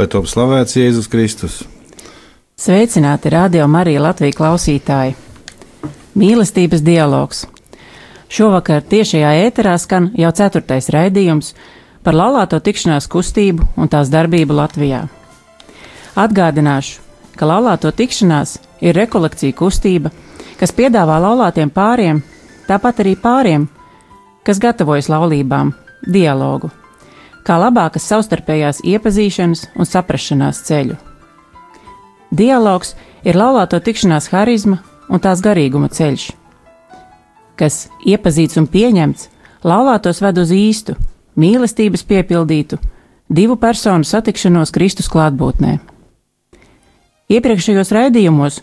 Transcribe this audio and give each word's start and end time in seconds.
Lai 0.00 0.06
top 0.08 0.24
slavēts 0.24 0.78
Jēzus 0.78 1.10
Kristus. 1.12 1.58
Sveicināti 2.56 3.28
Radio 3.34 3.66
Marija 3.68 4.00
Latvijas 4.00 4.38
klausītāji! 4.38 5.12
Mīlestības 6.16 6.80
dialogs. 6.80 7.42
Šovakar 8.32 8.80
tiešajā 8.80 9.34
ēterā 9.42 9.74
skan 9.76 10.08
jau 10.16 10.30
ceturtais 10.32 10.88
raidījums 10.94 11.52
par 12.00 12.16
laulāto 12.16 12.62
tikšanās 12.64 13.10
kustību 13.12 13.68
un 13.76 13.92
tās 13.92 14.08
darbību 14.08 14.56
Latvijā. 14.56 15.02
Atgādināšu, 16.16 17.04
ka 17.36 17.52
laulāto 17.52 17.92
tikšanās 17.92 18.56
ir 18.80 18.96
rekolekcija 18.96 19.52
kustība, 19.52 20.16
kas 20.56 20.72
piedāvā 20.72 21.20
laulātiem 21.28 21.68
pāriem, 21.68 22.24
tāpat 22.72 23.04
arī 23.04 23.18
pāriem, 23.20 23.68
kas 24.48 24.64
gatavojas 24.64 25.12
laulībām, 25.12 25.76
dialogu 26.08 26.72
kā 27.46 27.56
labākas 27.60 28.06
savstarpējās 28.10 28.82
iepazīšanas 28.86 29.66
un 29.76 29.88
saprašanās 29.88 30.62
ceļu. 30.68 30.96
Dialogs 32.30 32.94
ir 33.26 33.38
laulāto 33.38 33.80
tikšanās 33.82 34.30
harizma 34.34 34.78
un 35.10 35.22
tās 35.22 35.42
garīguma 35.42 35.90
ceļš, 35.90 36.30
kas 37.58 37.88
iepazīts 38.06 38.60
un 38.60 38.68
pieņemts, 38.70 39.28
laulātos 39.66 40.22
ved 40.22 40.38
uz 40.40 40.52
īstu, 40.54 40.96
mīlestības 41.40 42.04
piepildītu, 42.06 42.78
divu 43.28 43.56
personu 43.60 44.06
satikšanos 44.06 44.72
Kristus 44.74 45.10
klātbūtnē. 45.10 45.78
Iepriekšējos 47.30 47.92
raidījumos 47.94 48.60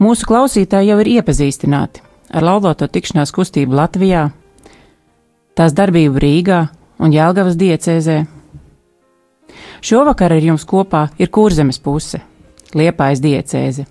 mūsu 0.00 0.28
klausītāji 0.28 0.92
jau 0.92 1.00
ir 1.02 1.12
iepazīstināti 1.18 2.04
ar 2.36 2.44
laulāto 2.44 2.88
tikšanās 2.90 3.32
kustību 3.34 3.76
Latvijā, 3.76 4.30
tās 5.56 5.74
darbību 5.76 6.20
Rīgā 6.22 6.62
un 6.98 7.12
Jēlgavas 7.12 7.56
diecēzē. 7.58 8.24
Šovakar 9.84 10.34
ar 10.36 10.42
jums 10.42 10.64
kopā 10.66 11.06
ir 11.18 11.30
kurzemes 11.30 11.78
puse- 11.78 12.20
Liepājas 12.78 13.20
diecēze. 13.20 13.86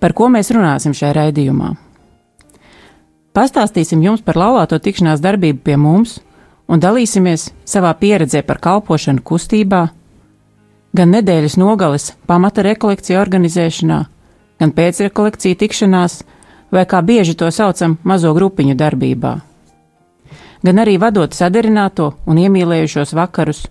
Par 0.00 0.12
ko 0.12 0.28
mēs 0.28 0.50
runāsim 0.50 0.92
šajā 0.92 1.12
raidījumā? 1.14 1.76
Pastāstīsim 3.34 4.02
jums 4.02 4.20
par 4.20 4.34
laulāto 4.34 4.78
tikšanās 4.78 5.20
darbību 5.20 5.58
pie 5.64 5.76
mums 5.76 6.20
un 6.68 6.80
dalīsimies 6.80 7.50
savā 7.64 7.94
pieredzē 7.94 8.42
par 8.46 8.58
kalpošanu 8.58 9.22
kustībā, 9.22 9.88
gan 10.94 11.10
nedēļas 11.10 11.56
nogales 11.56 12.12
pamata 12.26 12.62
rekolekciju 12.62 13.18
organizēšanā, 13.18 14.04
gan 14.60 14.70
pēcrekolekciju 14.72 15.56
tikšanās, 15.56 16.22
vai 16.70 16.84
kā 16.86 17.02
bieži 17.02 17.34
to 17.34 17.50
saucam, 17.50 17.98
mazo 18.04 18.34
grupiņu 18.34 18.74
darbībā 18.74 19.53
gan 20.64 20.80
arī 20.80 20.96
vadot 21.00 21.34
sadarināto 21.36 22.12
un 22.26 22.40
iemīlējušos 22.40 23.14
vakarus. 23.16 23.66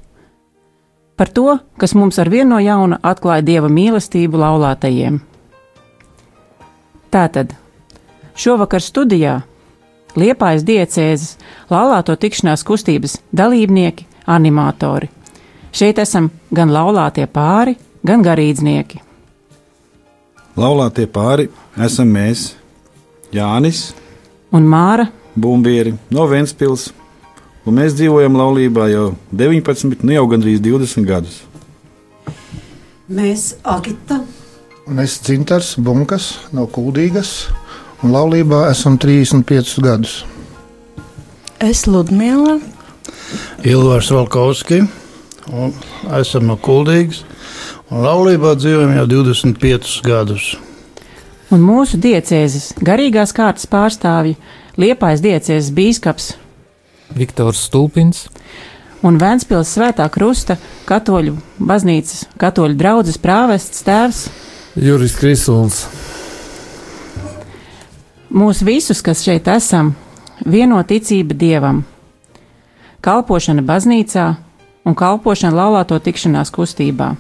Par 1.17 1.29
to, 1.29 1.57
kas 1.77 1.93
mums 1.97 2.17
ar 2.21 2.29
vienu 2.29 2.55
no 2.55 2.59
jauna 2.61 2.99
atklāja 3.03 3.45
dieva 3.45 3.69
mīlestību 3.69 4.39
laulātajiem. 4.41 5.19
Tātad, 7.13 7.53
šovakar 8.35 8.81
studijā 8.81 9.41
Liepājas 10.13 10.61
diecēzes 10.61 11.37
laulāto 11.73 12.13
tikšanās 12.21 12.61
kustības 12.67 13.15
dalībnieki, 13.33 14.05
animatori. 14.29 15.09
Šeit 15.73 15.97
esam 15.97 16.29
gan 16.53 16.69
laulātie 16.69 17.25
pāri, 17.25 17.73
gan 18.05 18.21
garīdznieki. 18.21 19.01
Laulātie 20.53 21.07
pāri 21.09 21.47
esam 21.81 22.13
mēs, 22.13 22.51
Jānis 23.33 23.87
un 24.53 24.69
Māra 24.69 25.07
bumbieri 25.35 25.95
no 26.13 26.27
Vēncpils, 26.29 26.91
un 27.66 27.79
mēs 27.79 27.95
dzīvojam 27.97 28.38
laulībā 28.38 28.88
jau 28.91 29.07
19, 29.31 30.03
nu 30.03 30.16
jau 30.16 30.27
gandrīz 30.31 30.61
20 30.63 31.07
gadus. 31.07 31.41
Mēs 33.13 33.53
Agita. 33.63 34.21
Un 34.88 34.99
es 34.99 35.16
Cintars 35.23 35.75
Bunkas 35.79 36.33
no 36.51 36.66
Kuldīgas, 36.67 37.47
un 38.03 38.11
laulībā 38.11 38.66
esam 38.71 38.97
35 38.99 39.79
gadus. 39.83 40.23
Es 41.63 41.85
Ludmila. 41.88 42.57
Ilvārs 43.63 44.09
Valkovski, 44.11 44.81
un 45.51 45.71
esam 46.19 46.50
no 46.50 46.57
Kuldīgas, 46.59 47.23
un 47.89 48.03
laulībā 48.03 48.57
dzīvojam 48.59 48.97
jau 48.97 49.07
25 49.13 49.95
gadus. 50.03 50.50
Un 51.53 51.63
mūsu 51.63 52.00
diecēzes 52.01 52.73
garīgās 52.83 53.31
kārtas 53.35 53.67
pārstāvji 53.69 54.35
Liepājas 54.73 55.22
diecēs 55.22 55.67
bīskaps 55.69 56.31
Viktors 57.13 57.59
Stulpins 57.67 58.23
un 59.06 59.19
Vēnspils 59.22 59.69
svētā 59.75 60.07
krusta 60.09 60.56
katoļu 60.89 61.35
baznīcas 61.61 62.23
katoļu 62.41 62.79
draudzes 62.79 63.22
prāvests 63.22 63.85
tēvs 63.85 64.23
Juris 64.73 65.13
Krisuls. 65.19 65.83
Mūs 68.33 68.63
visus, 68.66 69.03
kas 69.06 69.22
šeit 69.22 69.45
esam, 69.53 69.94
vieno 70.41 70.81
ticība 70.81 71.38
Dievam, 71.38 71.83
kalpošana 73.06 73.62
baznīcā 73.62 74.28
un 74.89 74.97
kalpošana 74.97 75.53
laulāto 75.53 76.01
tikšanās 76.01 76.50
kustībā. 76.50 77.13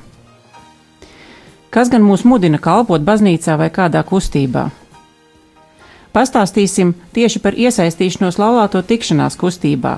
Kas 1.69 1.93
gan 1.93 2.01
mūs 2.01 2.25
mudina 2.25 2.57
kalpot 2.57 3.05
baznīcā 3.05 3.61
vai 3.61 3.69
kādā 3.69 4.01
kustībā? 4.01 4.71
Pastāstīsim 6.13 6.93
tieši 7.13 7.41
par 7.41 7.55
iesaistīšanos 7.57 8.37
laulāto 8.37 8.83
tikšanās 8.85 9.37
kustībā. 9.39 9.95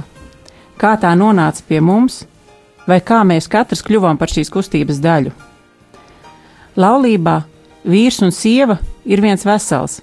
Kā 0.80 0.94
tā 1.00 1.12
nonāca 1.16 1.64
pie 1.68 1.82
mums, 1.84 2.24
vai 2.88 3.02
kā 3.04 3.20
mēs 3.28 3.50
katrs 3.52 3.84
kļuvām 3.84 4.20
par 4.20 4.32
šīs 4.32 4.52
kustības 4.54 5.02
daļu. 5.04 5.34
Laulībā 6.80 7.42
vīrs 7.84 8.22
un 8.24 8.32
sieva 8.36 8.78
ir 9.04 9.24
viens 9.24 9.44
vesels, 9.48 10.00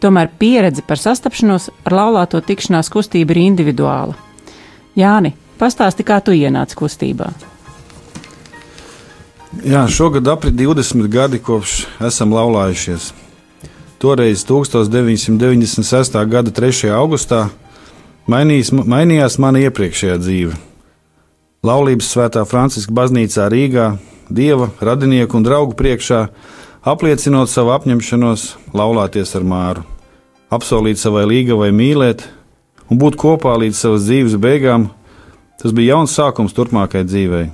tomēr 0.00 0.30
pieredze 0.38 0.84
par 0.84 1.00
sastapšanos 1.00 1.70
ar 1.84 1.96
laulāto 1.96 2.40
tikšanās 2.40 2.88
kustību 2.92 3.36
ir 3.36 3.42
individuāla. 3.44 4.16
Jāni, 4.96 5.34
pastāsti, 5.60 6.06
kā 6.06 6.20
tu 6.24 6.32
ienāci 6.36 6.78
kustībā. 6.78 7.32
Jā, 9.64 9.84
šogad 9.88 10.28
aprit 10.28 10.56
20 10.58 11.08
gadi 11.12 11.38
kopš 11.38 11.84
esam 12.02 12.32
laulājušies. 12.34 13.12
Toreiz 13.98 14.44
1996. 14.44 16.18
gada 16.28 16.50
3. 16.50 16.90
augustā 16.92 17.48
mainījās, 18.30 18.72
mainījās 18.74 19.38
mana 19.38 19.62
iepriekšējā 19.68 20.16
dzīve. 20.20 20.58
Laulības 21.64 22.10
svētā 22.12 22.42
Franciska 22.44 22.92
baznīcā 22.92 23.46
Rīgā, 23.52 23.94
dieva, 24.28 24.68
radinieku 24.84 25.38
un 25.38 25.46
draugu 25.46 25.76
priekšā, 25.78 26.26
apliecinot 26.84 27.48
savu 27.48 27.72
apņemšanos 27.76 28.46
laulāties 28.76 29.32
ar 29.38 29.46
māru, 29.48 29.84
apsolīt 30.52 31.00
savai 31.00 31.24
līgavai 31.30 31.70
mīlēt 31.72 32.26
un 32.90 33.00
būt 33.00 33.16
kopā 33.20 33.54
līdz 33.62 33.78
savas 33.78 34.04
dzīves 34.08 34.36
beigām, 34.40 34.90
tas 35.62 35.72
bija 35.72 35.94
jauns 35.94 36.16
sākums 36.18 36.56
turpmākajai 36.56 37.08
dzīvei. 37.08 37.46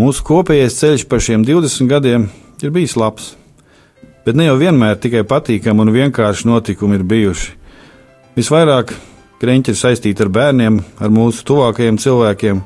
Mūsu 0.00 0.24
kopējais 0.24 0.78
ceļš 0.80 1.04
par 1.10 1.20
šiem 1.20 1.44
20 1.44 1.90
gadiem 1.90 2.30
ir 2.62 2.72
bijis 2.72 2.96
labs. 2.96 3.34
Bet 4.24 4.36
ne 4.36 4.50
jau 4.50 4.58
vienmēr 4.60 4.98
tikai 5.00 5.22
patīkami 5.24 5.84
un 5.84 5.94
vienkārši 5.94 6.48
notikumi 6.48 6.98
ir 6.98 7.06
bijuši. 7.08 7.54
Visvairāk 8.36 8.92
kreņķi 9.40 9.72
ir 9.72 9.78
saistīti 9.80 10.24
ar 10.24 10.30
bērniem, 10.32 10.76
ar 11.00 11.12
mūsu 11.12 11.44
tuvākajiem 11.48 11.96
cilvēkiem, 12.00 12.60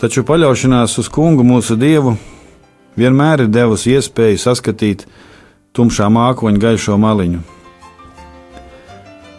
taču 0.00 0.22
paļaušanās 0.26 0.94
uz 1.02 1.10
kungu 1.10 1.44
mūsu 1.46 1.74
dievu 1.80 2.14
vienmēr 2.96 3.44
ir 3.44 3.52
devusi 3.52 3.96
iespēju 3.96 4.40
saskatīt 4.40 5.04
tumšā 5.76 6.08
mākoņa 6.12 6.62
gaišo 6.62 6.96
maliņu. 7.00 7.42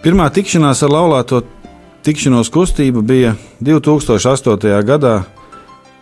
Pirmā 0.03 0.27
tikšanās 0.31 0.83
ar 0.85 0.93
laulāto 0.93 1.41
tikšanos 2.05 2.51
kustību 2.53 3.01
bija 3.01 3.33
2008. 3.63 4.69
gadā, 4.85 5.15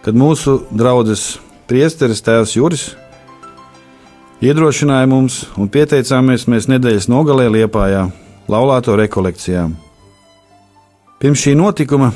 kad 0.04 0.18
mūsu 0.18 0.60
draugs 0.69 1.36
priesteris 1.69 2.22
Tēvs 2.25 2.57
Juris 2.57 2.90
iedrošināja 4.43 5.07
mums 5.07 5.43
un 5.59 5.69
pieteicāmies 5.71 6.47
mēs 6.51 6.67
nedēļas 6.71 7.07
nogalē 7.11 7.47
Liepājā, 7.53 8.05
laulāto 8.51 8.95
rekolekcijām. 8.99 9.75
Pirms 11.19 11.43
šī 11.45 11.55
notikuma 11.55 12.11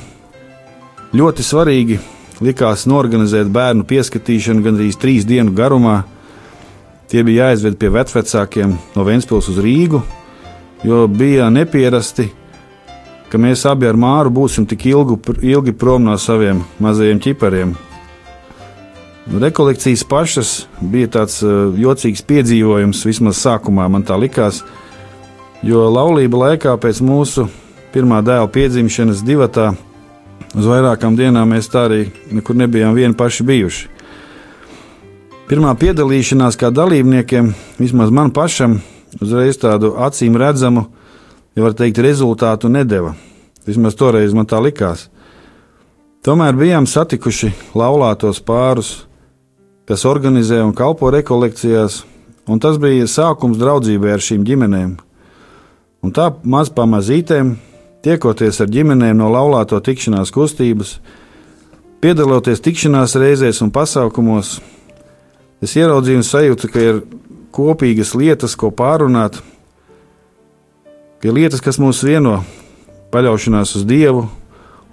ļoti 1.16 1.46
svarīgi 1.46 2.00
likās 2.44 2.86
norganizēt 2.90 3.50
bērnu 3.52 3.86
pieskatīšanu 3.88 4.64
gandrīz 4.66 5.00
trīs 5.00 5.28
dienu 5.28 5.54
garumā. 5.56 6.04
Tie 7.10 7.24
bija 7.26 7.50
jāizved 7.50 7.80
pie 7.80 7.90
vecākiem 7.90 8.76
no 8.96 9.06
Vēncpils 9.08 9.50
uz 9.50 9.58
Rīgu, 9.64 10.04
jo 10.86 11.08
bija 11.08 11.50
nepierasti, 11.50 12.28
ka 13.32 13.42
mēs 13.42 13.66
abi 13.70 13.90
ar 13.90 13.98
Māru 13.98 14.30
būsim 14.34 14.68
tik 14.70 14.86
ilgu, 14.92 15.18
ilgi 15.42 15.74
prom 15.74 16.06
no 16.06 16.18
saviem 16.22 16.62
mazajiem 16.84 17.24
ķipariem. 17.26 17.74
Rekolekcijas 19.30 20.04
pašas 20.04 20.52
bija 20.82 21.08
tāds 21.14 21.44
uh, 21.46 21.70
jocīgs 21.78 22.24
piedzīvojums, 22.26 23.04
vismaz 23.06 23.38
sākumā 23.44 23.86
man 23.92 24.02
tā 24.02 24.18
likās, 24.18 24.64
jo 25.62 25.84
laulība 25.86 26.40
laikā 26.48 26.74
pēc 26.82 27.02
mūsu 27.06 27.46
pirmā 27.94 28.24
dēla 28.26 28.50
piedzimšanas 28.50 29.22
divatā 29.26 29.68
uz 30.58 30.66
vairākām 30.66 31.18
dienām 31.18 31.54
mēs 31.54 31.70
tā 31.70 31.86
arī 31.86 32.08
nekur 32.34 32.58
nebijām 32.58 32.96
vieni 32.98 33.18
paši 33.18 33.46
bijuši. 33.46 33.90
Pirmā 35.50 35.76
piedalīšanās 35.78 36.58
kā 36.58 36.72
dalībniekiem, 36.74 37.52
vismaz 37.78 38.10
man 38.14 38.34
pašam, 38.34 38.80
uzreiz 39.22 39.58
tādu 39.62 39.96
acīm 39.98 40.38
redzamu, 40.38 40.88
ja 41.54 41.66
var 41.66 41.78
teikt, 41.78 42.02
rezultātu 42.02 42.70
nedeva. 42.70 43.14
Vismaz 43.66 43.98
toreiz 43.98 44.34
man 44.34 44.50
tā 44.50 44.58
likās. 44.62 45.08
Tomēr 46.26 46.58
bijām 46.58 46.90
satikuši 46.90 47.52
laulātos 47.78 48.42
pārus, 48.46 49.09
kas 49.90 50.06
organizē 50.06 50.60
un 50.62 50.76
kalpo 50.78 51.10
rekolekcijās, 51.10 52.04
un 52.46 52.60
tas 52.62 52.78
bija 52.78 53.08
sākums 53.10 53.58
draudzībai 53.58 54.12
ar 54.14 54.22
šīm 54.22 54.44
ģimenēm. 54.46 54.92
Un 56.06 56.14
tā 56.14 56.28
maz 56.46 56.70
pamazītēm, 56.70 57.56
tiekoties 58.06 58.62
ar 58.62 58.70
ģimenēm 58.70 59.18
no 59.18 59.32
laulāto 59.34 59.80
tikšanās 59.82 60.30
kustības, 60.36 61.00
piedaloties 62.06 62.62
tikšanās 62.62 63.18
reizēs 63.18 63.64
un 63.66 63.74
pasākumos, 63.74 64.60
es 65.66 65.74
ieraudzīju 65.74 66.22
un 66.22 66.28
sajūtu, 66.28 66.70
ka 66.70 66.86
ir 66.86 67.02
kopīgas 67.52 68.14
lietas, 68.14 68.54
ko 68.54 68.70
pārunāt, 68.70 69.42
ka 71.18 71.32
ir 71.32 71.36
lietas, 71.36 71.66
kas 71.66 71.82
mūs 71.82 72.04
vieno, 72.06 72.44
paļaušanās 73.10 73.74
uz 73.82 73.90
Dievu, 73.90 74.28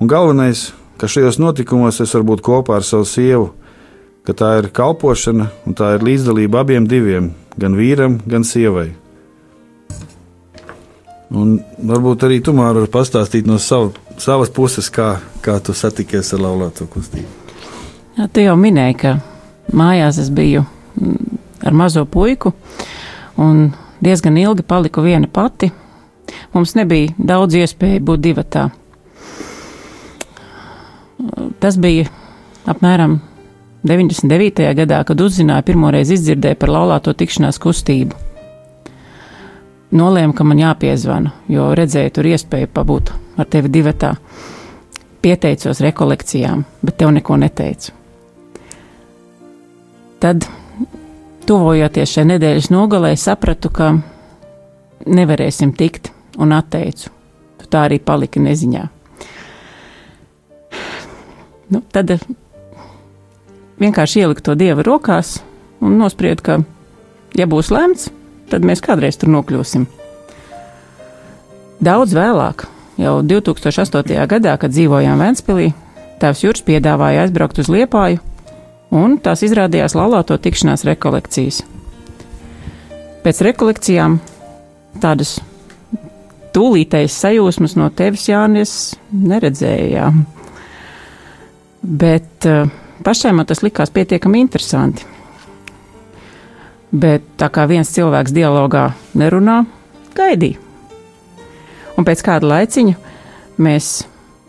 un 0.01 0.09
galvenais, 0.09 0.71
ka 0.97 1.05
šajos 1.05 1.37
notikumos 1.37 2.01
es 2.01 2.17
varu 2.17 2.33
būt 2.33 2.47
kopā 2.49 2.81
ar 2.81 2.89
savu 2.89 3.05
sievu, 3.05 3.53
ka 4.27 4.35
tā 4.35 4.53
ir 4.61 4.71
kalpošana 4.75 5.49
un 5.67 5.77
tā 5.79 5.95
ir 5.97 6.05
līdzdalība 6.07 6.65
abiem 6.65 6.87
diviem, 6.91 7.31
gan 7.57 7.77
vīram, 7.79 8.19
gan 8.27 8.45
sievai. 8.45 8.91
Un 11.37 11.57
varbūt 11.83 12.27
arī 12.27 12.41
tu 12.43 12.55
man 12.55 12.75
vari 12.75 12.91
pastāstīt 12.91 13.47
no 13.47 13.59
sava, 13.63 13.91
savas 14.23 14.51
puses, 14.55 14.91
kā, 14.91 15.17
kā 15.43 15.59
tu 15.63 15.75
satikies 15.75 16.33
ar 16.35 16.43
laulāto 16.45 16.87
kustību. 16.91 17.29
Jā, 18.17 18.29
tu 18.33 18.45
jau 18.45 18.55
minēji, 18.59 18.99
ka 19.03 19.17
mājās 19.77 20.21
es 20.23 20.31
biju 20.33 20.63
mm, 20.63 21.39
ar 21.67 21.75
mazo 21.77 22.07
puiku 22.07 22.55
un 23.43 23.69
diezgan 24.03 24.39
ilgi 24.41 24.65
paliku 24.67 25.05
viena 25.05 25.29
pati. 25.29 25.71
Mums 26.55 26.75
nebija 26.79 27.15
daudz 27.19 27.59
iespēju 27.59 28.03
būt 28.07 28.23
divatā. 28.23 28.69
Tas 31.61 31.79
bija 31.81 32.07
apmēram 32.71 33.19
99. 33.87 34.71
gadā, 34.75 35.03
kad 35.07 35.21
uzzināju, 35.21 35.65
pirmoreiz 35.67 36.11
izdzirdēju 36.15 36.59
par 36.59 36.73
laulāto 36.75 37.13
tikšanās 37.15 37.61
kustību. 37.63 38.19
Nolēmu, 39.97 40.35
ka 40.35 40.45
man 40.45 40.59
jāpiezvana, 40.59 41.31
jo 41.49 41.69
redzēju 41.79 42.13
tur 42.17 42.27
iespēju 42.33 42.71
pabūt 42.75 43.13
ar 43.39 43.47
tevi 43.51 43.71
divatā. 43.71 44.17
Pieteicos 45.23 45.81
rekolekcijām, 45.85 46.65
bet 46.83 46.99
tev 46.99 47.13
neko 47.15 47.39
neteicu. 47.39 47.95
Tad 50.23 50.49
tuvojoties 51.47 52.17
šai 52.17 52.27
nedēļas 52.33 52.71
nogalē, 52.75 53.13
sapratu, 53.21 53.71
ka 53.71 53.93
nevarēsim 55.07 55.75
tikt 55.79 56.11
un 56.43 56.55
atteicu. 56.57 57.13
Tu 57.61 57.71
tā 57.71 57.87
arī 57.87 58.01
palika 58.03 58.43
neziņā. 58.43 58.83
Nu, 61.71 61.83
tad 61.91 62.13
vienkārši 63.81 64.25
ieliku 64.25 64.45
to 64.45 64.57
dievu 64.59 64.85
rokās 64.87 65.41
un 65.85 65.99
nospriedu, 66.01 66.43
ka, 66.43 66.59
ja 67.37 67.47
būs 67.51 67.73
lemts, 67.75 68.11
tad 68.51 68.65
mēs 68.67 68.83
kādreiz 68.85 69.19
tur 69.21 69.33
nokļūsim. 69.35 69.87
Daudz 71.85 72.15
vēlāk, 72.17 72.65
jau 73.01 73.19
2008. 73.21 74.17
gadā, 74.31 74.57
kad 74.61 74.73
dzīvojām 74.73 75.21
Vēnspilī, 75.21 75.73
tēvs 76.23 76.45
Juris 76.47 76.65
piedāvāja 76.65 77.27
aizbraukt 77.27 77.61
uz 77.61 77.69
Liepāju 77.73 78.23
un 78.97 79.19
tās 79.21 79.43
izrādījās 79.45 79.97
laulāto 79.99 80.39
tikšanās 80.41 80.87
rekolekcijas. 80.89 81.61
Pēc 83.27 83.43
rekolekcijām 83.43 84.21
tādas 85.03 85.37
tūlītējas 86.57 87.19
sajūsmas 87.21 87.77
no 87.77 87.91
tevis, 87.93 88.29
Jānis, 88.31 88.73
neredzējām. 89.13 90.23
Bet 91.83 92.47
uh, 92.49 92.71
pašai 93.05 93.33
man 93.37 93.47
tas 93.47 93.63
likās 93.65 93.93
pietiekami 93.93 94.41
interesanti. 94.45 95.05
Bet 96.97 97.25
tā 97.41 97.51
kā 97.53 97.67
viens 97.69 97.91
cilvēks 97.93 98.33
dialogā 98.33 98.91
nerunā, 99.19 99.65
gaidīja. 100.17 100.63
Un 101.97 102.05
pēc 102.05 102.23
kāda 102.25 102.49
laiciņa 102.49 102.95
mēs 103.61 104.07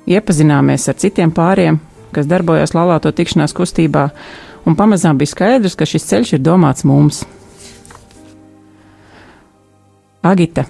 iepazināmies 0.07 0.87
ar 0.91 0.99
citiem 0.99 1.31
pāriem, 1.35 1.79
kas 2.15 2.27
darbojās 2.29 2.75
laulāto 2.75 3.11
tikšanās 3.11 3.55
kustībā, 3.55 4.09
un 4.67 4.75
pamazām 4.79 5.19
bija 5.19 5.33
skaidrs, 5.33 5.75
ka 5.79 5.87
šis 5.87 6.07
ceļš 6.11 6.33
ir 6.37 6.43
domāts 6.43 6.85
mums. 6.87 7.23
Agita, 10.27 10.65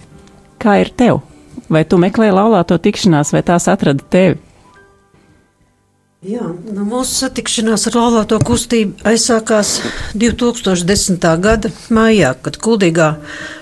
kā 0.62 0.80
ir 0.84 0.94
tev? 0.94 1.24
Vai 1.70 1.84
tu 1.84 1.98
meklē 2.00 2.30
laulāto 2.32 2.78
tikšanās, 2.80 3.34
vai 3.34 3.42
tās 3.44 3.68
atrada 3.72 4.06
tevi? 4.14 4.38
Jā, 6.26 6.48
nu 6.74 6.82
mūsu 6.82 7.14
satikšanās 7.14 7.84
ar 7.92 7.96
laulāto 8.00 8.40
kustību 8.42 9.04
aizsākās 9.06 9.76
2010. 10.18 11.26
gada 11.38 11.70
maijā, 11.94 12.32
kad 12.42 12.56
Kuldīgā 12.58 13.12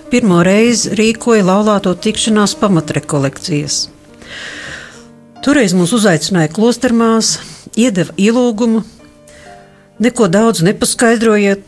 pirmo 0.08 0.38
reizi 0.48 0.94
rīkoja 0.96 1.44
laulāto 1.44 1.92
tikšanās 2.00 2.54
pamatrekolekcijas. 2.62 3.90
Toreiz 5.44 5.76
mūs 5.76 5.92
uzaicināja 5.98 6.54
klostermās, 6.56 7.42
iedeva 7.76 8.16
ielūgumu, 8.16 8.86
neko 10.00 10.30
daudz 10.32 10.64
nepaskaidrojiet. 10.64 11.66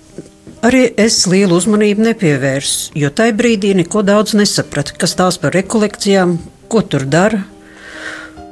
Arī 0.64 0.86
es 1.04 1.18
lielu 1.28 1.58
uzmanību 1.60 2.06
nepievērsu, 2.06 2.94
jo 2.96 3.10
tajā 3.12 3.36
brīdī 3.36 3.74
neko 3.76 4.06
daudz 4.08 4.38
nesapratu, 4.40 4.96
kas 5.04 5.18
tās 5.20 5.36
par 5.44 5.52
rekolekcijām, 5.52 6.38
ko 6.72 6.80
tur 6.88 7.04
dara 7.04 7.44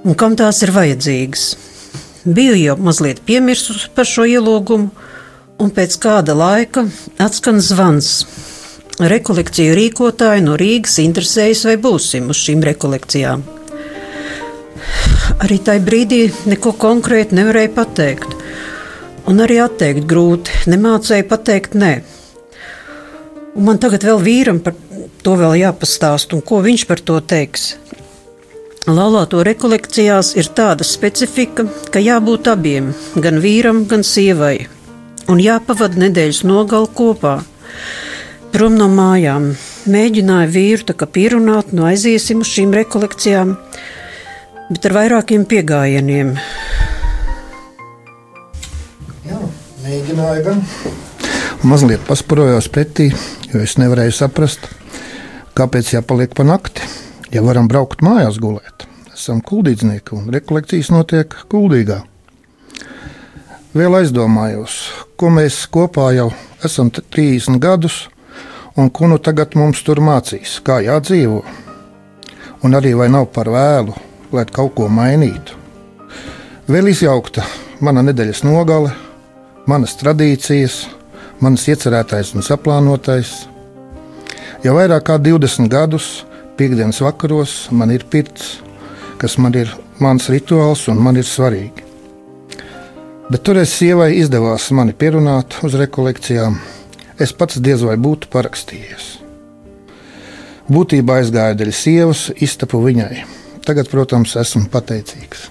un 0.03 0.19
kam 0.19 0.35
tās 0.35 0.59
ir 0.67 0.75
vajadzīgas. 0.75 1.47
Biju 2.25 2.55
jau 2.57 2.75
mazliet 2.81 3.19
piemirsusi 3.25 3.91
par 3.93 4.07
šo 4.09 4.23
ielūgumu, 4.25 4.89
un 5.61 5.71
pēc 5.71 5.97
kāda 6.01 6.33
laika 6.33 6.87
atskan 7.21 7.61
zvans. 7.61 8.25
Rekolekciju 8.97 9.75
rīkotāji 9.77 10.41
no 10.41 10.55
Rīgas 10.57 10.97
interesējas, 11.03 11.65
vai 11.69 11.75
būsim 11.83 12.31
uz 12.33 12.39
šīm 12.41 12.63
rekolekcijām. 12.65 13.43
Arī 15.45 15.59
tajā 15.67 15.83
brīdī 15.85 16.19
neko 16.49 16.73
konkrēti 16.81 17.37
nevarēja 17.37 17.73
pateikt. 17.75 18.33
Un 19.29 19.45
arī 19.45 19.59
atteikt 19.61 20.07
grūti, 20.09 20.53
nemācēja 20.71 21.27
pateikt 21.29 21.77
nē. 21.77 21.93
Un 23.53 23.69
man 23.69 23.77
tagad 23.83 24.05
vēl 24.07 24.21
vīram 24.25 24.63
par 24.65 24.73
to 25.21 25.37
vēl 25.37 25.59
jāpastāst, 25.61 26.33
un 26.33 26.41
ko 26.41 26.63
viņš 26.65 26.87
par 26.89 27.05
to 27.05 27.21
teiks. 27.21 27.75
Laulāto 28.85 29.39
rekolekcijās 29.41 30.35
ir 30.37 30.45
tāda 30.53 30.85
specifika, 30.85 31.63
ka 31.89 31.97
jābūt 31.97 32.45
abiem, 32.51 32.91
gan 33.17 33.39
vīram, 33.41 33.79
gan 33.89 34.03
sievai, 34.05 34.67
un 35.25 35.39
jāpavada 35.41 35.97
nedēļas 36.03 36.43
nogali 36.45 36.91
kopā. 36.93 37.39
Prom 38.53 38.75
no 38.77 38.85
mājām 38.93 39.47
mēģināja 39.89 40.49
vīru 40.53 40.85
tā 40.85 40.93
kā 40.99 41.07
pierunāt, 41.09 41.71
no 41.73 41.87
aiziesim 41.89 42.43
uz 42.45 42.51
šīm 42.53 42.75
rekolekcijām, 42.77 43.55
bet 44.69 44.85
ar 44.85 44.95
vairākiem 44.99 45.47
piegājieniem. 45.49 46.35
Jā, 49.25 49.39
mēģināju 49.87 50.45
gan. 50.45 50.61
Mazliet 51.65 52.05
pasparojos 52.05 52.69
pretī, 52.69 53.09
jo 53.49 53.65
es 53.65 53.79
nevarēju 53.81 54.13
saprast, 54.13 54.69
kāpēc 55.57 55.95
jāpaliek 55.97 56.37
pa 56.37 56.45
nakti. 56.45 56.85
Ja 57.35 57.41
varam 57.43 57.65
braukt 57.67 57.99
mājās 57.99 58.37
gulēt, 58.39 58.85
esam 59.11 59.41
kuldīdznieki 59.43 60.13
un 60.15 60.29
rekolekcijas 60.31 60.87
notiek 60.93 61.33
kuldīgā. 61.51 61.97
Vēl 63.75 63.97
aizdomājos, 63.97 64.75
ko 65.19 65.33
mēs 65.35 65.57
kopā 65.67 66.13
jau 66.15 66.29
esam 66.63 66.87
30 66.95 67.57
gadus, 67.59 67.97
un 68.79 68.87
ko 68.87 69.09
nu 69.11 69.17
tagad 69.19 69.57
mums 69.59 69.81
tur 69.83 69.99
mācīs, 69.99 70.61
kā 70.63 70.77
jādzīvo. 70.85 71.41
Un 72.63 72.77
arī 72.79 72.93
vai 72.95 73.09
nav 73.11 73.27
par 73.35 73.49
vēlu, 73.51 73.97
lai 74.31 74.45
kaut 74.47 74.71
ko 74.77 74.87
mainītu. 74.87 75.57
Vēl 76.71 76.87
izjaukta 76.93 77.43
mana 77.83 78.05
nedēļas 78.05 78.45
nogale, 78.47 78.93
manas 79.67 79.97
tradīcijas, 79.99 80.85
manas 81.43 81.67
iecerētais 81.67 82.31
un 82.31 82.47
saplānotais. 82.47 83.33
Jau 84.63 84.77
vairāk 84.79 85.03
kā 85.11 85.19
20 85.19 85.67
gadus, 85.75 86.23
piekdienas 86.57 87.01
vakaros, 87.03 87.55
man 87.71 87.91
ir 87.91 88.05
pirts, 88.09 88.59
kas 89.21 89.37
man 89.37 89.55
ir 89.57 89.71
mans 89.99 90.29
rituāls 90.31 90.87
un 90.91 91.01
man 91.03 91.19
ir 91.19 91.27
svarīgi. 91.27 91.83
Bet 93.25 93.41
toreiz 93.47 93.71
sievai 93.73 94.11
izdevās 94.19 94.69
mani 94.75 94.93
pierunāt 94.93 95.57
uz 95.65 95.73
rekolekcijām. 95.79 96.59
Es 97.17 97.31
pats 97.33 97.57
diez 97.63 97.81
vai 97.81 97.95
būtu 97.97 98.29
parakstījies. 98.29 99.07
Būtībā 100.69 101.21
aizgāju 101.21 101.57
dēļ 101.57 101.71
sievas, 101.73 102.27
iztapu 102.41 102.81
viņai. 102.83 103.23
Tagad, 103.65 103.89
protams, 103.89 104.35
esmu 104.37 104.67
pateicīgs. 104.73 105.47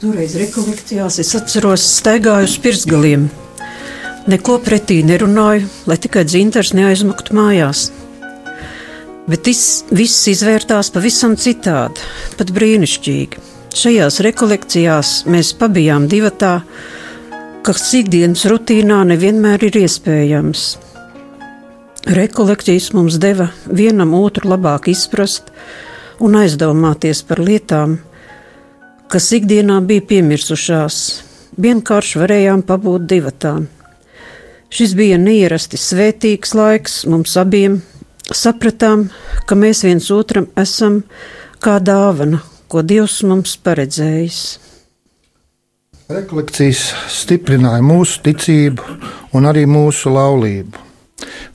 Toreiz 0.00 0.36
rekolekcijās 0.40 1.18
es 1.20 1.32
atceros, 1.36 1.84
staigāju 2.00 2.48
uz 2.48 2.56
pirsgaliem. 2.60 3.28
Neko 4.28 4.58
pretī 4.64 5.02
nerunāju, 5.04 5.68
lai 5.88 5.98
tikai 6.00 6.24
dzintars 6.28 6.72
neaizmuktu 6.76 7.36
mājās. 7.36 7.90
Bet 9.24 9.48
viss, 9.48 9.84
viss 9.88 10.26
izvērtās 10.28 10.90
pavisam 10.92 11.32
citādi, 11.40 12.02
pat 12.36 12.50
brīnišķīgi. 12.52 13.40
Šajās 13.74 14.20
rekolekcijās 14.22 15.12
mēs 15.32 15.54
pabijām 15.58 16.04
divatā, 16.12 16.58
kas 17.64 17.84
ikdienas 17.96 18.44
rutīnā 18.52 19.00
nevienmēr 19.08 19.64
ir 19.70 19.78
iespējams. 19.80 20.64
Rekolekcijas 22.04 22.90
mums 22.92 23.16
deva 23.16 23.48
vienam 23.64 24.12
otru 24.18 24.50
labāk 24.52 24.90
izprast 24.92 25.48
un 26.20 26.36
aizdomāties 26.36 27.24
par 27.24 27.40
lietām, 27.40 27.96
kas 29.08 29.30
ikdienā 29.32 29.80
bija 29.88 30.04
piemirsušās. 30.12 31.00
Vienkārši 31.64 32.20
varējām 32.20 32.66
pabūt 32.68 33.08
divatā. 33.08 33.54
Šis 34.74 34.92
bija 34.98 35.16
neierasti 35.22 35.80
svētīgs 35.80 36.52
laiks 36.58 37.04
mums 37.08 37.38
abiem. 37.40 37.80
Sapratām, 38.32 39.10
ka 39.44 39.56
mēs 39.58 39.82
viens 39.84 40.06
otram 40.08 40.46
esam 40.56 41.02
kā 41.60 41.76
dāvana, 41.76 42.40
ko 42.72 42.80
Dievs 42.80 43.18
mums 43.28 43.58
paredzējis. 43.60 44.38
Rekolekcijas 46.08 46.86
stiprināja 47.12 47.84
mūsu 47.84 48.22
ticību 48.24 48.96
un 49.36 49.48
arī 49.48 49.66
mūsu 49.68 50.12
laulību. 50.12 50.80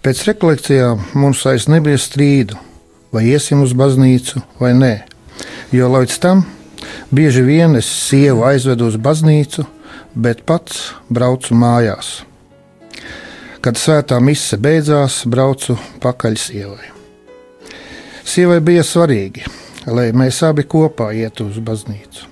Pēc 0.05 0.23
rekolekcijām 0.29 1.01
mums 1.17 1.41
vairs 1.45 1.67
nebija 1.69 1.97
strīdu, 2.01 2.57
vai 3.13 3.25
iesim 3.33 3.65
uz 3.65 3.73
baznīcu 3.73 4.41
vai 4.61 4.75
nē, 4.77 4.93
jo 5.73 5.89
līdz 5.89 6.21
tam 6.21 6.45
bieži 7.09 7.41
vien 7.49 7.75
es 7.81 7.89
sievu 7.89 8.45
aizvedu 8.45 8.91
uz 8.93 8.97
baznīcu, 9.01 9.65
bet 10.13 10.45
pats 10.45 10.91
braucu 11.09 11.57
mājās. 11.57 12.19
Kad 13.59 13.75
svētā 13.75 14.21
mise 14.23 14.55
beidzās, 14.55 15.25
braucu 15.27 15.73
pakaļ 15.99 16.35
sievai. 16.39 16.85
Sievai 18.23 18.61
bija 18.63 18.85
svarīgi, 18.87 19.43
lai 19.91 20.13
mēs 20.15 20.39
abi 20.47 20.63
kopā 20.63 21.09
ietu 21.17 21.49
uz 21.49 21.57
baznīcu. 21.59 22.23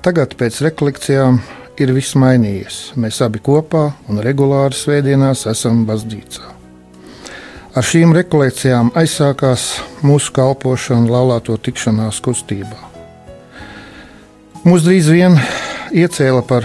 Tagad, 0.00 0.32
pēc 0.40 0.62
rekolekcijām, 0.64 1.36
ir 1.76 1.92
viss 1.92 2.16
mainījies. 2.16 2.80
Mēs 2.96 3.20
abi 3.26 3.42
kopā 3.44 3.90
un 4.08 4.22
regulāri 4.24 4.78
svētdienās 4.78 5.44
esam 5.52 5.84
baznīcā. 5.88 6.48
Ar 7.76 7.84
šīm 7.84 8.16
rekolekcijām 8.16 8.94
aizsākās 8.96 9.68
mūsu 10.00 10.32
kalpošana 10.36 11.12
laulāto 11.12 11.58
tikšanās 11.60 12.24
kustībā. 12.24 12.80
Mūs 14.64 14.88
drīz 14.88 15.12
vien 15.12 15.36
iecēla 15.92 16.40
par 16.48 16.64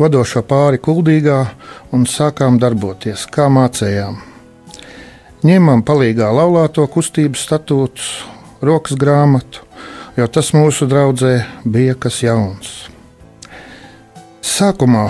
vadošo 0.00 0.42
pāri 0.42 0.82
kuldīgā 0.82 1.44
un 1.94 2.06
sākām 2.06 2.58
darboties, 2.60 3.26
kā 3.30 3.48
mācējām. 3.52 4.20
Ņēmām 5.46 5.82
palīdzīgā 5.88 6.28
laulāto 6.36 6.84
kustības 6.92 7.46
statūtus, 7.46 8.08
rokas 8.62 8.98
grāmatu, 9.00 9.64
jo 10.18 10.26
tas 10.28 10.52
mūsu 10.52 10.88
draudzē 10.90 11.34
bija 11.64 11.96
kas 11.96 12.20
jauns. 12.22 12.74
Sākumā 14.44 15.06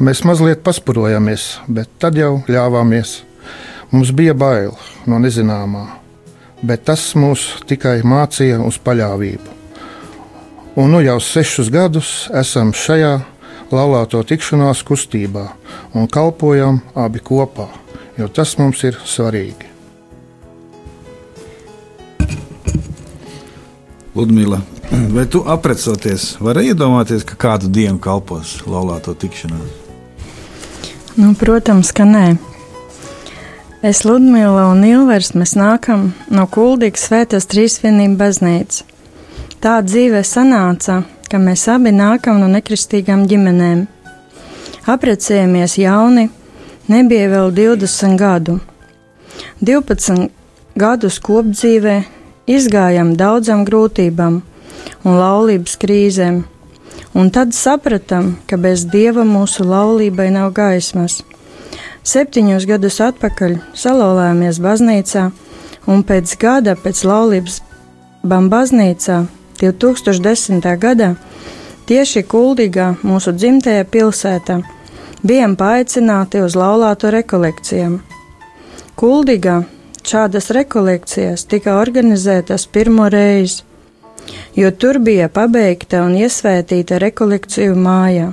mēs 0.00 0.24
mazliet 0.24 0.62
paspurojāmies, 0.64 1.48
bet 1.68 1.90
tad 2.00 2.16
jau 2.16 2.38
ļāvāmies. 2.48 3.18
Mums 3.92 4.10
bija 4.16 4.34
bail 4.34 4.72
no 5.06 5.20
nezināmā, 5.20 5.84
bet 6.64 6.86
tas 6.88 7.10
mūs 7.14 7.60
tikai 7.68 8.00
mācīja 8.02 8.62
uz 8.64 8.80
paļāvību. 8.80 9.52
Un 10.80 10.90
nu 10.90 11.04
jau 11.04 11.20
sešus 11.22 11.68
gadus 11.70 12.08
esam 12.34 12.72
šajā 12.74 13.20
laulāto 13.72 14.20
tikšanās 14.26 14.82
kustībā 14.86 15.46
un 15.94 16.08
kalpojam 16.10 16.80
abi 16.94 17.22
kopā, 17.24 17.68
jo 18.18 18.28
tas 18.28 18.56
mums 18.58 18.82
ir 18.84 18.98
svarīgi. 19.04 19.70
Ludmila, 24.14 24.60
vai 25.10 25.24
tu 25.26 25.40
aprecoties, 25.46 26.36
vari 26.40 26.68
iedomāties, 26.70 27.24
ka 27.26 27.34
kādu 27.34 27.70
dienu 27.72 27.98
kalpos 27.98 28.60
laulāto 28.66 29.14
tikšanās? 29.18 29.80
Nu, 31.18 31.32
protams, 31.38 31.90
ka 31.94 32.06
nē. 32.06 32.36
Es, 33.84 34.04
Ludmila 34.06 34.68
un 34.70 34.84
Ilvers, 34.86 35.32
mēs 35.36 35.56
nākam 35.58 36.12
no 36.32 36.46
Kuldīgas 36.50 37.08
svētās 37.08 37.46
trīsvienības 37.50 38.18
baznīcas. 38.18 38.84
Tā 39.62 39.74
dzīve 39.84 40.22
sanāca, 40.26 41.02
ka 41.34 41.40
mēs 41.42 41.64
abi 41.66 41.90
nākam 41.90 42.36
no 42.38 42.46
nekristīgām 42.46 43.24
ģimenēm. 43.26 43.80
Apprecējamies 44.86 45.72
jauni, 45.80 46.28
nebija 46.86 47.26
vēl 47.32 47.50
20 47.56 48.14
gadu. 48.20 48.60
12 49.58 50.28
gadus 50.78 51.18
kopdzīvē 51.26 51.96
izgājām 52.46 53.16
daudzām 53.18 53.66
grūtībām 53.66 54.38
un 55.02 55.18
laulības 55.18 55.74
krīzēm, 55.82 56.44
un 57.18 57.34
tad 57.34 57.50
sapratām, 57.58 58.36
ka 58.46 58.54
bez 58.54 58.86
dieva 58.94 59.26
mūsu 59.26 59.66
laulībai 59.66 60.30
nav 60.38 60.54
gaismas. 60.54 61.24
Septiņus 62.06 62.70
gadus 62.70 63.02
atpakaļ 63.10 63.58
salauzāmies 63.74 64.62
baznīcā, 64.62 65.32
un 65.90 66.06
pēc 66.06 66.38
gada 66.38 66.78
pēc 66.78 67.08
laulības 67.10 67.64
baznīcā 68.22 69.24
2010. 69.60 70.64
gadā 70.78 71.14
tieši 71.88 72.22
Kuldīgā, 72.28 72.94
mūsu 73.04 73.34
dzimtajā 73.36 73.84
pilsētā, 73.90 74.60
bijām 75.26 75.56
paaicināti 75.60 76.42
uz 76.44 76.56
laulāto 76.58 77.12
rekolekcijām. 77.12 78.00
Kuldīgā 78.96 79.62
šādas 80.04 80.50
rekolekcijas 80.54 81.46
tika 81.50 81.78
organizētas 81.80 82.66
pirmo 82.66 83.08
reizi, 83.12 83.62
jo 84.56 84.70
tur 84.70 84.98
bija 84.98 85.28
pabeigta 85.28 86.04
un 86.06 86.16
iesvētīta 86.18 87.00
rekolekciju 87.02 87.76
māja. 87.76 88.32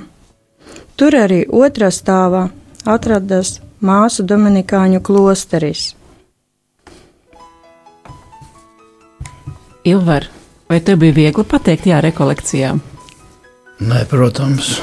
Tur 0.96 1.16
arī 1.18 1.42
otrā 1.48 1.90
stāvā 1.90 2.46
atradas 2.86 3.58
māsu 3.80 4.24
Dominikāņu 4.28 5.00
klosteris. 5.02 5.92
Ilvar, 9.82 10.28
Vai 10.70 10.80
tev 10.80 11.02
bija 11.02 11.16
viegli 11.16 11.44
pateikt, 11.48 11.90
jā, 11.90 12.00
rekolekcijā? 12.04 12.76
Nē, 13.82 14.04
protams. 14.10 14.76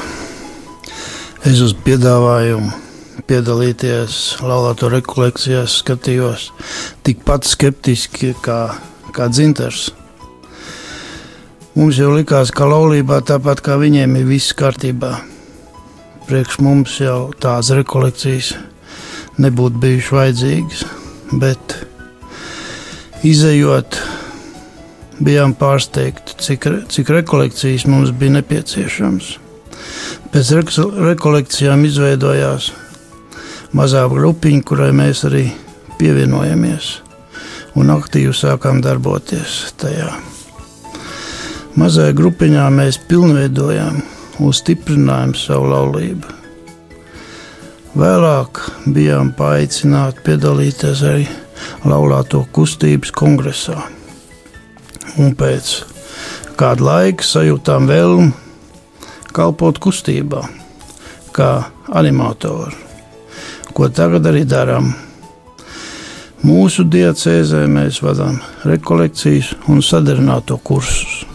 Es 1.48 1.62
uz 1.64 1.72
piedāvājumu 1.86 2.74
piedalīties 3.30 4.40
laulāto 4.44 4.90
rekolekcijās 4.92 5.80
skatījos 5.84 6.50
tikpat 7.06 7.48
skeptiski 7.48 8.34
kā, 8.44 8.60
kā 9.16 9.30
dzintars. 9.32 9.90
Mums 11.78 12.00
jau 12.02 12.10
likās, 12.16 12.52
ka 12.52 12.68
laulībā 12.68 13.22
tāpat 13.30 13.62
kā 13.64 13.78
viņiem 13.80 14.18
ir 14.20 14.28
viss 14.28 14.56
kārtībā. 14.58 15.14
Priekš 16.28 16.60
mums 16.66 16.98
jau 17.02 17.30
tādas 17.40 17.72
rekolekcijas 17.78 18.54
nebūtu 19.40 19.80
bijušas 19.82 20.16
vajadzīgas, 20.18 20.84
bet 21.40 21.78
izējot 23.26 24.02
bijām 25.24 25.54
pārsteigti, 25.58 26.38
cik, 26.40 26.68
cik 26.92 27.12
rekolekcijas 27.20 27.86
mums 27.90 28.12
bija 28.16 28.40
nepieciešams. 28.40 29.32
Pēc 30.34 30.52
rekolekcijām 31.10 31.86
izveidojās 31.88 32.72
mazā 33.76 34.06
grupiņa, 34.10 34.64
kurai 34.66 34.90
mēs 34.96 35.24
arī 35.30 35.46
pievienojamies 36.00 36.90
un 37.80 37.92
aktīvi 37.94 38.34
sākām 38.36 38.82
darboties 38.84 39.74
tajā. 39.80 40.10
Mazajā 41.80 42.16
grupiņā 42.18 42.66
mēs 42.76 42.98
pilnveidojām 43.10 44.02
uz 44.44 44.64
stiprinājumu 44.64 45.38
savu 45.38 45.70
laulību. 45.74 46.36
Vēlāk 48.00 48.60
bijām 48.96 49.32
paaicināti 49.38 50.26
piedalīties 50.28 51.06
arī 51.10 51.30
laulāto 51.90 52.44
kustības 52.54 53.14
kongresā. 53.16 53.80
Un 55.18 55.34
pēc 55.38 55.72
kāda 56.60 56.86
laika 56.86 57.26
sajūtām 57.26 57.88
vēlmu 57.90 58.30
kalpot 59.34 59.80
kustībā, 59.82 60.44
kā 61.36 61.50
animatori, 61.96 62.76
ko 63.74 63.90
tagad 63.90 64.28
arī 64.30 64.44
darām. 64.50 64.92
Mūsu 66.40 66.86
diecēzē 66.88 67.66
mēs 67.68 68.00
vadām 68.04 68.38
rekolekcijas 68.68 69.52
un 69.68 69.84
sadarināto 69.84 70.56
kursus. 70.64 71.26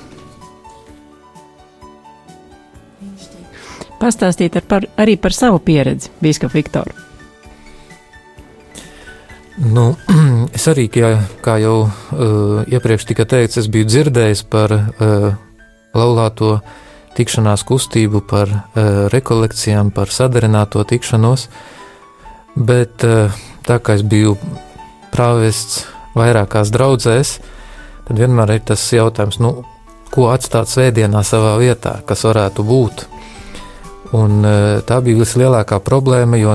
Pastāstīt 4.01 4.57
ar 4.61 4.65
par, 4.69 4.89
arī 5.01 5.17
par 5.21 5.33
savu 5.33 5.61
pieredzi, 5.65 6.13
Bīskap 6.25 6.53
Viktoru. 6.57 7.04
Nu, 9.57 9.95
es 10.57 10.67
arī, 10.71 10.89
kā, 10.91 11.15
kā 11.45 11.59
jau 11.63 11.85
uh, 11.87 12.65
iepriekš 12.67 13.07
tika 13.07 13.27
teikts, 13.29 13.61
es 13.63 13.71
biju 13.71 13.87
dzirdējis 13.87 14.43
par 14.51 14.75
uh, 14.75 15.29
laulāto 15.95 16.57
tikšanās 17.15 17.63
kustību, 17.69 18.25
par 18.27 18.51
uh, 18.51 19.07
rekolekcijām, 19.15 19.93
par 19.95 20.11
sadarināto 20.11 20.83
tikšanos, 20.91 21.47
bet 22.59 23.07
uh, 23.07 23.31
tā 23.67 23.79
kā 23.79 23.95
es 23.95 24.03
biju 24.03 24.35
prāvests 25.15 25.85
vairākās 26.19 26.75
draudzēs, 26.75 27.39
tad 28.09 28.19
vienmēr 28.19 28.57
ir 28.57 28.67
tas 28.73 28.83
jautājums, 28.91 29.39
nu, 29.39 29.61
ko 30.15 30.29
atstāt 30.35 30.71
svētdienā 30.71 31.23
savā 31.27 31.55
vietā, 31.63 32.01
kas 32.07 32.27
varētu 32.27 32.67
būt. 32.67 33.07
Un, 34.15 34.45
e, 34.47 34.83
tā 34.87 35.01
bija 35.03 35.19
vislielākā 35.19 35.81
problēma, 35.83 36.39
jo 36.39 36.53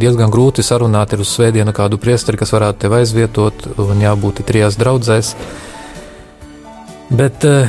diezgan 0.00 0.30
grūti 0.32 0.64
sarunāt 0.64 1.12
ir 1.12 1.20
uz 1.24 1.32
svētdienu 1.34 1.74
kādu 1.76 1.98
priesteri, 2.00 2.40
kas 2.40 2.54
varētu 2.54 2.86
tevi 2.86 3.00
aizvietot, 3.02 3.66
un 3.84 4.00
jābūt 4.00 4.40
trijās 4.48 4.78
draudzēs. 4.80 5.34
Bet 7.12 7.44
e, 7.44 7.66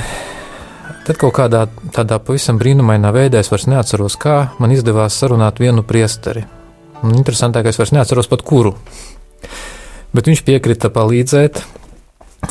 tad 1.10 1.20
kaut 1.20 1.36
kādā 1.36 1.66
tādā 1.96 2.22
pavisam 2.24 2.62
brīnumainā 2.62 3.12
veidā 3.16 3.42
es 3.44 3.52
vairs 3.52 3.68
neatceros, 3.68 4.16
kā 4.22 4.38
man 4.64 4.72
izdevās 4.76 5.20
sarunāt 5.20 5.60
vienu 5.60 5.84
priesteri. 5.88 6.46
Un 7.04 7.20
interesantākais, 7.20 7.76
es 7.76 7.84
vairs 7.84 7.94
neatceros 7.98 8.32
pat 8.32 8.48
kuru. 8.48 8.78
Bet 10.16 10.32
viņš 10.32 10.46
piekrita 10.48 10.94
palīdzēt, 10.94 11.60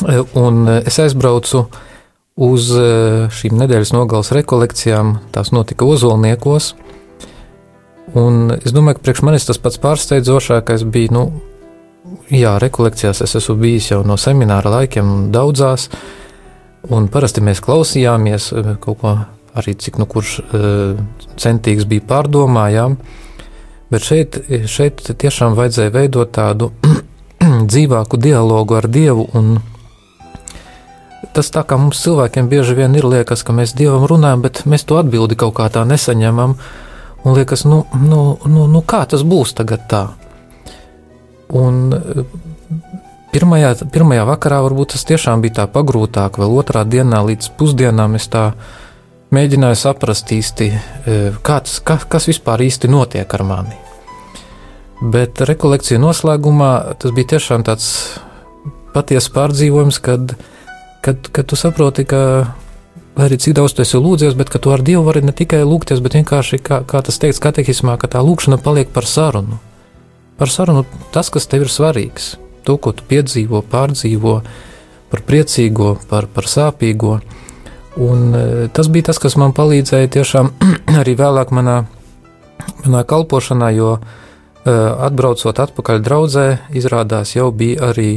e, 0.05 0.21
un 0.37 0.67
es 0.77 1.01
aizbraucu 1.01 1.65
uz 1.65 1.85
eh, 2.37 3.25
šīm 3.33 3.57
nedēļas 3.57 3.95
nogales 3.95 4.29
rekolekcijām. 4.35 5.15
Tās 5.33 5.49
notika 5.55 5.87
Ozolniekos. 5.89 6.75
Un 8.17 8.53
es 8.55 8.71
domāju, 8.71 8.99
ka 8.99 9.07
priekš 9.07 9.23
manis 9.25 9.47
tas 9.49 9.59
pats 9.59 9.79
pārsteidzošākais 9.83 10.85
bija, 10.87 11.11
nu, 11.17 11.23
jā, 12.31 12.53
rekolekcijās 12.61 13.23
es 13.25 13.35
esmu 13.39 13.57
bijis 13.59 13.89
jau 13.91 14.03
no 14.07 14.15
semināra 14.21 14.71
laikiem 14.77 15.31
daudzās, 15.33 15.89
un 16.93 17.09
parasti 17.11 17.43
mēs 17.43 17.61
klausījāmies 17.65 18.51
eh, 18.53 18.69
kaut 18.83 19.01
ko 19.01 19.15
arī, 19.57 19.73
cik 19.73 19.97
nu 19.97 20.07
kurš 20.07 20.37
eh, 20.45 21.01
centīgs 21.41 21.89
bija 21.89 22.05
pārdomājām, 22.07 22.99
bet 23.91 24.05
šeit, 24.05 24.37
šeit 24.69 25.01
tiešām 25.09 25.57
vajadzēja 25.57 25.95
veidot 25.97 26.31
tādu 26.37 26.69
dzīvāku 27.71 28.21
dialogu 28.21 28.77
ar 28.77 28.87
Dievu 28.93 29.25
un 29.33 29.57
tas 31.33 31.49
tā 31.53 31.63
kā 31.67 31.77
mums 31.79 32.01
cilvēkiem 32.03 32.49
bieži 32.49 32.75
vien 32.77 32.95
ir 32.97 33.07
liekas, 33.07 33.43
ka 33.45 33.55
mēs 33.55 33.75
Dievam 33.77 34.05
runājam, 34.09 34.43
bet 34.45 34.63
mēs 34.69 34.85
to 34.87 34.99
atbildi 34.99 35.37
kaut 35.39 35.55
kā 35.59 35.69
tā 35.73 35.85
nesaņemam. 35.87 36.57
Un 37.25 37.35
liekas, 37.35 37.65
nu, 37.65 37.83
nu, 37.97 38.37
nu, 38.45 38.67
nu 38.71 38.81
kā 38.85 39.03
tas 39.09 39.23
būs 39.25 39.55
tagad 39.57 39.87
tā? 39.91 40.03
Un 41.57 41.95
eh, 41.95 42.21
pirmajā, 43.33 43.73
pirmajā 43.93 44.27
vakarā 44.27 44.61
varbūt 44.67 44.95
tas 44.95 45.07
tiešām 45.09 45.43
bija 45.43 45.61
tā 45.61 45.65
pagrūtāk, 45.71 46.39
vēl 46.39 46.53
otrā 46.59 46.85
dienā 46.87 47.23
līdz 47.27 47.51
pusdienām 47.59 48.15
es 48.19 48.29
tā 48.31 48.51
mēģināju 49.35 49.79
saprast 49.79 50.31
īsti, 50.31 50.69
eh, 50.71 51.41
kāds, 51.43 51.79
kas, 51.83 52.05
kas 52.07 52.29
vispār 52.29 52.63
īsti 52.67 52.91
notiek 52.91 53.33
ar 53.33 53.43
mani. 53.47 53.81
Bet 55.01 55.41
rekolekcija 55.45 55.99
noslēgumā 56.01 56.71
tas 56.97 57.11
bija 57.13 57.35
tiešām 57.35 57.65
tāds 57.67 57.89
patiesa 58.95 59.33
pārdzīvojums, 59.35 59.99
kad 60.01 60.33
kad, 61.01 61.29
kad 61.31 61.45
tu 61.49 61.57
saproti, 61.59 62.05
ka 62.07 62.21
arī 63.17 63.37
cik 63.41 63.55
daudz 63.57 63.73
tu 63.73 63.83
esi 63.83 63.99
lūdzies, 63.99 64.35
bet 64.37 64.51
ka 64.53 64.61
tu 64.61 64.71
ar 64.73 64.83
Dievu 64.85 65.03
vari 65.07 65.23
ne 65.25 65.33
tikai 65.35 65.63
lūgties, 65.65 66.01
bet 66.05 66.17
vienkārši, 66.19 66.59
kā, 66.61 66.81
kā 66.87 67.01
tas 67.05 67.17
teikts 67.21 67.41
katehismā, 67.43 67.97
ka 67.97 68.09
tā 68.13 68.21
lūkšana 68.25 68.59
paliek 68.61 68.91
par 68.93 69.07
sarunu. 69.09 69.57
Par 70.37 70.53
sarunu 70.53 70.85
tas, 71.13 71.31
kas 71.33 71.49
tev 71.49 71.65
ir 71.65 71.73
svarīgs, 71.73 72.35
to, 72.67 72.77
ko 72.77 72.93
tu 72.93 73.05
piedzīvo, 73.09 73.63
pārdzīvo, 73.71 74.35
par 75.09 75.23
priecīgo, 75.25 75.95
par, 76.11 76.29
par 76.29 76.49
sāpīgo. 76.51 77.17
Un 77.97 78.37
e, 78.37 78.43
tas 78.69 78.91
bija 78.93 79.09
tas, 79.09 79.17
kas 79.21 79.37
man 79.41 79.55
palīdzēja 79.57 80.11
tiešām 80.13 80.51
arī 81.01 81.17
vēlāk 81.17 81.53
manā, 81.55 81.79
manā 82.83 83.01
kalpošanā, 83.09 83.71
jo 83.73 83.95
e, 83.97 84.01
atbraucot 84.69 85.63
atpakaļ 85.65 86.05
draudzē, 86.05 86.47
izrādās 86.77 87.33
jau 87.33 87.49
bija 87.49 87.89
arī 87.89 88.11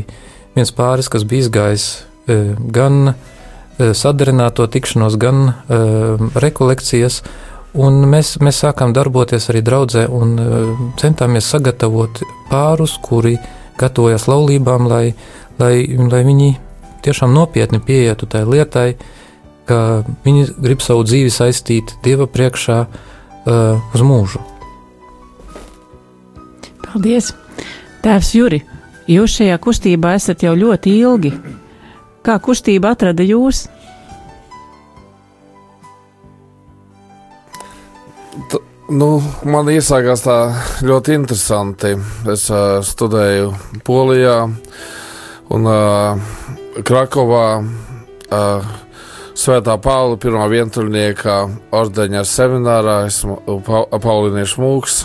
viens 0.58 0.74
pāris, 0.76 1.08
kas 1.08 1.24
bija 1.24 1.46
izgājis 1.46 1.88
gan 2.26 3.12
e, 3.12 3.14
sadarināto 3.96 4.66
tikšanos, 4.66 5.16
gan 5.20 5.48
e, 5.48 5.52
rekolekcijas. 6.42 7.22
Un 7.80 8.02
mēs, 8.11 8.35
mēs 8.42 8.64
sākām 8.64 8.92
darboties 8.96 9.46
arī 9.52 9.62
draudzē 9.62 10.09
un 10.11 10.35
centāmies 10.98 11.46
sagatavot 11.46 12.18
pārus, 12.50 12.96
kuri 12.98 13.37
gatavojas 13.78 14.26
laulībām, 14.26 14.88
lai, 14.90 15.12
lai, 15.61 15.74
lai 15.87 16.22
viņi 16.26 16.50
tiešām 17.04 17.30
nopietni 17.35 17.78
pieietu 17.78 18.26
tai 18.26 18.42
lietai, 18.48 18.88
ka 19.70 20.02
viņi 20.24 20.48
grib 20.59 20.83
savu 20.83 21.04
dzīvi 21.06 21.30
saistīt 21.30 21.94
Dieva 22.04 22.26
priekšā 22.26 22.78
uh, 22.87 23.94
uz 23.94 24.02
mūžu. 24.02 24.42
Paldies! 26.88 27.30
Tēvs 28.00 28.30
Juri, 28.35 28.62
jūs 29.11 29.37
šajā 29.38 29.59
kustībā 29.61 30.14
esat 30.16 30.42
jau 30.42 30.54
ļoti 30.56 30.94
ilgi. 31.02 31.35
Kā 32.20 32.37
kustība 32.42 32.92
atrada 32.92 33.24
jūs? 33.24 33.64
T 38.50 38.61
nu, 38.90 39.09
man 39.46 39.70
iesākās 39.70 40.24
tā 40.26 40.37
ļoti 40.85 41.14
interesanti. 41.16 41.94
Es 42.30 42.48
uh, 42.52 42.80
studēju 42.85 43.54
Polijā 43.87 44.37
un 45.54 45.70
uh, 45.70 46.37
Krakovā. 46.85 47.48
Uh, 48.30 48.76
Svētā 49.40 49.78
Pāvila 49.80 50.18
pirmā 50.20 50.44
vientuļnieka 50.52 51.35
ordeņa 51.72 52.24
seminārā 52.28 52.96
esmu 53.09 53.38
pa, 53.64 53.87
Pauliniešu 54.02 54.61
mūks. 54.61 54.98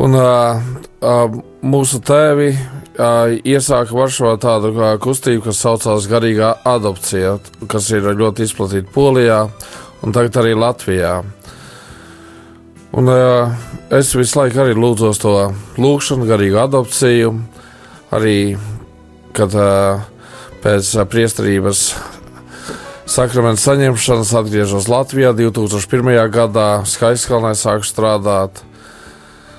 Un 0.00 0.16
uh, 0.16 0.62
uh, 1.04 1.36
mūsu 1.60 2.00
tēvi 2.00 2.54
iesāka 2.96 3.92
Varšavā 3.96 4.36
tādu 4.40 4.72
kustību, 5.02 5.44
kas 5.48 5.60
saucās 5.60 6.08
Garīgā 6.10 6.54
adopcija, 6.64 7.38
kas 7.68 7.90
ir 7.92 8.08
ļoti 8.16 8.46
izplatīta 8.46 8.92
Polijā 8.94 9.40
un 10.02 10.14
tagad 10.16 10.40
arī 10.42 10.54
Latvijā. 10.56 11.18
Un, 12.96 13.10
es 13.92 14.14
visu 14.16 14.38
laiku 14.38 14.62
arī 14.62 14.76
lūdzos 14.78 15.20
to 15.20 15.34
lūgšanu, 15.76 16.28
garīgu 16.28 16.62
adopciju. 16.62 17.34
Arī 18.16 18.56
kad 19.36 19.52
pēc 20.64 20.92
priesterības 21.10 21.82
sakramenta 23.10 23.60
saņemšanas 23.60 24.32
atgriežos 24.40 24.88
Latvijā 24.88 25.34
2001. 25.36 26.14
gadā, 26.32 26.70
Skaiskalnē 26.88 27.52
sāku 27.58 27.84
strādāt 27.84 28.62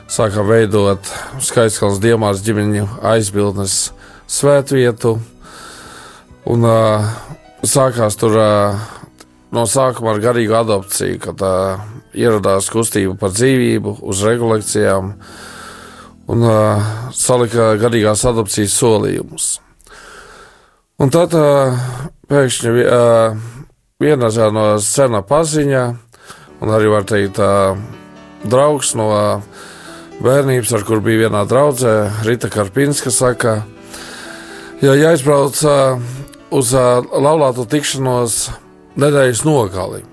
sākām 0.08 0.48
veidot 0.48 1.10
Skaistkalnas 1.44 2.00
Diemāras 2.04 2.44
ģimeņu 2.46 2.86
aizbildnes 3.06 3.90
svētvietu. 4.32 5.18
Un 6.48 6.64
uh, 6.64 7.10
sākās 7.68 8.16
tur 8.20 8.38
uh, 8.40 8.88
no 9.52 9.66
sākuma 9.68 10.14
ar 10.14 10.22
garīgu 10.24 10.56
adopciju, 10.62 11.20
kad 11.24 11.44
uh, 11.44 11.84
ieradās 12.16 12.72
kustība 12.72 13.18
par 13.20 13.36
dzīvību 13.36 13.98
uz 14.08 14.24
rekolekcijām 14.28 15.14
un 16.32 16.48
uh, 16.48 16.90
salika 17.16 17.74
garīgās 17.82 18.24
adopcijas 18.28 18.80
solījumus. 18.80 19.52
Un 21.04 21.12
tad 21.14 21.36
uh, 21.38 21.76
pēkšņi 22.32 22.74
uh, 22.88 23.38
viena 24.00 24.32
no 24.56 24.68
sena 24.84 25.22
paziņa, 25.22 25.86
un 26.64 26.74
arī 26.74 26.96
var 26.96 27.06
teikt, 27.08 27.44
uh, 27.44 27.76
draugs 28.48 28.96
no 28.96 29.12
uh, 29.12 29.66
bērnības, 30.24 30.74
ar 30.74 30.86
kur 30.88 31.02
bija 31.06 31.28
vienā 31.28 31.44
draudzē, 31.50 31.96
Rita 32.26 32.50
Karpinska 32.50 33.12
saka, 33.14 33.62
ja 34.82 34.96
aizbrauc 35.12 35.60
uh, 35.66 36.02
uz 36.54 36.74
uh, 36.74 37.02
laulāto 37.14 37.68
tikšanos 37.70 38.48
nedēļas 38.98 39.44
nogali. 39.46 40.04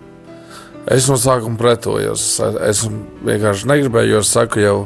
Es 0.85 1.09
no 1.09 1.17
sākuma 1.17 1.57
pretojos. 1.57 2.27
Es 2.69 2.83
vienkārši 3.25 3.71
negribēju, 3.71 4.19
jo 4.19 4.21
es 4.21 4.33
saku, 4.35 4.61
jau 4.61 4.77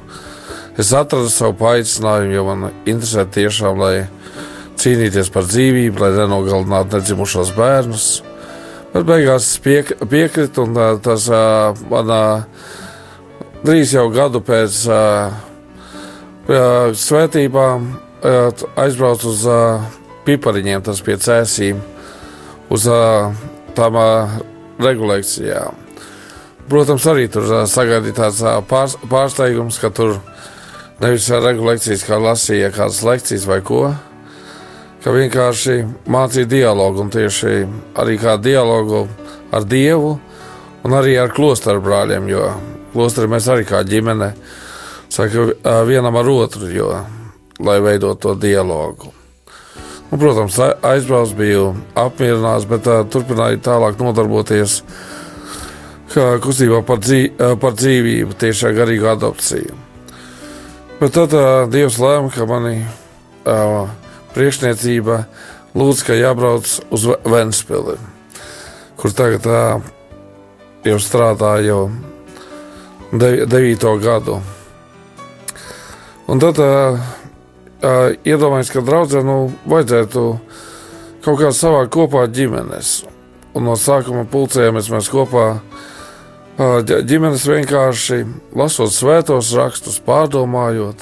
es 0.79 0.93
atradu 0.95 1.31
savu 1.33 1.57
paaicinājumu, 1.59 2.37
jo 2.37 2.45
man 2.47 2.69
interesē 2.87 3.27
tiešām, 3.27 3.83
lai 3.83 4.07
cīnīties 4.79 5.33
par 5.35 5.49
dzīvību, 5.51 5.99
lai 5.99 6.13
nenogalinātu 6.21 7.01
nedzimušos 7.01 7.51
bērnus. 7.57 8.09
Bet 8.93 9.09
beigās 9.09 9.51
piek, 9.65 9.91
piekritu, 10.07 10.69
un 10.69 10.79
tas 11.03 11.27
manā 11.91 12.23
drīz 13.65 13.95
jau 13.97 14.07
gadu 14.15 14.41
pēc 14.45 14.85
svētībām 16.99 17.89
aizbraucu 18.79 19.33
uz 19.33 19.45
pipariņiem, 20.29 20.83
tas 20.85 21.03
pie 21.05 21.17
cēsīm, 21.21 21.81
uz 22.73 22.87
tām 23.79 23.99
regulācijām. 24.83 25.85
Protams, 26.69 27.07
arī 27.09 27.29
tur 27.33 27.47
sagaidīja 27.69 28.17
tāds 28.19 28.43
pārs, 28.69 28.99
pārsteigums, 29.09 29.79
ka 29.81 29.89
tur 29.95 30.19
nevis 31.01 31.31
regulācijas, 31.33 32.05
kā 32.05 32.19
lasīja 32.21 32.73
kādas 32.75 33.01
lekcijas 33.07 33.47
vai 33.49 33.63
ko, 33.65 33.87
ka 35.05 35.15
vienkārši 35.15 35.79
mācīja 36.11 36.51
dialogu 36.51 37.07
un 37.07 37.13
tieši 37.15 37.63
arī 37.97 38.19
kā 38.21 38.37
dialogu 38.37 39.07
ar 39.55 39.65
Dievu 39.65 40.19
un 40.85 40.99
arī 40.99 41.17
ar 41.17 41.33
klosteru 41.33 41.81
brāļiem, 41.85 42.29
jo 42.29 42.51
klosterī 42.99 43.31
mēs 43.31 43.47
arī 43.53 43.67
kā 43.69 43.85
ģimene 43.87 44.33
saka, 45.09 45.47
vienam 45.87 46.19
ar 46.19 46.33
otru, 46.35 46.69
jo, 46.75 46.91
lai 47.63 47.79
veidot 47.85 48.19
to 48.21 48.35
dialogu. 48.35 49.15
Nu, 50.11 50.17
protams, 50.17 50.57
aizbraucu, 50.83 51.37
biju 51.37 51.65
apmierināts, 51.99 52.65
bet 52.69 52.87
uh, 52.89 53.03
turpināju 53.13 53.61
tālāk 53.61 53.99
nodarboties 54.01 54.81
kā 56.09 56.31
kustībā 56.41 56.81
par, 56.89 57.03
dzīv, 57.05 57.59
par 57.61 57.77
dzīvību, 57.77 58.39
tiešā 58.41 58.73
garīga 58.77 59.13
adopcija. 59.13 59.77
Bet 60.99 61.13
tad 61.15 61.37
uh, 61.37 61.67
Dievs 61.69 62.01
lēma, 62.01 62.33
ka 62.33 62.49
mani 62.49 62.81
uh, 62.81 63.93
priekšniecība 64.33 65.21
lūdz, 65.77 66.03
ka 66.09 66.17
jābrauc 66.17 66.73
uz 66.89 67.05
Vēnspili, 67.29 67.99
kur 68.99 69.15
tagad 69.15 69.45
uh, 69.45 69.93
jau 70.89 70.97
strādāju 71.05 71.83
9. 73.13 73.99
gadu. 74.01 74.41
Un 76.27 76.39
tad 76.39 76.59
uh, 76.61 76.99
uh, 77.81 78.11
iedomājos, 78.29 78.69
ka 78.69 78.83
draudzē 78.85 79.23
nu, 79.25 79.37
vajadzētu 79.65 80.25
kaut 81.25 81.41
kā 81.41 81.49
savākt 81.57 81.95
kopā 81.95 82.27
ģimenes. 82.29 83.07
Un 83.57 83.65
no 83.65 83.79
sākuma 83.81 84.27
pulcējamies 84.29 84.91
mēs 84.93 85.09
kopā. 85.09 85.47
Uh, 86.59 86.83
ģimenes 86.85 87.49
vienkārši 87.49 88.21
lasot 88.59 88.93
svētos 88.93 89.55
rakstus, 89.57 90.03
pārdomājot, 90.05 91.01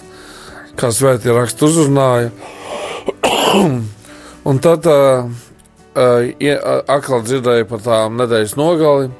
kā 0.78 0.92
svētie 0.94 1.34
raksti 1.34 1.66
uzrunāja. 1.66 2.30
un 4.48 4.62
tad 4.62 4.86
uh, 4.86 5.26
uh, 5.98 6.74
atkal 6.86 7.26
dzirdēju 7.26 7.66
par 7.66 7.82
tām 7.82 8.22
nedēļas 8.22 8.60
nogali 8.60 9.10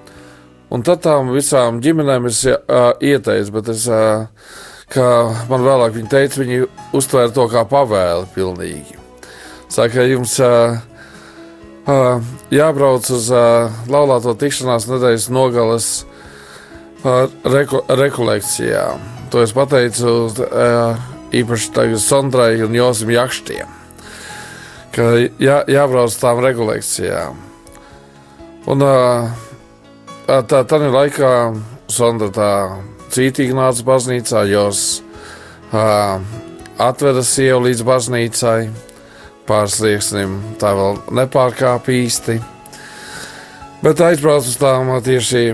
un 0.70 0.84
tad 0.86 1.02
tām 1.04 1.30
visām 1.34 1.80
ģimenēm 1.84 2.28
es 2.30 2.42
uh, 2.50 2.58
ieteicu, 3.00 3.54
bet 3.58 3.70
es, 3.74 3.86
uh, 3.90 4.26
kā 4.92 5.08
man 5.50 5.64
vēlāk 5.66 5.96
viņi 5.96 6.12
teica, 6.12 6.42
viņi 6.42 6.66
uztvēra 6.96 7.32
to 7.34 7.46
kā 7.52 7.64
pavēli 7.70 8.28
pilnīgi. 8.34 8.98
Saka, 9.72 10.04
jums 10.06 10.36
uh, 10.42 10.78
uh, 11.86 12.28
jābrauc 12.54 13.08
uz 13.14 13.30
uh, 13.34 13.72
laulāto 13.90 14.36
tikšanās 14.38 14.88
nedēļas 14.90 15.30
nogales 15.34 15.90
reku, 17.44 17.82
rekolekcijām. 17.86 19.02
To 19.30 19.42
es 19.42 19.52
pateicu 19.54 20.30
īpaši 21.34 21.98
Sondrai 22.00 22.62
un 22.64 22.74
Josim 22.74 23.10
Jakštiem, 23.10 23.68
ka 24.94 25.08
jā, 25.42 25.58
jābrauc 25.70 26.12
uz 26.12 26.18
tām 26.22 26.40
rekolekcijām. 26.44 27.42
Un 28.70 28.82
tā 30.26 30.62
tādā 30.66 30.90
laikā 30.90 31.32
Sondra 31.86 32.28
tā 32.34 32.50
cītīgi 33.14 33.54
nāca 33.54 33.84
baznīcā, 33.86 34.42
jos 34.50 34.80
atveda 36.82 37.22
sievu 37.22 37.68
līdz 37.68 37.84
baznīcai, 37.86 38.58
pārslieksnim 39.46 40.34
tā 40.60 40.72
vēl 40.74 40.98
nepārkāp 41.14 41.90
īsti. 41.94 42.40
Bet 43.84 44.02
aizbraucu 44.02 44.50
uz 44.50 44.58
tām 44.58 44.90
tieši 45.06 45.44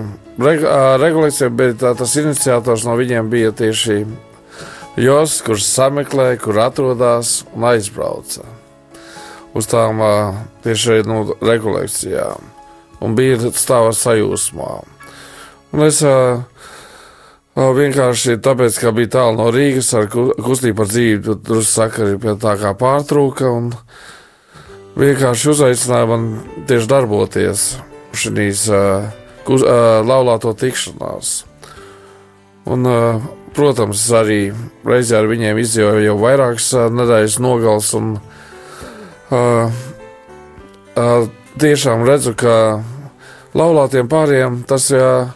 regulācija, 0.40 1.50
bet 1.52 1.82
tā, 1.82 1.92
tas 1.98 2.16
iniciators 2.16 2.87
no 2.88 2.96
viņiem 2.96 3.28
bija 3.32 3.52
tieši 3.52 4.04
Jos, 5.00 5.38
kurš 5.40 5.64
sameklēja, 5.70 6.37
kur 6.37 6.58
atrodas 6.61 7.38
un 7.56 7.64
aizbrauca 7.64 8.44
uz 9.56 9.68
tām 9.68 10.02
tieši 10.64 11.00
nu, 11.08 11.22
regulācijām. 11.40 12.51
Un 13.02 13.16
bija 13.18 13.50
stāvā 13.58 13.90
sajūsmā. 13.96 14.72
Un 15.72 15.84
es 15.86 16.02
vienkārši 17.56 18.38
tāpēc, 18.44 18.78
ka 18.80 18.92
bija 18.96 19.14
tālu 19.18 19.40
no 19.40 19.48
Rīgas 19.52 19.90
ar 19.98 20.06
kustību 20.12 20.78
par 20.78 20.90
dzīvi, 20.92 21.38
drusku 21.42 21.70
sakari 21.70 22.20
pie 22.22 22.36
tā 22.40 22.54
kā 22.60 22.74
pārtrūka. 22.78 23.50
Un 23.50 23.72
vienkārši 25.00 25.50
uzaicināja 25.54 26.12
man 26.12 26.30
tieši 26.70 26.92
darboties 26.92 27.66
šīs. 28.12 28.68
Uh, 28.70 29.10
uh, 29.48 30.02
laulāto 30.06 30.52
tikšanās. 30.54 31.42
Un, 32.70 32.86
uh, 32.86 33.22
protams, 33.56 34.04
arī 34.14 34.52
reizē 34.86 35.18
ar 35.20 35.28
viņiem 35.30 35.58
izdzīvoju 35.62 36.06
jau 36.06 36.16
vairākas 36.20 36.68
uh, 36.76 36.88
nedēļas 36.92 37.38
nogals, 37.42 37.92
un 37.98 38.14
uh, 38.16 39.82
uh, 40.94 41.26
tiešām 41.58 42.06
redzu, 42.06 42.36
ka 42.38 42.54
laulātiem 43.58 44.08
pāriem 44.10 44.62
tas 44.68 44.88
uh, 44.96 45.32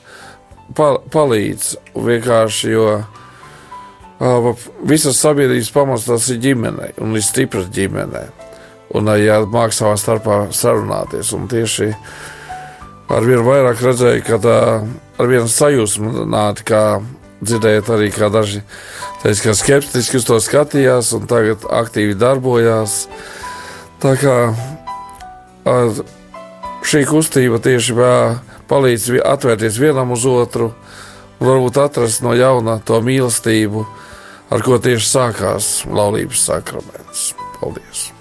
pa, 0.76 0.94
palīdz 1.12 1.74
vienkārši, 1.94 2.72
jo 2.72 2.88
visas 4.88 5.18
sabiedrības 5.20 5.68
pamats 5.74 6.06
tas 6.08 6.30
ir 6.32 6.40
ģimenei 6.40 6.94
un 7.04 7.12
ir 7.18 7.24
stipras 7.24 7.68
ģimenei. 7.72 8.30
Un, 8.96 9.10
uh, 9.10 9.18
ja 9.20 9.42
māk 9.50 9.74
savā 9.76 9.98
starpā 10.00 10.46
sarunāties, 10.54 11.34
un 11.36 11.48
tieši 11.50 11.90
uh, 11.92 12.16
arvien 13.12 13.44
vairāk 13.46 13.82
redzēju, 13.82 14.24
ka 14.26 14.38
tā 14.42 14.56
ar 15.16 15.30
vienu 15.30 15.48
sajūsmināti, 15.50 16.66
kā 16.66 16.82
dzirdējot 17.40 17.90
arī, 17.94 18.10
kā 18.14 18.30
daži 18.32 18.62
teica, 19.22 19.40
ka 19.44 19.56
skeptiski 19.56 20.20
uz 20.20 20.26
to 20.26 20.38
skatījās 20.42 21.12
un 21.16 21.28
tagad 21.30 21.66
aktīvi 21.70 22.16
darbojās. 22.18 23.04
Tā 24.02 24.16
kā 24.20 24.36
šī 26.86 27.02
kustība 27.08 27.58
tieši 27.62 27.96
palīdz 28.70 29.20
atvērties 29.26 29.80
vienam 29.82 30.14
uz 30.14 30.26
otru 30.30 30.72
un 31.40 31.48
varbūt 31.48 31.80
atrast 31.82 32.24
no 32.24 32.34
jauna 32.36 32.78
to 32.86 33.00
mīlestību, 33.04 33.86
ar 34.50 34.66
ko 34.66 34.78
tieši 34.82 35.10
sākās 35.10 35.72
laulības 35.90 36.46
sakraments. 36.50 37.32
Paldies! 37.60 38.15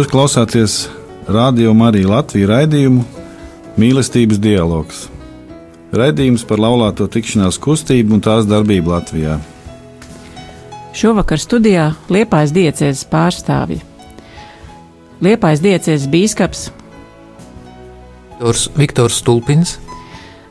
Jūs 0.00 0.08
klausāties 0.08 0.74
Radio 1.28 1.74
Marija 1.76 2.08
Latvijas 2.08 2.48
raidījumu 2.48 3.02
Mīlestības 3.76 4.38
dialogs. 4.40 5.02
Raidījums 5.92 6.40
par 6.48 6.62
laulāto 6.64 7.04
tikšanās 7.04 7.58
kustību 7.60 8.16
un 8.16 8.22
tās 8.24 8.48
darbību 8.48 8.94
Latvijā. 8.94 9.34
Šovakar 10.96 11.42
studijā 11.42 11.90
Liepājas 12.08 12.54
diecēzes 12.56 13.04
pārstāvji. 13.12 13.82
Liepājas 15.20 15.60
diecēzes 15.66 16.08
bīskaps 16.08 16.64
Viktors 18.80 19.20
Stulpins, 19.20 19.76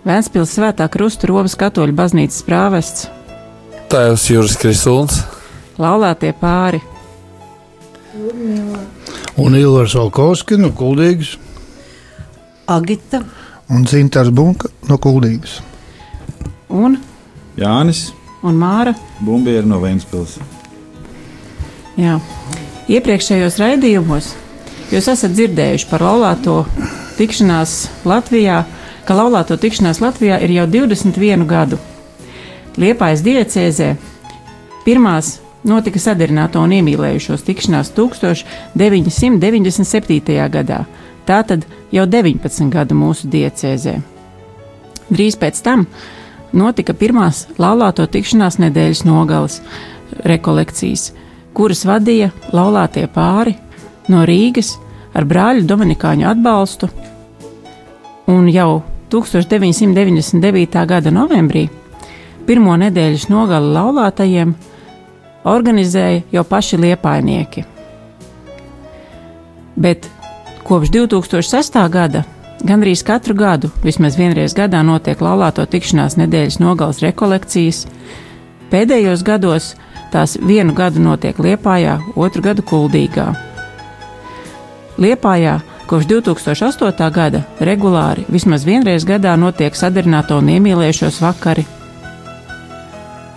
Vēnspils 0.05 0.53
svētā 0.59 0.85
krusta 0.93 1.31
Romas 1.33 1.57
katoļu 1.57 1.97
baznīcas 1.97 2.45
prāvests, 2.45 3.09
Tēvs 3.89 4.29
Juris 4.29 4.61
Kristuls, 4.61 5.23
laulātie 5.81 6.35
pāri, 6.37 6.85
Un 9.39 9.55
Ilvars 9.55 9.95
Alkovski 9.95 10.57
no 10.59 10.71
Kuldīgas. 10.75 11.37
Agita, 12.69 13.23
Un 13.69 13.85
Zintars 13.87 14.29
Bunka 14.33 14.69
no 14.89 14.97
Kuldīgas. 14.97 15.59
un, 16.69 16.97
Jānis 17.57 18.11
un 18.43 18.55
Māra. 18.57 18.93
Bumbieri 19.25 19.65
no 19.67 19.79
Vēncpils. 19.81 20.37
Jā. 21.97 22.19
Iepriekšējos 22.89 23.57
raidījumos 23.61 24.31
jūs 24.91 25.07
esat 25.11 25.33
dzirdējuši 25.37 25.87
par 25.89 26.01
laulāto 26.01 26.63
tikšanās 27.17 27.73
Latvijā, 28.09 28.63
ka 29.05 29.13
laulāto 29.17 29.57
tikšanās 29.57 30.01
Latvijā 30.01 30.39
ir 30.41 30.55
jau 30.55 30.65
21 30.67 31.45
gadu. 31.49 31.77
Liepājas 32.79 33.21
diecēzē 33.25 33.91
pirmās 34.85 35.39
notika 35.67 35.99
sadarināto 35.99 36.61
un 36.63 36.71
iemīlējušos 36.79 37.43
tikšanās 37.47 37.87
1997. 37.95 40.49
gadā, 40.53 40.79
tātad 41.27 41.61
jau 41.91 42.05
19 42.07 42.69
gadu 42.73 42.95
mūsu 42.95 43.27
diecēzē. 43.31 44.01
Drīz 45.09 45.35
pēc 45.41 45.61
tam 45.65 45.87
notika 46.53 46.93
pirmās 46.93 47.47
laulāto 47.57 48.05
tikšanās 48.07 48.57
nedēļas 48.61 49.05
nogales 49.07 49.61
rekolekcijas, 50.25 51.13
kuras 51.53 51.85
vadīja 51.85 52.31
laulātie 52.53 53.07
pāri 53.11 53.55
no 54.09 54.25
Rīgas 54.25 54.77
ar 55.13 55.25
brāļu 55.25 55.65
Dominikāņu 55.67 56.27
atbalstu, 56.29 56.89
un 58.29 58.49
jau 58.53 58.83
1999. 59.09 60.85
gada 60.85 61.11
novembrī 61.11 61.69
pirmo 62.45 62.77
nedēļas 62.77 63.29
nogali 63.29 63.73
laulātajiem 63.73 64.55
organizēja 65.43 66.23
jau 66.31 66.43
paši 66.43 66.77
liepainieki. 66.77 67.65
Bet 69.79 70.09
kopš 70.67 70.91
2006. 70.91 71.79
gada 71.89 72.25
gandrīz 72.65 73.03
katru 73.07 73.35
gadu, 73.35 73.69
vismaz 73.83 74.17
vienreiz 74.19 74.53
gadā, 74.55 74.81
notiek 74.83 75.21
laulāto 75.23 75.65
tikšanās 75.65 76.17
nedēļas 76.19 76.59
nogales 76.59 76.99
rekolekcijas. 77.03 77.85
Pēdējos 78.69 79.23
gados 79.25 79.73
tās 80.13 80.37
vienu 80.41 80.75
gadu 80.77 81.01
notiek 81.01 81.39
Liepājā, 81.39 81.99
otru 82.15 82.43
gadu 82.45 82.65
Kuldīgā. 82.65 83.31
Liepājā 84.99 85.59
kopš 85.89 86.05
2008. 86.11 87.11
gada 87.15 87.43
regulāri 87.63 88.27
vismaz 88.29 88.65
vienreiz 88.67 89.07
gadā 89.07 89.37
notiek 89.39 89.75
sadarināto 89.75 90.37
un 90.37 90.51
iemīlējušos 90.57 91.21
vakari. 91.23 91.65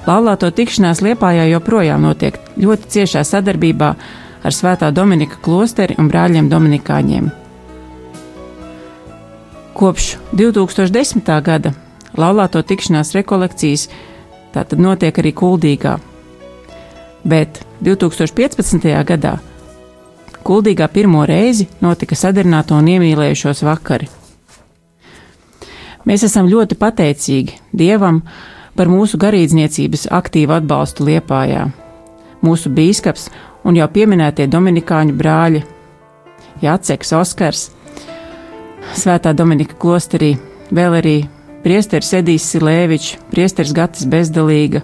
Laulāto 0.03 0.49
tikšanās 0.51 0.99
Liepājā 0.99 1.45
joprojām 1.47 2.03
notiek 2.03 2.35
ļoti 2.59 2.89
ciešā 2.91 3.21
sadarbībā 3.23 3.91
ar 4.43 4.55
Svētā 4.55 4.89
Dominika 4.91 5.37
klosteri 5.39 5.95
un 5.95 6.09
brāļiem 6.11 6.49
Dominikāņiem. 6.51 7.29
Kopš 9.79 10.09
2010. 10.35 11.31
gada 11.47 11.71
laulāto 12.19 12.65
tikšanās 12.67 13.15
rekolekcijas 13.15 13.87
tātad 14.53 14.83
notiek 14.83 15.23
arī 15.23 15.31
Kuldīgā, 15.39 15.95
bet 17.23 17.63
2015. 17.87 18.91
gadā 19.07 19.37
Kuldīgā 20.43 20.89
pirmo 20.91 21.23
reizi 21.31 21.69
notika 21.81 22.19
sadarināto 22.19 22.75
un 22.75 22.91
iemīlējušos 22.91 23.63
vakari. 23.63 24.11
Mēs 26.11 26.27
esam 26.27 26.51
ļoti 26.51 26.75
pateicīgi 26.75 27.61
Dievam 27.71 28.19
par 28.27 28.52
mūsu 28.79 29.19
garīdzniecības 29.21 30.09
aktīvu 30.11 30.57
atbalstu 30.57 31.05
Liepājā. 31.09 31.67
Mūsu 32.43 32.73
bīskaps 32.73 33.29
un 33.69 33.77
jau 33.77 33.87
pieminētie 33.93 34.49
Dominikāņu 34.51 35.15
brāļi 35.19 35.63
Jāceks 36.63 37.13
Oskars, 37.19 37.71
Svētā 38.99 39.31
Dominika 39.35 39.77
klosterī, 39.79 40.35
vēl 40.75 40.97
arī 40.99 41.17
priesteris 41.63 42.11
Edijs 42.19 42.49
Silēvičs, 42.51 43.17
priesteris 43.31 43.73
Gatis 43.77 44.09
Bezdalīga, 44.11 44.83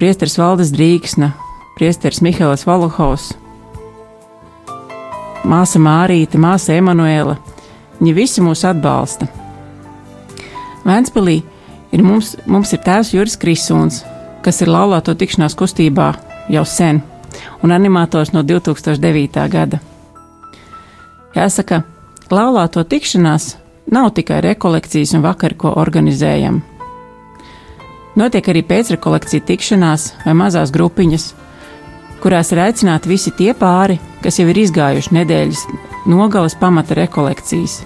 priesteris 0.00 0.36
Valdes 0.38 0.72
Drīksna, 0.74 1.32
priesteris 1.78 2.20
Mihēls 2.24 2.66
Valuhaus, 2.68 3.30
māsa 5.48 5.80
Mārīte, 5.80 6.40
māsa 6.40 6.76
Emanuēla. 6.76 7.38
Viņi 7.98 8.14
visi 8.14 8.44
mūs 8.44 8.62
atbalsta. 8.68 9.26
Vēnspilī 10.86 11.40
ir 11.92 12.02
mums, 12.04 12.36
mums 12.46 12.72
ir 12.72 12.82
tēvs 12.84 13.12
Juris 13.14 13.36
Krisons, 13.40 14.02
kas 14.44 14.62
ir 14.62 14.70
laulāto 14.72 15.14
tikšanās 15.18 15.56
kustībā 15.58 16.12
jau 16.52 16.64
sen, 16.64 17.02
un 17.62 17.72
animators 17.72 18.32
no 18.32 18.42
2009. 18.42 19.48
gada. 19.52 19.80
Jāsaka, 21.36 21.82
laulāto 22.30 22.84
tikšanās 22.84 23.56
nav 23.92 24.10
tikai 24.16 24.40
rekolekcijas 24.44 25.14
un 25.16 25.24
vakari, 25.24 25.56
ko 25.56 25.72
organizējam. 25.76 26.62
Notiek 28.18 28.48
arī 28.50 28.64
pēcrekolekcija 28.66 29.44
tikšanās 29.46 30.08
vai 30.24 30.34
mazās 30.34 30.72
grupiņas, 30.74 31.28
kurās 32.22 32.50
ir 32.52 32.64
aicināti 32.64 33.12
visi 33.12 33.30
tie 33.36 33.52
pāri, 33.54 33.98
kas 34.24 34.40
jau 34.40 34.48
ir 34.50 34.58
izgājuši 34.64 35.14
nedēļas 35.14 35.62
nogales 36.10 36.56
pamata 36.58 36.96
rekolekcijas. 36.98 37.82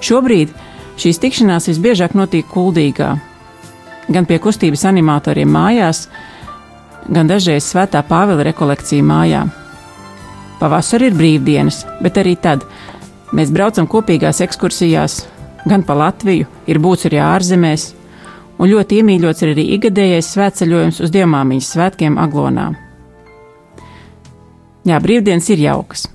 Šobrīd 0.00 0.54
šīs 0.98 1.20
tikšanās 1.22 1.68
visbiežāk 1.70 2.16
notiek 2.18 2.46
kuldīgā, 2.50 3.12
gan 4.08 4.26
pie 4.26 4.38
kustības 4.42 4.84
animatoriem 4.88 5.50
mājās, 5.52 6.06
gan 7.08 7.30
dažreiz 7.30 7.66
svētā 7.68 8.02
Pāvila 8.06 8.46
rekolekcija 8.48 9.04
mājā. 9.04 9.44
Pavasarī 10.58 11.12
ir 11.12 11.18
brīvdienas, 11.18 11.84
bet 12.02 12.18
arī 12.18 12.34
tad 12.42 12.64
mēs 13.32 13.52
braucam 13.54 13.86
kopīgās 13.86 14.42
ekskursijās, 14.42 15.20
gan 15.68 15.84
pa 15.86 15.94
Latviju, 15.98 16.48
ir 16.66 16.80
būts 16.82 17.06
arī 17.06 17.22
ārzemēs, 17.22 17.92
un 18.58 18.70
ļoti 18.72 18.98
iemīļots 19.00 19.44
ir 19.44 19.54
arī 19.54 19.68
ikgadējais 19.76 20.32
svētceļojums 20.34 21.00
uz 21.04 21.14
Dievmāmiņas 21.14 21.72
svētkiem 21.76 22.18
Aglonā. 22.18 22.72
Jā, 24.88 24.98
brīvdienas 25.04 25.50
ir 25.52 25.62
jaukas. 25.62 26.06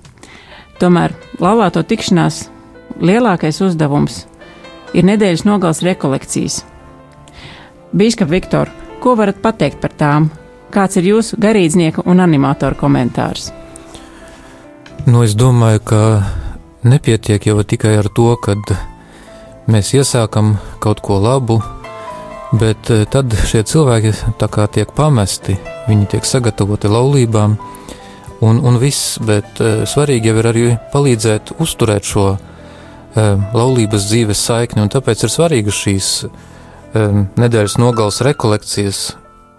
Tomēr 0.81 1.13
laulāto 1.39 1.83
tikšanās 1.85 2.47
lielākais 2.99 3.61
uzdevums 3.63 4.23
ir 4.93 5.05
nedēļas 5.07 5.45
nogales 5.47 5.81
rekolekcijas. 5.85 6.61
Bīskap 7.93 8.31
Viktor, 8.31 8.71
ko 9.01 9.15
varat 9.19 9.41
pateikt 9.41 9.81
par 9.81 9.93
tām? 9.97 10.29
Kāds 10.73 10.97
ir 10.97 11.11
jūsu 11.11 11.37
garīdznieka 11.41 12.07
un 12.09 12.23
animatora 12.23 12.77
komentārs? 12.77 13.51
Nu, 15.05 15.21
es 15.21 15.35
domāju, 15.37 15.83
ka 15.85 16.01
nepietiek 16.87 17.45
jau 17.45 17.59
tikai 17.61 17.97
ar 17.99 18.09
to, 18.15 18.31
ka 18.41 18.55
mēs 19.67 19.93
iesākam 19.93 20.55
kaut 20.81 21.03
ko 21.05 21.19
labu, 21.21 21.59
bet 22.57 22.89
eh, 22.93 23.05
tad 23.09 23.33
šie 23.49 23.63
cilvēki 23.67 24.13
tiek 24.73 24.95
pamesti, 24.95 25.57
viņi 25.89 26.09
tiek 26.15 26.25
sagatavoti 26.25 26.89
laulībām, 26.89 27.57
un, 28.43 28.59
un 28.63 28.79
viss, 28.79 29.19
bet 29.23 29.59
uh, 29.61 29.83
svarīgi 29.87 30.31
jau 30.31 30.39
ir 30.41 30.49
arī 30.49 30.65
palīdzēt 30.93 31.53
uzturēt 31.63 32.07
šo 32.07 32.25
laulības 33.15 34.07
dzīves 34.09 34.41
saikni, 34.47 34.81
un 34.83 34.91
tāpēc 34.93 35.25
ir 35.25 35.31
svarīgi 35.31 35.73
šīs 35.73 36.09
um, 36.25 37.27
nedēļas 37.39 37.77
nogales 37.81 38.21
rekolekcijas, 38.25 39.03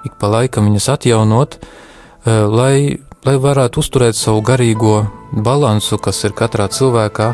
ik 0.05 0.17
pa 0.21 0.31
laikam 0.33 0.67
viņas 0.69 0.89
atjaunot, 0.97 1.59
uh, 1.61 2.47
lai, 2.51 2.99
lai 3.27 3.37
varētu 3.41 3.83
uzturēt 3.83 4.19
savu 4.19 4.43
garīgo 4.43 5.05
balansu, 5.33 5.99
kas 6.03 6.25
ir 6.27 6.35
katrā 6.37 6.67
cilvēkā, 6.73 7.31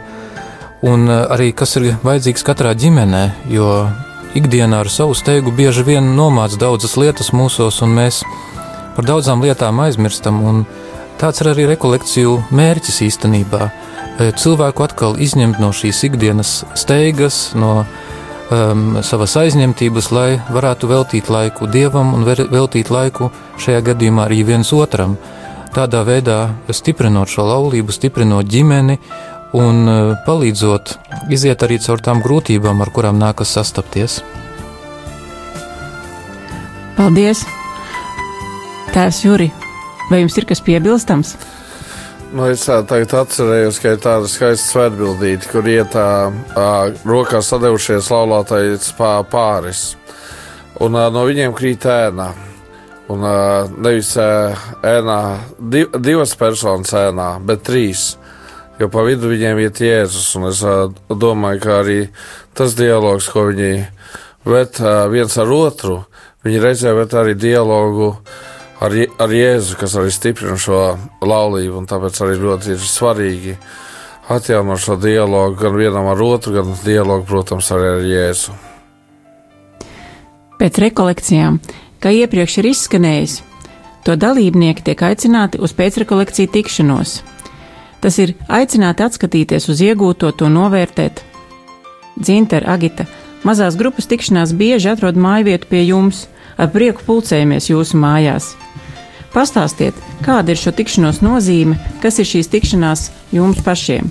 un 0.90 1.08
uh, 1.08 1.24
arī 1.32 1.50
kas 1.56 1.76
ir 1.80 1.94
vajadzīgs 2.04 2.44
katrā 2.46 2.74
ģimenē, 2.76 3.24
jo 3.52 3.72
ikdienā 4.36 4.84
ar 4.84 4.92
savu 4.92 5.16
steigu 5.18 5.50
bieži 5.56 5.82
vien 5.88 6.12
nomāc 6.16 6.54
daudzas 6.60 6.98
lietas 7.00 7.32
mūsos, 7.34 7.80
un 7.82 7.96
mēs 7.96 8.22
par 8.96 9.08
daudzām 9.08 9.42
lietām 9.42 9.80
aizmirstam, 9.82 10.44
un 10.44 10.64
Tāds 11.20 11.42
ir 11.42 11.50
arī 11.50 11.66
rekolekciju 11.68 12.38
mērķis 12.56 13.02
īstenībā. 13.04 13.66
E, 13.68 14.30
cilvēku 14.40 14.86
atkal 14.86 15.18
izņemt 15.20 15.58
no 15.60 15.68
šīs 15.76 16.00
ikdienas 16.08 16.52
steigas, 16.80 17.50
no 17.52 17.82
um, 17.82 18.96
savas 19.04 19.36
aizņemtības, 19.42 20.10
lai 20.16 20.30
varētu 20.48 20.88
veltīt 20.88 21.28
laiku 21.28 21.68
dievam 21.68 22.14
un 22.16 22.24
veltīt 22.24 22.88
laiku 22.88 23.28
šajā 23.60 23.84
gadījumā 23.90 24.26
arī 24.30 24.42
viens 24.54 24.72
otram. 24.72 25.18
tādā 25.70 26.00
veidā 26.02 26.50
stiprinot 26.72 27.28
šo 27.30 27.44
laulību, 27.46 27.92
stiprinot 27.92 28.48
ģimeni 28.50 28.98
un 29.54 29.88
e, 29.88 29.98
palīdzot 30.26 30.96
iziet 31.30 31.62
arī 31.62 31.78
caur 31.78 32.00
tām 32.02 32.22
grūtībām, 32.24 32.80
ar 32.82 32.90
kurām 32.90 33.20
nākas 33.20 33.54
sastapties. 33.54 34.22
Paldies! 36.96 37.44
Tēvs 38.90 39.20
Juri, 39.22 39.52
vai 40.10 40.22
jums 40.24 40.36
ir 40.38 40.46
kas 40.50 40.62
piebilstams? 40.66 41.36
Nu, 42.30 42.44
es 42.46 42.62
tagad 42.62 43.10
atcerējos, 43.24 43.80
ka 43.82 43.96
ir 43.96 44.02
tāda 44.04 44.28
skaista 44.30 44.68
svētbildīte, 44.68 45.48
kur 45.50 45.66
iet 45.66 45.90
tā 45.96 46.30
rokās 47.02 47.48
sadevušies 47.50 48.10
laulātais 48.12 48.92
pāris. 48.98 49.80
Un 50.80 50.94
uh, 50.94 51.08
no 51.10 51.24
viņiem 51.26 51.56
krīt 51.58 51.84
ēna. 51.90 52.28
Un 53.10 53.24
uh, 53.26 53.66
nevis 53.82 54.12
uh, 54.22 54.54
ēnā, 54.86 55.20
div, 55.58 55.96
divas 55.98 56.36
personas 56.38 56.94
ēnā, 56.94 57.32
bet 57.42 57.64
trīs. 57.66 58.12
Jo 58.78 58.86
pa 58.88 59.02
vidu 59.04 59.32
viņiem 59.32 59.58
iet 59.64 59.82
Jēzus. 59.82 60.28
Un 60.38 60.46
es 60.52 60.62
uh, 60.62 60.86
domāju, 61.10 61.64
ka 61.64 61.80
arī 61.80 61.98
tas 62.54 62.78
dialogs, 62.78 63.26
ko 63.34 63.48
viņi 63.50 63.72
uh, 63.82 65.02
viens 65.10 65.34
ar 65.42 65.50
otru, 65.52 65.98
viņi 66.46 66.62
reizē 66.62 66.94
ved 66.96 67.18
arī 67.18 67.34
dialogu 67.34 68.14
ar, 68.80 68.96
ar 69.20 69.34
Jēzu, 69.34 69.76
kas 69.80 69.94
arī 70.00 70.12
stiprina 70.14 70.56
šo 70.60 70.80
laulību, 71.20 71.76
un 71.80 71.88
tāpēc 71.90 72.20
arī 72.24 72.38
ļoti 72.40 72.74
ir 72.74 72.82
svarīgi 72.84 73.56
atjaunot 74.30 74.80
šo 74.80 74.96
dialogu 75.00 75.58
gan 75.60 75.76
vienam 75.76 76.08
ar 76.10 76.22
otru, 76.22 76.54
gan 76.56 76.74
dialogu, 76.84 77.26
protams, 77.28 77.70
arī 77.74 77.92
ar 77.94 78.08
Jēzu. 78.08 78.56
Pēc 80.60 80.82
rekolekcijām, 80.84 81.56
kā 82.02 82.12
iepriekš 82.12 82.58
ir 82.60 82.70
izskanējis, 82.74 83.40
to 84.04 84.16
dalībnieki 84.16 84.84
tiek 84.84 85.02
aicināti 85.10 85.60
uz 85.60 85.72
pēcrekolekciju 85.76 86.52
tikšanos. 86.52 87.20
Tas 88.00 88.16
ir 88.20 88.34
aicināti 88.48 89.04
atskatīties 89.04 89.68
uz 89.72 89.80
iegūto, 89.84 90.30
to 90.32 90.48
novērtēt. 90.52 91.20
Dzinter, 92.20 92.64
Agita, 92.68 93.06
mazās 93.44 93.76
grupas 93.80 94.08
tikšanās 94.08 94.52
bieži 94.56 94.92
atrod 94.92 95.20
māju 95.20 95.50
vietu 95.50 95.68
pie 95.68 95.82
jums, 95.84 96.26
ar 96.60 96.70
prieku 96.74 97.04
pulcējamies 97.06 97.70
jūsu 97.72 97.98
mājās. 98.00 98.52
Pastāstiet, 99.34 99.94
kāda 100.26 100.52
ir 100.52 100.58
šo 100.58 100.72
tikšanos 100.74 101.20
nozīme, 101.22 101.78
kas 102.02 102.18
ir 102.18 102.28
šīs 102.28 102.50
tikšanās 102.50 103.10
jums 103.34 103.62
pašiem? 103.66 104.10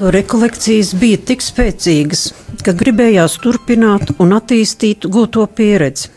Rekolekcijas 0.00 0.94
bija 0.96 1.18
tik 1.28 1.42
spēcīgas, 1.44 2.30
ka 2.64 2.72
gribējās 2.72 3.34
turpināt 3.44 4.14
un 4.16 4.32
attīstīt 4.32 5.04
gūto 5.12 5.44
pieredzi. 5.44 6.08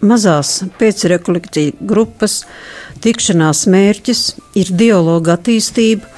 Mazās 0.00 0.62
pēcrekolekciju 0.80 1.76
grupas 1.88 2.42
tikšanās 3.04 3.66
mērķis 3.72 4.22
ir 4.56 4.72
dialoga 4.80 5.36
attīstība 5.36 6.08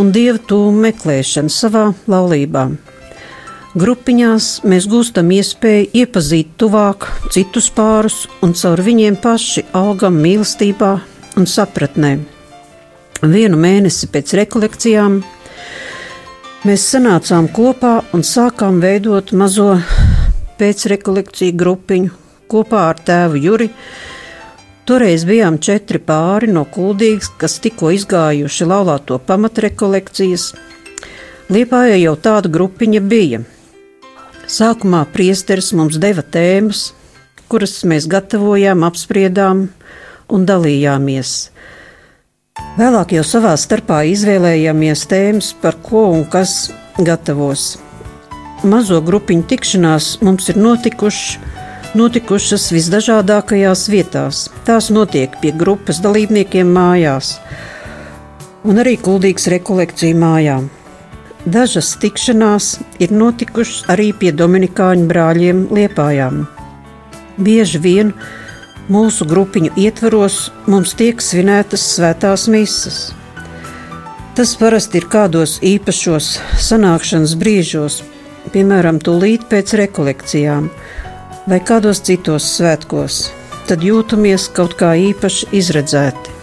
un 0.00 0.12
dieva 0.16 0.40
tūmu 0.48 0.80
meklēšana 0.84 1.52
savā 1.52 1.90
laulībā. 2.08 2.68
Grupiņās 3.76 4.62
mēs 4.64 4.86
gūstam 4.88 5.28
iespēju 5.36 5.90
iepazīt 6.00 6.54
tuvāk 6.56 7.10
citus 7.28 7.66
pārus 7.76 8.22
un 8.40 8.54
caur 8.56 8.80
viņiem 8.80 9.18
paši 9.20 9.66
augam 9.76 10.14
mīlestībā 10.16 10.92
un 11.36 11.44
sapratnē. 11.44 12.14
Vienu 13.20 13.58
mēnesi 13.60 14.06
pēc 14.14 14.30
rekolekcijām 14.38 15.18
mēs 16.64 16.86
sanācām 16.94 17.50
kopā 17.52 17.90
un 18.16 18.24
sākām 18.24 18.78
veidot 18.80 19.34
mazo 19.36 19.74
pēcrekolekciju 20.56 21.56
grupiņu 21.60 22.14
kopā 22.48 22.86
ar 22.94 23.02
tēvu 23.10 23.42
Juri. 23.44 23.66
Toreiz 24.88 25.26
bijām 25.28 25.58
četri 25.60 26.00
pāri 26.00 26.48
no 26.48 26.62
Kuldīgas, 26.64 27.28
kas 27.36 27.58
tikko 27.60 27.92
izgājuši 27.98 28.70
laulāto 28.72 29.20
pamatrekolekcijas. 29.28 30.48
Liepājai 31.52 32.00
jau 32.06 32.16
tāda 32.24 32.54
grupiņa 32.56 33.04
bija– 33.04 33.42
Sākumā 34.46 35.00
priesteris 35.10 35.72
mums 35.74 35.96
deva 35.98 36.22
tēmas, 36.22 36.92
kuras 37.50 37.80
mēs 37.82 38.04
gatavojām, 38.06 38.84
apspriedām 38.86 39.64
un 40.30 40.44
dalījāmies. 40.46 41.32
Vēlāk 42.78 43.16
jau 43.16 43.24
savā 43.26 43.56
starpā 43.58 44.04
izvēlējāmies 44.12 45.02
tēmas, 45.10 45.50
par 45.58 45.80
ko 45.82 46.04
un 46.14 46.22
kas 46.30 46.70
gatavos. 47.02 47.74
Mazo 48.62 49.00
grupiņu 49.02 49.48
tikšanās 49.50 50.12
mums 50.22 50.46
ir 50.54 50.62
notikušas, 50.62 51.42
notikušas 51.98 52.70
visdažādākajās 52.76 53.88
vietās. 53.90 54.46
Tās 54.62 54.92
notiek 54.94 55.34
pie 55.42 55.50
grupas 55.58 55.98
dalībniekiem 56.06 56.70
mājās 56.70 57.34
un 58.66 58.78
arī 58.82 58.94
kuldīgas 59.02 59.50
rekolekciju 59.50 60.22
mājām. 60.22 60.70
Dažas 61.46 61.92
tikšanās 62.02 62.72
ir 62.98 63.12
notikušas 63.14 63.84
arī 63.92 64.08
pie 64.18 64.32
Dominikāņu 64.34 65.04
brāļiem 65.06 65.60
Liepājām. 65.70 66.40
Bieži 67.38 67.78
vien 67.78 68.08
mūsu 68.90 69.28
grupiņu 69.30 69.76
ietvaros 69.78 70.40
mums 70.66 70.96
tiek 70.98 71.22
svinētas 71.22 71.84
svētās 71.92 72.48
misas. 72.50 72.98
Tas 74.34 74.56
parasti 74.58 74.98
ir 74.98 75.06
kādos 75.12 75.60
īpašos 75.62 76.32
sanākšanas 76.66 77.36
brīžos, 77.38 78.02
piemēram, 78.50 78.98
tūlīt 78.98 79.46
pēc 79.46 79.76
rekolekcijām 79.78 80.66
vai 81.46 81.60
kādos 81.62 82.02
citos 82.08 82.48
svētkos. 82.56 83.20
Tad 83.70 83.86
jūtamies 83.86 84.48
kaut 84.56 84.74
kā 84.80 84.96
īpaši 84.98 85.52
izredzēti. 85.54 86.34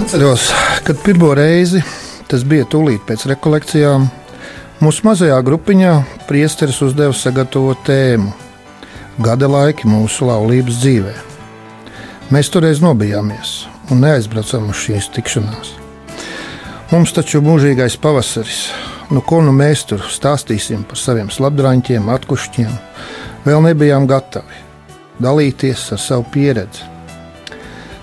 Atceros, 0.00 0.48
kad 0.88 1.04
pirmo 1.04 1.34
reizi 1.36 1.84
Tas 2.32 2.46
bija 2.48 2.64
tūlīt 2.64 3.02
pēc 3.04 3.26
rekolekcijām. 3.28 4.06
Mūsu 4.80 5.04
mazajā 5.04 5.36
grupiņā 5.44 5.90
priesteris 6.30 6.78
uzdeva 6.80 7.12
sagatavot 7.12 7.84
tēmu 7.84 8.32
Gada 9.20 9.44
laiki 9.44 9.84
mūsu 9.84 10.24
laulības 10.24 10.78
dzīvē. 10.80 11.12
Mēs 12.32 12.48
toreiz 12.48 12.80
nobijāmies 12.80 13.50
un 13.92 14.00
neaizbraucām 14.00 14.70
uz 14.72 14.80
šīs 14.80 15.10
tikšanās. 15.12 15.74
Mums 16.94 17.12
taču 17.12 17.42
mūžīgais 17.44 17.98
pavasaris. 18.00 18.62
Nu, 19.12 19.20
ko 19.20 19.42
nu 19.44 19.52
mēs 19.52 19.84
tur 19.90 20.00
stāstīsim 20.08 20.86
par 20.88 20.96
saviem 20.96 21.28
slapdraņķiem, 21.28 22.08
atkušķiem? 22.16 22.72
Vēl 23.44 23.60
nebijām 23.68 24.08
gatavi 24.08 24.64
dalīties 25.20 25.90
ar 25.92 26.00
savu 26.00 26.24
pieredzi. 26.32 26.88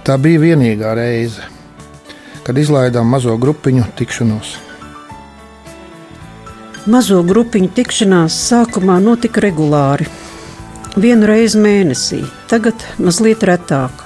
Tā 0.06 0.22
bija 0.22 0.46
vienīgā 0.46 0.94
reize, 1.02 1.50
kad 2.50 2.58
izlaidām 2.58 3.06
mazo 3.06 3.36
grupiņu 3.38 3.84
tikšanos. 3.94 4.56
Mazo 6.90 7.20
grupiņu 7.22 7.68
tikšanās 7.78 8.34
sākumā 8.48 8.96
notika 9.06 9.44
regulāri, 9.46 10.08
vienu 10.98 11.28
reizi 11.30 11.60
mēnesī, 11.62 12.24
tagad 12.50 12.82
mazliet 12.98 13.46
retāk. 13.46 14.02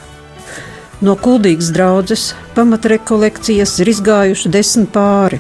No 1.00 1.16
kuldīgas 1.16 1.70
draudzes 1.72 2.26
pamatrekolekcijas 2.58 3.78
ir 3.80 3.92
izgājuši 3.94 4.52
desmit 4.52 4.92
pāri. 4.92 5.40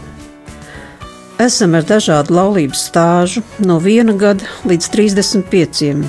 Esam 1.43 1.75
ar 1.75 1.83
dažādu 1.89 2.37
laulības 2.37 2.85
stāžu, 2.87 3.43
no 3.59 3.81
viena 3.83 4.15
gada 4.15 4.47
līdz 4.63 4.87
35. 4.95 6.07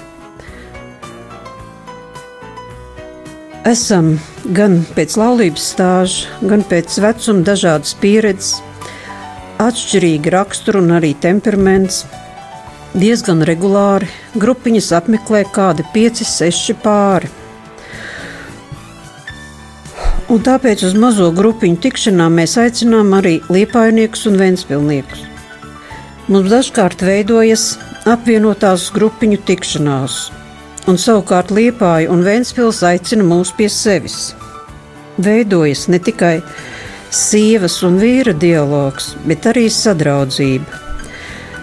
Esam 3.74 4.14
gan 4.44 4.82
pēc 4.96 5.16
laulības 5.16 5.64
stāža, 5.72 6.28
gan 6.44 6.64
pēc 6.68 6.98
vecuma 7.00 7.44
dažādas 7.46 7.94
pieredzes, 8.00 8.58
atšķirīgi 9.62 10.32
raksturi 10.34 10.82
un 10.82 10.92
arī 10.98 11.14
temperaments. 11.20 12.04
Diezgan 12.94 13.42
regulāri 13.48 14.06
grupiņas 14.38 14.92
apmeklē 15.00 15.42
kādi 15.54 15.86
5, 15.94 16.22
6 16.28 16.76
pāri. 16.84 17.30
Un 20.30 20.40
tāpēc 20.44 20.84
uz 20.86 20.94
mazo 20.96 21.26
grupiņu 21.34 21.80
tikšanām 21.84 22.38
mēs 22.40 22.56
aicinām 22.60 23.12
arī 23.16 23.40
liepainiekus 23.52 24.24
un 24.30 24.38
ventspilniekus. 24.40 25.26
Mums 26.28 26.48
dažkārt 26.52 27.02
veidojas 27.04 27.74
apvienotās 28.08 28.88
grupiņu 28.94 29.42
tikšanās, 29.44 30.16
un 30.90 30.98
savukārt 31.00 31.52
Liepāja 31.54 32.10
un 32.12 32.24
Vēnspils 32.26 32.82
aicina 32.86 33.24
mūs 33.26 33.52
pie 33.56 33.68
sevis. 33.72 34.34
Veidojas 35.24 35.86
ne 35.88 36.00
tikai 36.02 36.36
sievas 37.14 37.78
un 37.86 38.00
vīra 38.02 38.34
dialogs, 38.34 39.12
bet 39.28 39.46
arī 39.50 39.68
sadraudzība. 39.70 40.80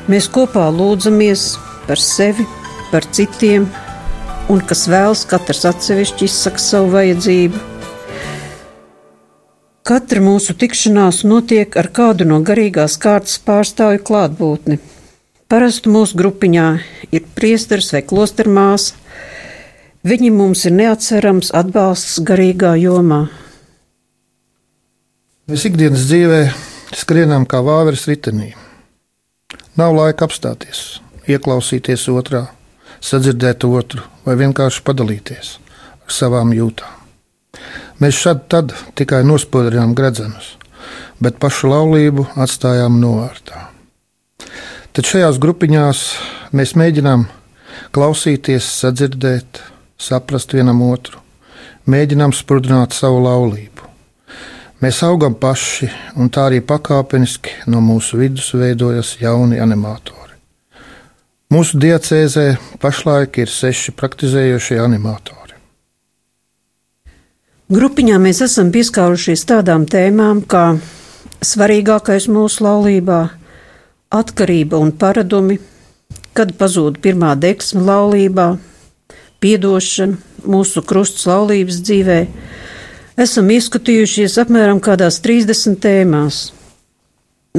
Mēs 0.09 0.29
kopā 0.31 0.69
lūdzamies 0.73 1.43
par 1.87 1.99
sevi, 2.01 2.47
par 2.91 3.05
citiem, 3.13 3.67
un 4.49 4.63
kas 4.67 4.87
vēlas, 4.91 5.25
katrs 5.29 5.67
atsevišķi 5.69 6.27
izsaka 6.27 6.63
savu 6.63 6.95
vajadzību. 6.95 7.67
Katra 9.87 10.21
mūsu 10.23 10.55
tikšanās 10.55 11.23
notiek 11.27 11.75
ar 11.77 11.89
kādu 11.91 12.25
no 12.29 12.39
garīgās 12.45 12.97
kārtas 13.01 13.39
pārstāvju 13.45 14.03
klātbūtni. 14.07 14.77
Parasti 15.51 15.91
mūsu 15.91 16.15
grupiņā 16.19 16.67
ir 17.11 17.25
priesteris 17.35 17.89
vai 17.91 18.03
klostermāsa, 18.07 19.00
Viņi 20.01 20.31
mums 20.33 20.63
ir 20.65 20.73
neatcerams 20.73 21.51
atbalsts 21.53 22.15
garīgā 22.25 22.71
jomā. 22.81 23.27
Mēs 25.45 25.65
ikdienas 25.69 26.07
dzīvē 26.09 26.39
skrienam 26.97 27.45
kā 27.45 27.59
vāveres 27.61 28.07
ritenī. 28.09 28.47
Nav 29.77 29.93
laika 29.93 30.25
apstāties, 30.25 31.01
ieklausīties 31.29 32.07
otrā, 32.09 32.47
sadzirdēt 32.97 33.61
otru 33.67 34.01
vai 34.25 34.39
vienkārši 34.41 34.81
padalīties 34.87 35.51
ar 36.01 36.15
savām 36.17 36.49
jūtām. 36.57 36.97
Mēs 38.01 38.17
šad 38.25 38.47
tad 38.49 38.73
tikai 38.97 39.21
nospodrinām 39.21 39.93
gredzenus, 39.93 40.55
bet 41.21 41.37
pašu 41.37 41.69
laulību 41.69 42.25
atstājām 42.41 42.97
novārtā. 43.03 43.67
Tad 44.97 45.05
šajās 45.05 45.37
grupiņās 45.37 46.01
mēs 46.57 46.73
mēģinām 46.73 47.27
klausīties, 47.93 48.65
sadzirdēt, 48.81 49.61
saprast 50.01 50.53
vienam 50.57 50.81
otru, 50.87 51.21
mēģinām 51.89 52.33
sprudināt 52.33 52.95
savu 52.97 53.21
laulību. 53.25 53.89
Mēs 54.81 55.03
augam 55.05 55.35
paši, 55.37 55.91
un 56.17 56.31
tā 56.33 56.47
arī 56.49 56.61
pakāpeniski 56.65 57.69
no 57.69 57.83
mūsu 57.85 58.17
vidus 58.17 58.47
veidojas 58.57 59.13
jauni 59.21 59.59
animatori. 59.61 60.33
Mūsu 61.53 61.77
diacēzē 61.83 62.45
pašlaik 62.81 63.37
ir 63.43 63.51
seši 63.51 63.93
praktizējošie 63.99 64.79
animatori. 64.81 65.57
Grupiņā 67.71 68.17
mēs 68.23 68.41
esam 68.47 68.71
pieskārušies 68.73 69.45
tādām 69.47 69.85
tēmām 69.87 70.41
kā 70.49 70.63
svarīgākais 71.45 72.25
mūsu 72.31 72.65
laulībā, 72.65 73.19
atkarība 74.11 74.79
un 74.81 74.89
paradumi, 74.91 75.59
kad 76.33 76.55
pazūd 76.57 76.97
pirmā 77.03 77.35
deksme 77.39 77.85
laulībā, 77.85 78.47
piedošana, 79.41 80.17
mūsu 80.45 80.83
krusts 80.85 81.27
laulības 81.29 81.81
dzīvē. 81.85 82.19
Esam 83.21 83.49
izskatījušies 83.53 84.37
apmēram 84.41 84.79
kādās 84.83 85.19
30 85.25 85.81
tēmās. 85.83 86.41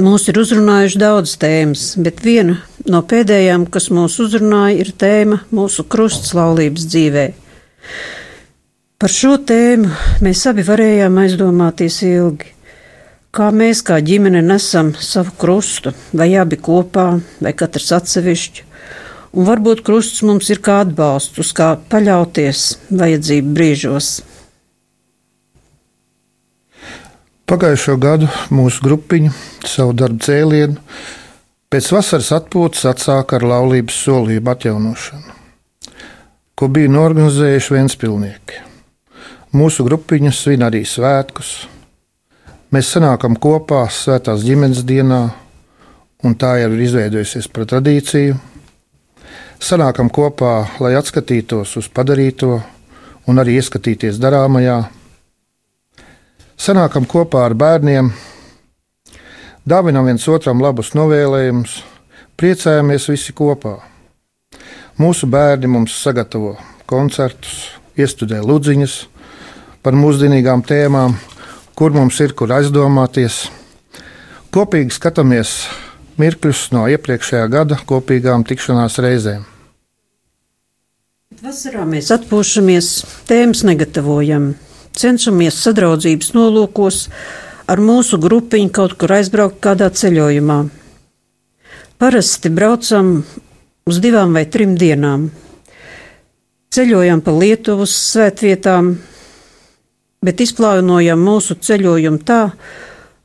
Mūs 0.01 0.25
ir 0.31 0.39
uzrunājuši 0.41 0.99
daudz 0.99 1.35
tēmas, 1.37 1.83
bet 2.01 2.23
viena 2.25 2.57
no 2.89 3.03
pēdējām, 3.05 3.67
kas 3.69 3.91
mūs 3.93 4.17
uzrunāja, 4.23 4.79
ir 4.81 4.89
tēma 4.97 5.43
mūsu 5.53 5.85
krusts 5.85 6.33
laulības 6.33 6.87
dzīvē. 6.89 7.27
Par 8.97 9.11
šo 9.13 9.35
tēmu 9.45 9.91
mēs 10.25 10.41
abi 10.49 10.65
varējām 10.65 11.19
aizdomāties 11.21 11.99
ilgi. 12.07 12.49
Kā 13.33 13.49
mēs 13.53 13.83
kā 13.85 13.99
ģimene 14.01 14.41
nesam 14.45 14.93
savu 14.97 15.33
krustu, 15.41 15.93
vai 16.13 16.31
abi 16.41 16.57
kopā, 16.61 17.07
vai 17.41 17.53
katrs 17.57 17.91
atsevišķi, 17.97 18.65
un 19.33 19.47
varbūt 19.47 19.81
krusts 19.85 20.21
mums 20.25 20.49
ir 20.53 20.61
kā 20.63 20.79
atbalsts, 20.83 21.39
uz 21.41 21.51
kā 21.57 21.73
paļauties 21.89 22.67
vajadzību 22.93 23.53
brīžos. 23.57 24.11
Pagājušo 27.49 27.97
gadu 27.99 28.29
mūsu 28.55 28.85
grupiņa 28.85 29.33
savu 29.67 29.93
darbu 29.97 30.23
cēlienu 30.23 30.77
pēc 31.73 31.89
vasaras 31.91 32.29
atpūtas 32.37 32.85
atsāka 32.93 33.39
ar 33.39 33.47
laulības 33.49 33.97
solījumu 34.05 34.53
atjaunošanu, 34.53 35.35
ko 36.55 36.69
bija 36.69 36.91
norganizējuši 36.93 37.75
Vēnspilnieki. 37.75 38.61
Mūsu 39.57 39.85
grupiņa 39.85 40.31
svin 40.33 40.63
arī 40.65 40.81
svētkus. 40.85 41.51
Mēs 42.73 42.93
sanākam 42.95 43.35
kopā 43.37 43.83
svētās 43.93 44.45
ģimenes 44.45 44.81
dienā, 44.85 45.21
un 46.25 46.37
tā 46.39 46.55
jau 46.61 46.71
ir 46.73 46.87
izveidojusies 46.87 47.51
par 47.53 47.67
tradīciju. 47.69 48.39
Sanākam 49.63 50.09
kopā, 50.11 50.65
lai 50.83 50.89
atskatītos 50.99 51.77
uz 51.79 51.85
padarīto 51.87 52.57
un 53.31 53.37
arī 53.39 53.53
ieskatīties 53.61 54.17
darāmajā. 54.19 54.73
Sanākam 56.59 57.05
kopā 57.07 57.45
ar 57.47 57.55
bērniem, 57.55 58.09
dāvinam 59.63 60.09
viens 60.09 60.25
otram 60.27 60.59
labus 60.59 60.91
novēlējumus, 60.99 61.77
priecājamies 62.35 63.07
visi 63.13 63.31
kopā. 63.37 63.77
Mūsu 64.99 65.31
bērni 65.31 65.71
mums 65.71 65.95
sagatavo 65.95 66.57
koncertus, 66.83 67.71
iestudē 67.95 68.41
ludziņas, 68.43 68.97
par 69.79 69.95
mūsdienīgām 69.95 70.65
tēmām, 70.67 71.15
kur 71.71 71.95
mums 71.95 72.19
ir 72.19 72.35
kur 72.35 72.51
aizdomāties. 72.59 73.45
Kopīgi 74.51 74.99
skatāmies 74.99 75.55
mirkļus 76.19 76.67
no 76.75 76.83
iepriekšējā 76.91 77.47
gada 77.55 77.79
kopīgām 77.87 78.43
tikšanās 78.43 78.99
reizēm. 79.07 79.52
Vasarā 81.41 81.81
mēs 81.87 82.11
atpūšamies, 82.13 82.87
tēmas 83.25 83.63
negatavojam, 83.65 84.51
cenšamies 84.93 85.55
sadraudzības 85.63 86.33
nolūkos 86.35 86.97
ar 87.71 87.79
mūsu 87.81 88.19
grupiņu 88.21 88.69
kaut 88.75 88.93
kur 89.01 89.15
aizbraukt 89.15 89.57
kādā 89.63 89.87
ceļojumā. 89.89 90.57
Parasti 91.97 92.51
braucam 92.53 93.13
uz 93.89 93.99
divām 94.03 94.35
vai 94.37 94.43
trim 94.45 94.75
dienām. 94.77 95.29
Ceļojam 96.75 97.23
pa 97.25 97.33
Lietuvas 97.33 97.95
svētvietām, 98.11 98.91
bet 100.21 100.43
izplānojam 100.43 101.23
mūsu 101.23 101.57
ceļojumu 101.57 102.21
tā, 102.27 102.41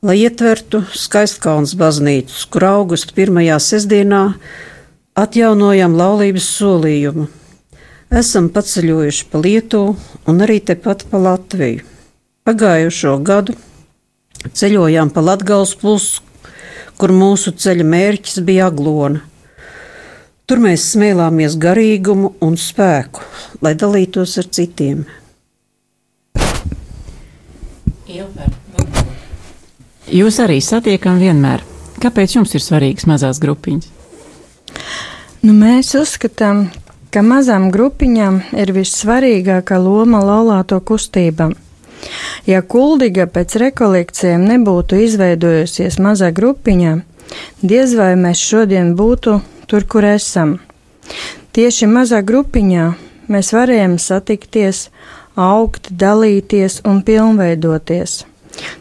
lai 0.00 0.20
ietvertu 0.22 0.84
Skaistkalnas 0.94 1.74
baznīcas, 1.76 2.46
kur 2.48 2.70
augusta 2.70 3.12
pirmajā 3.18 3.59
sestdienā 3.59 4.22
atjaunojam 5.18 5.98
laulības 5.98 6.48
solījumu. 6.56 7.28
Esam 8.09 8.46
paceļojuši 8.48 9.26
pa 9.28 9.40
Lietuvu 9.44 9.96
un 10.32 10.38
arī 10.40 10.62
tepat 10.64 11.02
pa 11.11 11.18
Latviju. 11.20 11.82
Pagājušo 12.48 13.18
gadu 13.20 13.52
ceļojām 14.56 15.11
pa 15.12 15.20
Latgals 15.20 15.74
plusu, 15.76 16.22
kur 16.96 17.12
mūsu 17.12 17.52
ceļa 17.52 17.84
mērķis 17.84 18.40
bija 18.48 18.70
Aglona. 18.72 19.20
Tur 20.48 20.62
mēs 20.64 20.86
smēlāmies 20.94 21.59
garīgumu 21.61 22.32
un 22.40 22.56
spēku, 22.56 23.20
lai 23.61 23.74
dalītos 23.76 24.38
ar 24.40 24.48
citiem. 24.56 25.04
Jūs 30.09 30.40
arī 30.40 30.62
satiekam 30.64 31.20
vienmēr. 31.20 31.61
Kāpēc 32.00 32.38
jums 32.38 32.56
ir 32.56 32.64
svarīgas 32.64 33.04
mazās 33.11 33.42
grupiņas? 33.42 33.92
Nu, 35.44 35.52
mēs 35.52 35.92
uzskatām, 35.98 36.70
ka 37.11 37.22
mazām 37.24 37.70
grupiņām 37.74 38.40
ir 38.61 38.72
vissvarīgākā 38.76 39.78
loma 39.80 40.20
laulāto 40.24 40.80
kustībām. 40.80 41.54
Ja 42.46 42.62
Kuldiga 42.62 43.26
pēc 43.26 43.56
rekolekcijiem 43.62 44.44
nebūtu 44.48 45.00
izveidojusies 45.04 45.98
mazā 46.02 46.30
grupiņā, 46.36 46.94
diez 47.62 47.94
vai 47.98 48.12
mēs 48.16 48.42
šodien 48.50 48.94
būtu 48.96 49.40
tur, 49.66 49.84
kur 49.84 50.06
esam. 50.06 50.59
Tieši 51.56 51.88
mazā 51.90 52.20
grupiņā 52.22 52.86
mēs 53.32 53.52
varējām 53.56 53.98
satikties, 54.00 54.88
augt, 55.36 55.90
dalīties 55.90 56.82
un 56.88 57.02
pilnveidoties. 57.06 58.24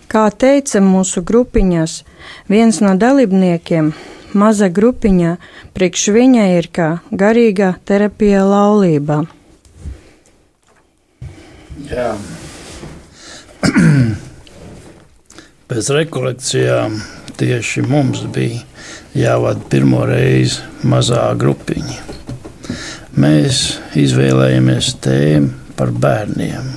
Kā 0.09 0.27
teica 0.33 0.81
mūsu 0.81 1.21
grupiņās, 1.25 2.01
viens 2.49 2.79
no 2.81 2.95
dalībniekiem, 2.97 3.91
maza 4.37 4.69
grupiņā, 4.73 5.35
priekš 5.75 6.07
viņai 6.15 6.47
ir 6.59 6.69
kā 6.73 6.89
garīgā 7.11 7.73
terapija 7.87 8.45
laulībā. 8.47 9.19
Jā. 11.89 12.13
Pēc 15.67 15.91
rekolekcijām 15.97 16.95
tieši 17.37 17.83
mums 17.85 18.23
bija 18.33 18.63
jāvada 19.17 19.61
pirmo 19.71 20.05
reizi 20.07 20.61
mazā 20.87 21.27
grupiņa. 21.39 21.99
Mēs 23.17 23.61
izvēlējāmies 23.97 24.91
tēmu 25.03 25.73
par 25.77 25.93
bērniem. 25.93 26.73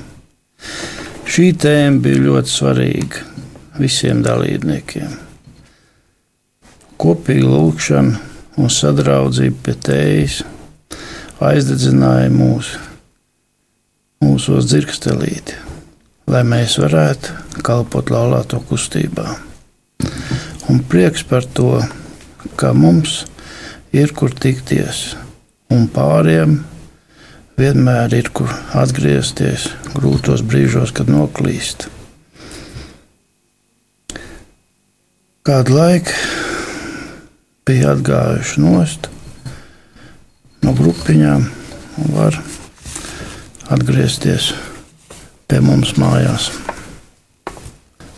Šī 1.31 1.51
tēma 1.61 2.03
bija 2.05 2.23
ļoti 2.27 2.51
svarīga 2.51 3.27
visiem 3.81 4.23
dalībniekiem. 4.25 5.30
Kopīga 7.01 7.49
lūkšana 7.49 8.19
un 8.61 8.69
sadraudzība 8.69 9.63
pie 9.65 9.75
tējas 9.87 10.41
aizdedzināja 11.41 12.29
mūsu, 12.35 12.77
mūsos 14.21 14.67
dzirkstelīti, 14.69 15.57
lai 16.29 16.43
mēs 16.45 16.77
varētu 16.83 17.63
kalpot 17.65 18.13
laulāto 18.13 18.61
kustībā. 18.69 19.25
Un 20.69 20.83
prieks 20.93 21.25
par 21.25 21.49
to, 21.57 21.79
ka 22.61 22.75
mums 22.77 23.23
ir 23.97 24.13
kur 24.13 24.37
tikties, 24.37 25.15
un 25.73 25.89
pāriem 25.89 26.59
vienmēr 27.57 28.19
ir 28.21 28.29
kur 28.37 28.53
atgriezties 28.77 29.71
grūtos 29.95 30.45
brīžos, 30.45 30.93
kad 30.93 31.09
noklīst. 31.09 31.89
Kādu 35.49 35.81
laiku 35.81 36.50
bija 37.69 37.95
atgājuši 37.95 38.63
nost 38.63 39.09
no 40.65 40.75
grupiņām 40.77 41.47
un 42.01 42.15
var 42.15 42.37
atgriezties 43.71 44.53
pie 45.51 45.61
mums 45.65 45.97
mājās, 45.99 46.51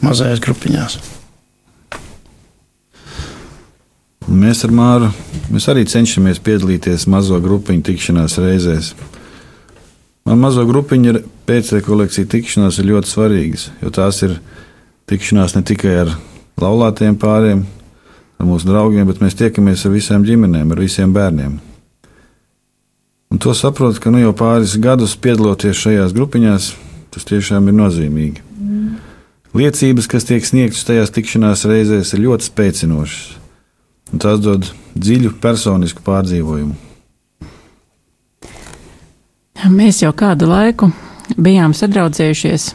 mazajās 0.05 0.43
grupiņās. 0.45 0.99
Mēs 4.33 4.63
ar 4.65 4.73
Māru 4.73 5.09
mēs 5.53 5.67
arī 5.69 5.83
cenšamies 5.89 6.41
piedalīties 6.45 7.09
mazo 7.11 7.41
grupiņu 7.43 7.85
tikšanās 7.89 8.39
reizēs. 8.41 8.93
Man 10.29 10.41
mazo 10.41 10.65
grupiņu 10.69 11.19
pēcrekolekcija 11.49 12.31
tikšanās 12.31 12.79
ir 12.79 12.93
ļoti 12.93 13.11
svarīgas, 13.11 13.69
jo 13.83 13.91
tās 13.93 14.23
ir 14.25 14.39
tikšanās 15.11 15.57
ne 15.57 15.65
tikai 15.67 15.95
ar 16.05 16.13
laulātiem 16.63 17.19
pāriem, 17.21 17.65
ar 18.43 18.49
mūsu 18.51 18.67
draugiem, 18.67 19.07
bet 19.07 19.23
mēs 19.23 19.39
tiekamies 19.39 19.87
ar 19.87 19.95
visām 19.95 20.27
ģimenēm, 20.27 20.75
ar 20.75 20.83
visiem 20.83 21.15
bērniem. 21.15 21.61
Un 23.33 23.41
to 23.41 23.55
saprotu, 23.57 24.03
ka 24.03 24.11
nu 24.13 24.21
jau 24.21 24.35
pāris 24.37 24.75
gadus 24.83 25.15
piedaloties 25.17 25.79
šajās 25.79 26.13
grupiņās, 26.17 26.73
tas 27.15 27.29
tiešām 27.31 27.71
ir 27.71 27.79
nozīmīgi. 27.79 28.43
Mm. 28.59 28.99
Liecības, 29.57 30.11
kas 30.11 30.27
tiek 30.29 30.45
sniegtas 30.45 30.85
tajās 30.89 31.15
tikšanās 31.15 31.65
reizēs, 31.71 32.13
ir 32.13 32.27
ļoti 32.27 32.51
spēcinošas. 32.51 33.39
Tās 34.21 34.43
dod 34.45 34.69
dziļu 34.93 35.39
personisku 35.41 36.05
pārdzīvojumu. 36.05 36.75
Mēs 39.73 40.03
jau 40.03 40.11
kādu 40.19 40.51
laiku 40.51 40.91
bijām 41.39 41.73
sadraudzējušies 41.77 42.73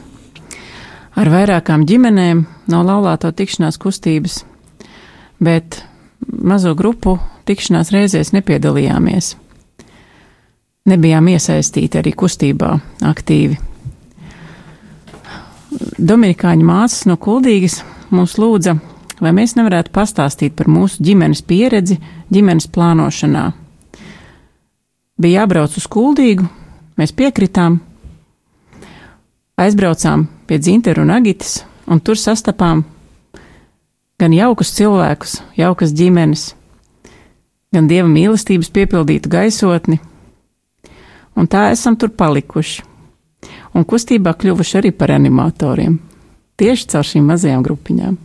ar 1.18 1.30
vairākām 1.34 1.84
ģimenēm 1.90 2.46
no 2.72 2.84
laulāto 2.88 3.30
tikšanās 3.36 3.78
kustības, 3.82 4.46
bet 5.44 5.82
mazo 6.22 6.74
grupu 6.76 7.18
tikšanās 7.48 7.92
reizēs 7.94 8.34
nepiedalījāmies. 8.36 9.36
Nebijām 10.88 11.28
iesaistīti 11.34 12.00
arī 12.00 12.14
kustībā 12.16 12.72
aktīvi. 13.08 13.58
Dominikāņu 15.98 16.66
māsas 16.66 17.06
no 17.10 17.18
Kuldīgas 17.20 17.82
mums 18.10 18.38
lūdza, 18.40 18.78
vai 19.20 19.34
mēs 19.36 19.58
nevarētu 19.58 19.92
pastāstīt 19.94 20.56
par 20.58 20.70
mūsu 20.72 21.04
ģimenes 21.04 21.44
pieredzi 21.48 22.00
ģimenes 22.34 22.70
plānošanā. 22.74 23.50
Bija 25.18 25.42
jābrauc 25.42 25.76
uz 25.80 25.88
Kuldīgu, 25.92 26.46
mēs 26.98 27.14
piekritām, 27.18 27.80
aizbraucām 29.58 30.28
pie 30.48 30.60
Dzinteru 30.62 31.04
un 31.04 31.16
Agitas, 31.18 31.64
un 31.90 32.00
tur 32.00 32.20
sastapām 32.22 32.86
gan 34.22 34.34
jaukus 34.34 34.74
cilvēkus, 34.78 35.40
jaukas 35.58 35.94
ģimenes, 35.98 36.52
gan 37.74 37.90
dieva 37.90 38.08
mīlestības 38.10 38.72
piepildītu 38.74 39.30
gaisotni, 39.30 40.00
un 41.38 41.50
tā 41.50 41.68
esam 41.74 41.98
tur 42.00 42.14
palikuši, 42.18 42.86
un 43.78 43.86
kustībā 43.86 44.34
kļuvuši 44.34 44.80
arī 44.82 44.94
par 44.96 45.14
animatoriem, 45.14 46.00
tieši 46.58 46.90
caur 46.94 47.06
šīm 47.06 47.30
mazajām 47.30 47.66
grupiņām. 47.66 48.18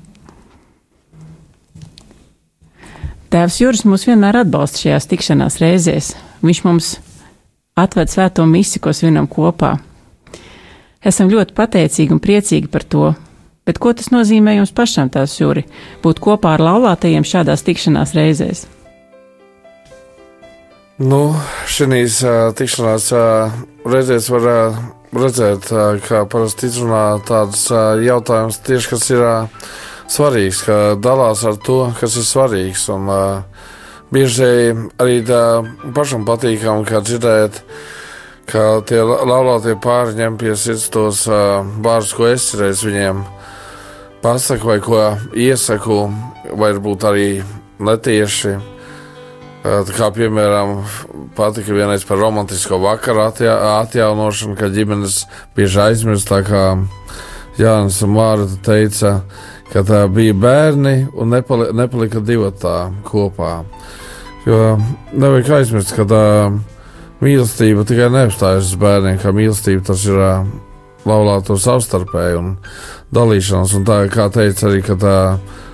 Tēvs 3.32 3.54
Juris 3.62 3.86
mūs 3.88 4.02
vienmēr 4.04 4.42
atbalsta 4.42 4.82
šajās 4.82 5.06
tikšanās 5.08 5.54
reizēs. 5.62 6.10
Viņš 6.44 6.58
mums 6.66 6.88
atved 7.80 8.10
svēto 8.12 8.44
misiju, 8.44 8.82
ko 8.84 8.92
svinam 8.92 9.24
kopā. 9.24 9.78
Esam 11.00 11.30
ļoti 11.32 11.56
pateicīgi 11.56 12.12
un 12.12 12.20
priecīgi 12.20 12.68
par 12.68 12.84
to. 12.84 13.06
Bet 13.62 13.78
ko 13.78 13.92
tas 13.94 14.10
nozīmē 14.10 14.56
jums 14.56 14.72
pašam, 14.74 15.10
tās 15.12 15.36
jūri, 15.38 15.62
būt 16.02 16.18
kopā 16.22 16.56
ar 16.56 16.62
laulātajiem 16.66 17.22
šādās 17.22 17.62
tikšanās 17.62 18.14
reizēs? 18.18 18.64
Nu, 21.02 21.20
šīs 21.70 22.16
uh, 22.26 22.48
tikšanās 22.58 23.06
uh, 23.14 23.54
reizēs 23.86 24.26
var 24.34 24.48
uh, 24.50 24.80
redzēt, 25.14 25.68
uh, 25.70 25.94
ka 26.02 26.24
parasti 26.30 26.66
izrunā 26.72 27.20
tādus 27.26 27.68
uh, 27.70 28.02
jautājumus 28.02 28.58
tieši, 28.66 28.90
kas 28.90 29.06
ir 29.14 29.22
uh, 29.22 29.70
svarīgs, 30.10 30.64
ka 30.66 30.78
dalās 30.98 31.44
ar 31.46 31.54
to, 31.62 31.78
kas 32.00 32.18
ir 32.18 32.26
svarīgs. 32.26 32.88
Un, 32.94 33.06
uh, 33.10 33.70
bieži 34.12 34.74
arī 34.98 35.20
tā 35.26 35.42
pašam 35.94 36.26
patīkami, 36.26 36.86
kā 36.90 37.02
dzirdēt, 37.06 37.62
ka 38.50 38.66
tie 38.90 39.04
laulātie 39.06 39.78
pāri 39.78 40.18
ņem 40.18 40.40
pie 40.42 40.56
sirds 40.58 40.90
tos 40.90 41.24
uh, 41.30 41.62
vārdus, 41.82 42.16
ko 42.18 42.26
es 42.34 42.50
reiz 42.58 42.82
viņiem 42.82 43.22
pasaku, 44.22 44.68
vai 44.70 44.78
ko 44.82 45.00
iesaku, 45.34 45.98
varbūt 46.58 47.06
arī 47.08 47.28
netieši. 47.82 48.54
Kā 49.62 50.08
piemēram, 50.10 50.80
patika 51.38 51.74
vienreiz 51.74 52.02
par 52.06 52.18
romantisko 52.18 52.80
vakaru 52.82 53.22
atja 53.28 53.54
atjaunošanu, 53.78 54.56
kad 54.58 54.74
ģimenes 54.74 55.22
bieži 55.56 55.80
aizmirst. 55.84 56.30
Tā 56.30 56.40
kā 56.46 56.64
Jānis 57.60 58.00
Mārta 58.08 58.58
teica, 58.66 59.20
ka 59.70 59.84
tā 59.86 60.02
bija 60.10 60.34
bērni 60.34 60.96
un 61.14 61.30
nepali 61.34 61.70
nepalika 61.76 62.22
divi 62.24 62.50
tā 62.58 62.90
kopā. 63.06 63.62
Jo 64.46 64.76
nevajag 65.14 65.54
aizmirst, 65.60 65.94
ka 65.94 66.06
tā 66.10 66.24
mīlestība 67.22 67.86
tikai 67.86 68.10
neapstājas 68.10 68.72
uz 68.72 68.78
bērniem, 68.82 69.20
kā 69.22 69.30
mīlestība 69.34 69.86
tas 69.92 70.02
ir 70.10 70.18
uh, 70.18 70.46
laulāto 71.08 71.56
savstarpēji 71.58 72.38
un 72.38 72.54
dalīšanās. 73.14 73.74
Un 73.78 73.86
tā, 73.88 73.98
kā 74.12 74.28
teica 74.32 74.68
arī, 74.68 74.82
ka 74.86 74.96
tā 75.00 75.16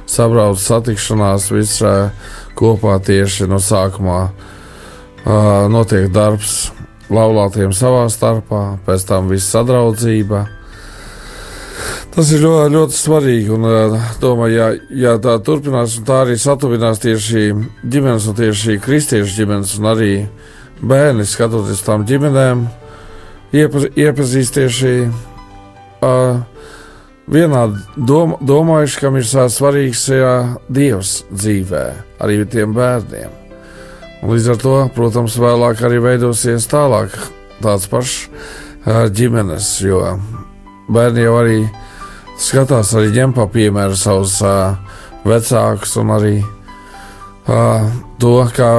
sabrauc 0.09 0.61
satikšanās 0.63 1.51
viss 1.53 1.83
uh, 1.85 2.11
kopā 2.59 2.97
tieši 3.05 3.49
no 3.51 3.61
sākumā 3.63 4.21
uh, 4.29 5.67
notiek 5.73 6.09
darbs 6.13 6.71
laulātiem 7.13 7.73
savā 7.73 8.07
starpā, 8.13 8.79
pēc 8.85 9.09
tam 9.09 9.29
viss 9.33 9.53
sadraudzība. 9.53 10.47
Tas 12.13 12.33
ir 12.35 12.43
ļoti, 12.43 12.73
ļoti 12.75 12.97
svarīgi. 12.99 13.53
Un, 13.55 13.67
domāju, 14.21 14.57
ja, 14.57 14.69
ja 14.91 15.17
tā 15.23 15.37
turpinās, 15.45 16.01
un 16.01 16.09
tā 16.09 16.25
arī 16.25 16.35
satuvinās 16.41 17.01
tieši 17.05 17.53
ģimenes, 17.85 18.27
un 18.29 18.37
tieši 18.41 18.81
kristiešu 18.83 19.37
ģimenes, 19.39 19.77
un 19.79 19.91
arī 19.93 20.13
uh, 20.25 20.55
bērni, 20.83 21.27
skatoties 21.27 21.83
tām 21.87 22.05
ģimenēm, 22.09 22.67
iepaz, 23.53 23.89
iepazīst 23.97 24.57
tieši 24.59 24.93
uh, 25.09 26.41
vienā 27.29 27.65
dom, 27.97 28.37
domājuši, 28.41 29.01
kam 29.03 29.19
ir 29.21 29.27
svarīgs 29.29 30.07
uh, 30.13 30.55
Dievs 30.69 31.23
dzīvē, 31.33 31.85
arī 32.25 32.43
tiem 32.51 32.75
bērniem. 32.77 33.35
Un 34.23 34.35
līdz 34.35 34.49
ar 34.55 34.63
to, 34.63 34.77
protams, 34.97 35.39
vēlāk 35.39 35.85
arī 35.87 36.01
veidosies 36.03 36.67
tālāk 36.71 37.15
tāds 37.63 37.87
pašs 37.91 38.17
uh, 38.29 39.07
ģimenes, 39.13 39.77
jo 39.85 40.03
bērni 40.91 41.27
jau 41.27 41.37
arī 41.41 41.61
skatās, 42.39 42.95
arī 42.97 43.13
ņem 43.15 43.35
pa 43.37 43.49
piemēru 43.53 43.99
savus 43.99 44.39
uh, 44.43 44.75
vecākus 45.27 45.97
un 46.01 46.15
arī 46.15 46.35
uh, 46.41 47.87
to, 48.23 48.35
kā 48.57 48.73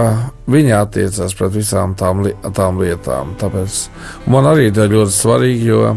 viņi 0.50 0.76
attiecās 0.76 1.36
pret 1.38 1.54
visām 1.56 1.96
tām, 2.00 2.24
li 2.26 2.34
tām 2.56 2.82
lietām. 2.82 3.36
Tāpēc 3.40 3.80
man 4.32 4.50
arī 4.50 4.70
tas 4.76 4.90
ļoti 4.92 5.16
svarīgi, 5.16 5.70
jo, 5.70 5.96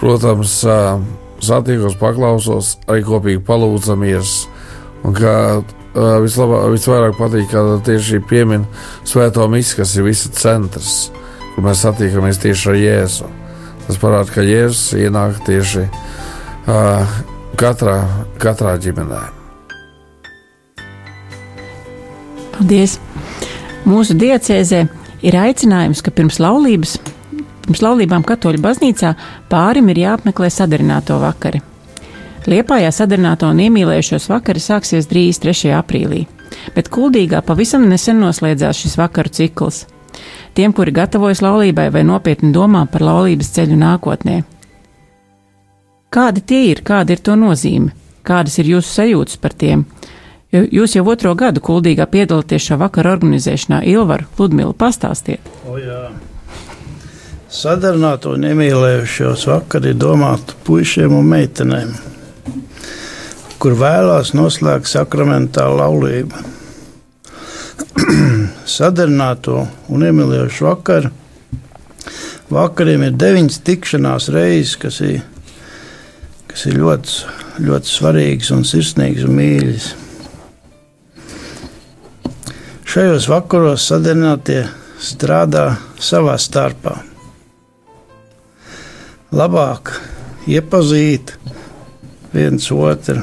protams, 0.00 0.60
satiekos, 1.44 1.98
paklausos, 2.00 2.76
arī 2.90 3.04
kopīgi 3.06 3.42
palūdzamies. 3.46 4.36
Un 5.06 5.14
kā 5.14 5.34
vislabāk, 5.94 6.68
visvairāk 6.74 7.16
patīk, 7.18 7.48
ka 7.52 7.78
tieši 7.86 8.20
piemin 8.28 8.66
svēto 9.06 9.46
misiju, 9.50 9.82
kas 9.82 9.96
ir 9.96 10.06
visa 10.08 10.32
centrs, 10.34 10.98
kur 11.54 11.66
mēs 11.66 11.84
satiekamies 11.86 12.42
tieši 12.42 12.70
ar 12.72 12.78
Jēzu. 12.82 13.32
Tas 13.86 14.00
parāda, 14.02 14.34
ka 14.34 14.44
Jēzus 14.44 14.98
ienāk 15.00 15.40
tieši 15.46 15.86
uh, 15.88 17.18
katrā, 17.58 17.98
katrā 18.42 18.76
ģimenē. 18.82 19.22
Paldies! 22.58 22.98
Mūsu 23.88 24.12
diecēzē 24.20 24.82
ir 25.24 25.36
aicinājums, 25.40 26.02
ka 26.04 26.12
pirms 26.12 26.36
laulības, 26.44 26.98
pirms 27.64 27.80
laulībām 27.80 28.24
katoļu 28.26 28.60
baznīcā 28.60 29.14
pārim 29.48 29.88
ir 29.88 30.02
jāapmeklē 30.02 30.50
sadarināto 30.52 31.16
vakari. 31.22 31.62
Liepājā 32.48 32.90
sadarināto 32.92 33.48
un 33.48 33.62
iemīlējušos 33.64 34.28
vakari 34.28 34.60
sāksies 34.60 35.08
drīz 35.08 35.40
3. 35.40 35.72
aprīlī, 35.78 36.26
bet 36.76 36.90
kuldīgā 36.92 37.40
pavisam 37.44 37.86
nesen 37.88 38.20
noslēdzās 38.20 38.82
šis 38.84 38.98
vakaru 39.00 39.32
cikls. 39.40 39.86
Tiem, 40.52 40.74
kuri 40.76 40.92
gatavojas 40.92 41.40
laulībai 41.44 41.88
vai 41.94 42.04
nopietni 42.04 42.52
domā 42.52 42.84
par 42.92 43.06
laulības 43.08 43.54
ceļu 43.56 43.80
nākotnē. 43.80 44.42
Kādi 46.12 46.44
tie 46.44 46.62
ir, 46.74 46.84
kāda 46.84 47.16
ir 47.16 47.24
to 47.24 47.40
nozīme, 47.40 47.94
kādas 48.24 48.60
ir 48.60 48.68
jūsu 48.74 49.00
sajūtas 49.00 49.40
par 49.40 49.56
tiem, 49.56 49.86
Jūs 50.48 50.94
jau 50.96 51.02
otro 51.12 51.34
gadu 51.36 51.60
kuldīgā 51.60 52.06
piedalāties 52.08 52.70
šā 52.70 52.78
vakara 52.80 53.10
organizēšanā. 53.18 53.82
Ilvar, 53.84 54.24
Ludmila, 54.38 54.72
pastāstiet. 54.72 55.44
O, 55.68 55.76
jā. 55.76 56.06
Sadarināto 57.52 58.32
un 58.32 58.46
iemīlējušos 58.48 59.44
vakari 59.48 59.92
ir 59.92 60.00
domāti 60.00 60.56
puišiem 60.64 61.12
un 61.16 61.28
meitenēm, 61.28 61.92
kur 63.60 63.76
vēlās 63.76 64.32
noslēgt 64.36 64.88
sakramentālu 64.88 65.82
laulību. 65.82 66.42
Sadarināto 68.78 69.66
un 69.92 70.08
iemīlējušu 70.08 70.68
vakaru 70.70 71.12
vakariem 72.48 73.04
ir 73.04 73.16
deviņas 73.20 73.62
tikšanās 73.68 74.32
reizes, 74.32 74.76
kas 74.80 75.04
ir, 75.04 75.20
kas 76.48 76.64
ir 76.70 76.80
ļoti, 76.80 77.24
ļoti 77.68 77.96
svarīgas 77.98 78.52
un 78.56 78.68
sirsnīgas 78.68 79.28
un 79.28 79.40
mīļas. 79.44 79.94
Šajos 82.88 83.26
vakaros 83.28 83.84
sadarinātie 83.84 84.62
strādā 85.04 85.74
savā 86.00 86.38
starpā. 86.40 86.94
Labāk 89.28 89.92
iepazīt 90.48 91.34
viens 92.32 92.70
otru. 92.72 93.20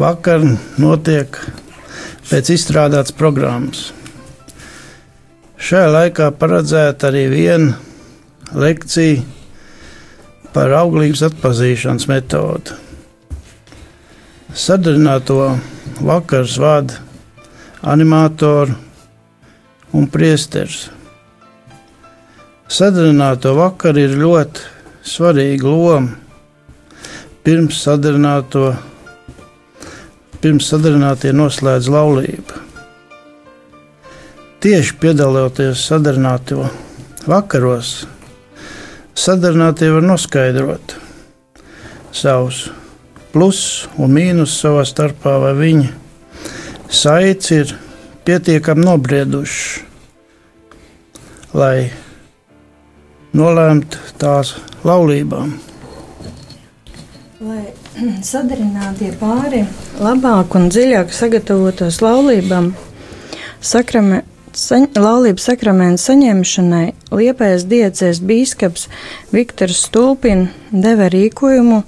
Vakar 0.00 0.48
notiek 0.80 1.36
pēc 2.30 2.54
izstrādātas 2.56 3.12
programmas. 3.20 3.90
Šajā 5.60 5.92
laikā 5.98 6.32
paredzēta 6.40 7.12
arī 7.12 7.28
viena 7.34 7.76
lekcija 8.56 9.20
par 10.56 10.72
auglības 10.80 11.26
atpazīšanas 11.28 12.08
metodu. 12.08 12.80
Sadarbināto 14.56 15.42
vakars 16.00 16.56
vada 16.64 17.04
animatoru 17.86 18.74
un 19.94 20.06
priesteris. 20.10 20.88
Sadarbināto 22.66 23.54
vakaru 23.54 24.02
ir 24.02 24.16
ļoti 24.18 24.64
svarīga 25.06 25.70
loma 25.70 26.16
pirms 27.46 27.78
sadarbināto, 27.78 28.72
pirms 30.42 30.66
sadarbinātie 30.72 31.30
noslēdz 31.30 31.90
laulību. 31.94 32.62
Tieši 34.66 34.96
piedaloties 34.98 35.84
sadarbināto 35.86 36.64
vakaros, 37.30 38.00
sadarbinātie 39.14 39.92
var 39.94 40.02
noskaidrot 40.08 40.96
savus 42.10 42.64
plusus 43.30 43.86
un 44.00 44.10
mīnus 44.16 44.56
savā 44.58 44.82
starpā, 44.88 45.36
vai 45.44 45.54
viņi 45.54 45.92
saites 46.96 47.52
ir 47.52 47.74
pietiekami 48.26 48.84
nobriedušas, 48.86 49.80
lai 51.56 51.88
nolēmtu 53.36 54.00
tās 54.20 54.54
laulībām. 54.86 55.52
Lai 57.46 57.64
sadarinātie 58.32 59.12
pāri 59.20 59.64
labāk 60.00 60.56
un 60.58 60.70
dziļāk 60.72 61.12
sagatavotos 61.14 62.00
laulībām, 62.04 62.72
sakrame, 63.60 64.22
saņ, 64.56 64.88
laulības 64.96 65.48
sakramenta 65.50 66.00
saņemšanai 66.00 66.86
Liepājas 67.12 67.66
diecēs 67.68 68.20
bīskaps 68.24 68.86
Viktors 69.32 69.82
Stulpin 69.86 70.48
deva 70.72 71.10
rīkojumu, 71.12 71.82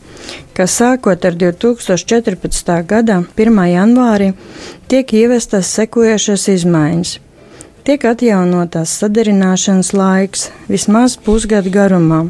ka 0.57 0.69
sākot 0.69 1.25
ar 1.25 1.39
2014. 1.39 2.75
gada 2.89 3.23
1. 3.37 3.62
janvāri 3.73 4.35
tiek 4.89 5.14
ievestas 5.16 5.73
sekojošas 5.79 6.49
izmaiņas. 6.59 7.16
Tiek 7.89 8.05
atjaunotās 8.05 8.93
sadarināšanas 9.01 9.95
laiks 9.97 10.49
vismaz 10.69 11.16
pusgadu 11.16 11.73
garumā. 11.73 12.27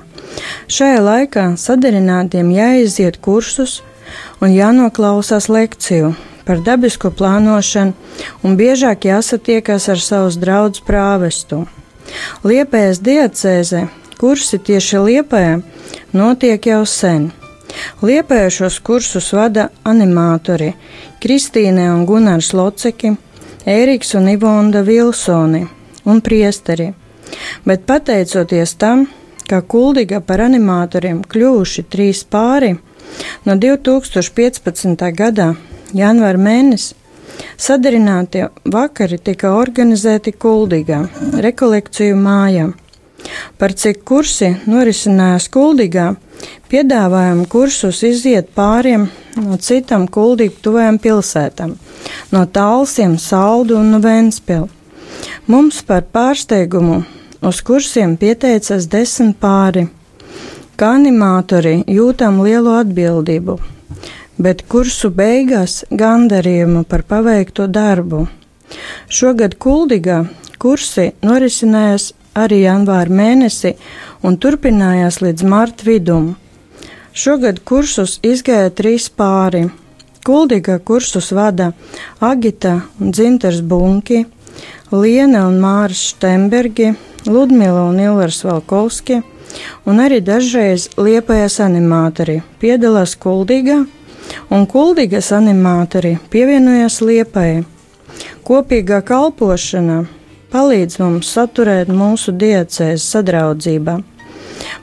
Šajā 0.71 1.03
laikā 1.03 1.45
sadarinātiem 1.59 2.53
jāiziet 2.55 3.19
kursus 3.25 3.81
un 4.45 4.55
jānoklausās 4.55 5.49
lekciju 5.51 6.13
par 6.49 6.63
dabisko 6.65 7.11
plānošanu 7.13 7.93
un 8.43 8.57
biežāk 8.57 9.05
jāsatiekas 9.11 9.91
ar 9.93 10.01
savus 10.01 10.39
draugus 10.41 10.81
prāvestu. 10.81 11.67
Liepējas 12.41 13.03
diacēze 13.05 13.83
kursi 14.19 14.57
tieši 14.59 15.03
Liepējā 15.05 15.59
notiek 16.17 16.71
jau 16.71 16.81
sen. 16.89 17.29
Liepējušos 18.01 18.81
kursus 18.81 19.29
vada 19.37 19.69
animatori 19.85 20.73
Kristīne 21.21 21.91
un 21.93 22.07
Gunārs 22.09 22.55
Loceki, 22.57 23.13
Ēriks 23.69 24.15
un 24.17 24.33
Ivonda 24.33 24.81
Vilsoni 24.87 25.67
un 26.09 26.25
priesteri. 26.25 26.89
Bet 27.69 27.85
pateicoties 27.85 28.73
tam, 28.81 29.05
ka 29.45 29.61
Kuldīga 29.61 30.23
par 30.25 30.41
animatoriem 30.49 31.21
kļuvuši 31.29 31.85
trīs 31.93 32.25
pāri, 32.25 32.73
no 33.45 33.57
2015. 33.61 35.11
gada 35.13 35.53
janvāra 35.95 36.41
mēnesis 36.41 36.95
sadarinātie 37.59 38.49
vakari 38.73 39.19
tika 39.19 39.53
organizēti 39.59 40.33
Kuldīgā, 40.33 41.05
rekolekciju 41.45 42.17
mājā. 42.19 42.71
Par 43.59 43.75
cik 43.75 44.05
kursi 44.07 44.55
norisinājās 44.71 45.49
Kuldīgā, 45.53 46.15
Piedāvājam 46.69 47.47
kursus 47.49 48.03
iziet 48.05 48.51
pāriem 48.57 49.07
no 49.41 49.57
citām 49.57 50.05
kuldīgu 50.13 50.61
tuvējām 50.67 50.99
pilsētām, 51.01 51.73
no 52.35 52.43
Tālsiem, 52.45 53.17
Saldu 53.19 53.79
un 53.81 53.95
no 53.95 54.01
Ventspili. 54.05 54.69
Mums 55.49 55.81
par 55.89 56.05
pārsteigumu 56.13 57.01
uz 57.49 57.63
kursiem 57.65 58.19
pieteicās 58.21 58.87
desmit 58.93 59.39
pāri. 59.41 59.87
Kā 60.79 60.93
animatori 60.99 61.81
jūtam 61.89 62.43
lielu 62.45 62.77
atbildību, 62.83 63.57
bet 64.39 64.65
kursu 64.71 65.11
beigās 65.11 65.83
gandarījumu 65.91 66.85
par 66.89 67.03
paveikto 67.03 67.67
darbu. 67.67 68.27
Šogad 69.09 69.57
Kuldigā 69.59 70.23
kursi 70.63 71.11
norisinājās 71.25 72.13
arī 72.39 72.63
janvāra 72.65 73.15
mēnesi 73.21 73.75
un 74.23 74.39
turpinājās 74.39 75.21
līdz 75.25 75.45
marta 75.49 75.89
vidum. 75.89 76.33
Šogad 77.19 77.63
kursus 77.67 78.19
izgāja 78.23 78.71
trīs 78.71 79.09
pāri. 79.11 79.67
Kuldīgā 80.27 80.77
kursus 80.85 81.31
vada 81.33 81.73
Agita 82.21 82.75
un 83.01 83.15
Dzintars 83.15 83.63
Bunki, 83.65 84.27
Liena 84.93 85.47
un 85.49 85.57
Māris 85.63 86.03
Štembergi, 86.13 86.93
Ludmila 87.27 87.87
un 87.89 87.99
Ilvars 88.03 88.43
Valkovski, 88.45 89.23
un 89.89 90.03
arī 90.05 90.21
dažreiz 90.25 90.91
liepājas 91.01 91.59
animatori 91.65 92.43
piedalās 92.61 93.17
Kuldīgā, 93.17 93.81
un 94.51 94.67
Kuldīgas 94.67 95.33
animatori 95.37 96.17
pievienojas 96.31 97.01
liepai. 97.05 97.65
Kopīgā 98.45 99.03
kalpošana 99.05 100.05
palīdz 100.53 101.01
mums 101.03 101.33
saturēt 101.35 101.91
mūsu 101.93 102.33
diecēzes 102.33 103.09
sadraudzībā. 103.13 103.99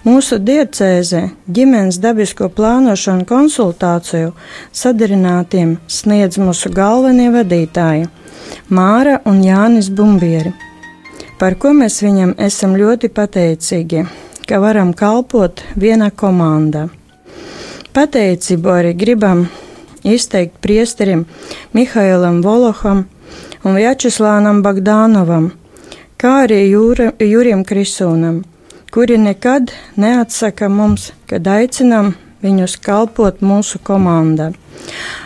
Mūsu 0.06 0.38
diecēze 0.38 1.22
ģimenes 1.52 1.98
dabisko 2.02 2.48
plānošanu 2.54 3.26
konsultāciju 3.30 4.34
sadarinātiem 4.74 5.80
sniedz 5.88 6.38
mūsu 6.42 6.72
galvenie 6.74 7.32
vadītāji- 7.34 8.06
Māra 8.78 9.20
un 9.26 9.42
Jānis 9.44 9.90
Bumbieri, 9.90 10.54
par 11.40 11.56
ko 11.56 11.74
mēs 11.74 12.02
viņam 12.06 12.36
esam 12.38 12.76
ļoti 12.78 13.10
pateicīgi, 13.10 14.06
ka 14.48 14.60
varam 14.60 14.94
kalpot 14.94 15.64
vienā 15.76 16.12
komandā. 16.12 16.90
Pateicību 17.96 18.72
arī 18.74 18.90
gribam 19.00 19.46
izteikt 20.04 20.58
priesterim 20.60 21.22
Mihailam 21.72 22.42
Voloham 22.44 23.06
un 23.64 23.78
Vjačeslānam 23.80 24.60
Bagdānovam, 24.66 25.54
kā 26.20 26.34
arī 26.44 26.58
Jūra, 26.74 27.14
Jurim 27.24 27.64
Krisūnam, 27.64 28.42
kuri 28.92 29.16
nekad 29.16 29.72
neatsaka 29.96 30.68
mums, 30.68 31.14
kad 31.32 31.48
aicinām 31.48 32.12
viņus 32.44 32.76
kalpot 32.84 33.40
mūsu 33.40 33.80
komandā. 33.80 34.52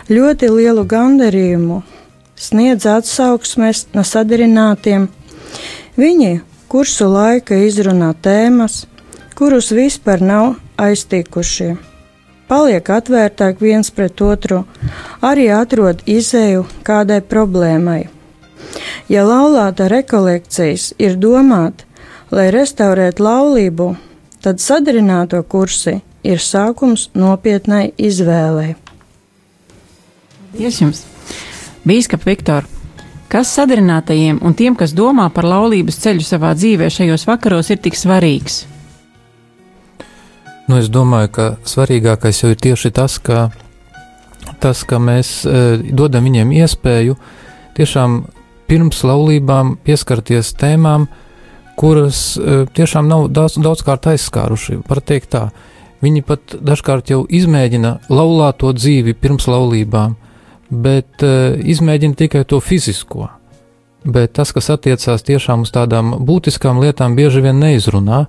Ļoti 0.06 0.54
lielu 0.54 0.86
gandarījumu 0.94 1.82
sniedz 2.38 2.86
atsauksmes 2.86 3.88
no 3.98 4.06
sadarinātiem. 4.06 5.10
Viņi 5.98 6.32
kursu 6.70 7.10
laika 7.10 7.58
izrunā 7.66 8.14
tēmas, 8.14 8.84
kurus 9.34 9.74
vispār 9.74 10.22
nav 10.22 10.52
aiztīkušie. 10.78 11.89
Paliek 12.50 12.88
atvērtāk 12.90 13.60
viens 13.62 13.92
pret 13.94 14.18
otru, 14.26 14.64
arī 15.22 15.46
atrod 15.54 16.00
izēju 16.10 16.64
kādai 16.82 17.20
problēmai. 17.22 18.00
Ja 19.10 19.22
laulāta 19.26 19.86
rekolekcijas 19.90 20.90
ir 20.98 21.14
domāta, 21.22 21.86
lai 22.34 22.48
restaurētu 22.54 23.22
laulību, 23.22 23.86
tad 24.42 24.58
sadarināto 24.62 25.42
kursi 25.46 26.00
ir 26.26 26.42
sākums 26.42 27.08
nopietnai 27.14 27.92
izvēlei. 27.98 28.74
Paldies 30.50 30.82
jums! 30.82 31.06
Bīskap 31.86 32.26
Viktor! 32.26 32.66
Kas 33.30 33.52
sadarinātajiem 33.54 34.40
un 34.42 34.58
tiem, 34.58 34.74
kas 34.74 34.90
domā 34.90 35.28
par 35.30 35.46
laulības 35.46 36.02
ceļu 36.02 36.26
savā 36.26 36.50
dzīvē 36.58 36.90
šajos 36.90 37.28
vakaros, 37.30 37.70
ir 37.70 37.78
tik 37.78 37.94
svarīgs? 37.94 38.64
Nu, 40.70 40.78
es 40.78 40.86
domāju, 40.92 41.30
ka 41.34 41.44
svarīgākais 41.66 42.44
jau 42.44 42.52
ir 42.52 42.60
tieši 42.62 42.92
tas, 42.94 43.16
ka, 43.18 43.48
tas, 44.62 44.84
ka 44.86 45.00
mēs 45.02 45.40
e, 45.42 45.62
dodam 45.90 46.28
viņiem 46.28 46.52
iespēju 46.60 47.16
tiešām 47.74 48.20
pirms 48.70 49.02
laulībām 49.02 49.74
pieskarties 49.82 50.52
tēmām, 50.60 51.08
kuras 51.80 52.20
uh, 52.36 52.68
tiešām 52.76 53.08
nav 53.08 53.26
daudz, 53.32 53.56
daudzkārt 53.58 54.10
aizskāruši. 54.12 54.82
Var 54.86 55.00
teikt 55.02 55.30
tā, 55.32 55.46
viņi 56.04 56.22
pat 56.28 56.54
dažkārt 56.60 57.10
jau 57.10 57.22
izmēģina 57.24 57.94
laulāto 58.12 58.70
dzīvi 58.76 59.16
pirms 59.16 59.48
laulībām, 59.50 60.14
bet 60.70 61.24
uh, 61.24 61.56
izmēģina 61.56 62.18
tikai 62.20 62.44
to 62.46 62.60
fizisko. 62.62 63.30
Bet 64.04 64.36
tas, 64.36 64.52
kas 64.52 64.70
attiecās 64.76 65.24
tiešām 65.26 65.66
uz 65.66 65.72
tādām 65.74 66.14
būtiskām 66.28 66.78
lietām, 66.84 67.16
bieži 67.18 67.42
vien 67.48 67.58
neizrunā. 67.60 68.26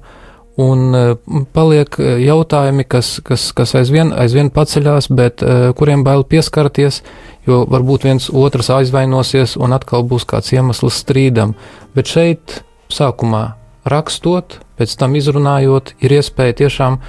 Un 0.62 0.96
uh, 0.98 1.14
paliek 1.56 1.96
jautājumi, 2.00 2.86
kas, 2.92 3.16
kas, 3.26 3.48
kas 3.56 3.74
aizvien, 3.80 4.12
aizvien 4.14 4.52
paceļās, 4.54 5.08
bet 5.16 5.42
uh, 5.46 5.70
kuriem 5.78 6.04
bail 6.06 6.26
pieskarties, 6.28 7.02
jo 7.48 7.64
varbūt 7.72 8.06
viens 8.10 8.28
otrs 8.30 8.70
aizvainosies 8.76 9.56
un 9.58 9.74
atkal 9.78 10.06
būs 10.08 10.28
kāds 10.30 10.52
iemesls 10.54 11.00
strīdam. 11.02 11.56
Bet 11.96 12.12
šeit 12.12 12.62
sākumā 12.92 13.46
rakstot, 13.90 14.60
pēc 14.78 14.96
tam 15.00 15.18
izrunājot, 15.18 15.96
ir 16.04 16.20
iespēja 16.20 16.60
tiešām 16.66 17.00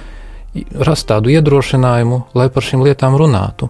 rast 0.85 1.09
tādu 1.09 1.33
iedrošinājumu, 1.33 2.25
lai 2.37 2.49
par 2.53 2.65
šīm 2.65 2.85
lietām 2.85 3.17
runātu. 3.19 3.69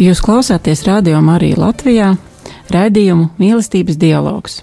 Jūs 0.00 0.22
klausāties 0.24 0.80
radio 0.86 1.18
Marija 1.20 1.58
Latvijā, 1.60 2.06
raidījumu 2.72 3.26
mīlestības 3.36 3.98
dialogs. 4.00 4.54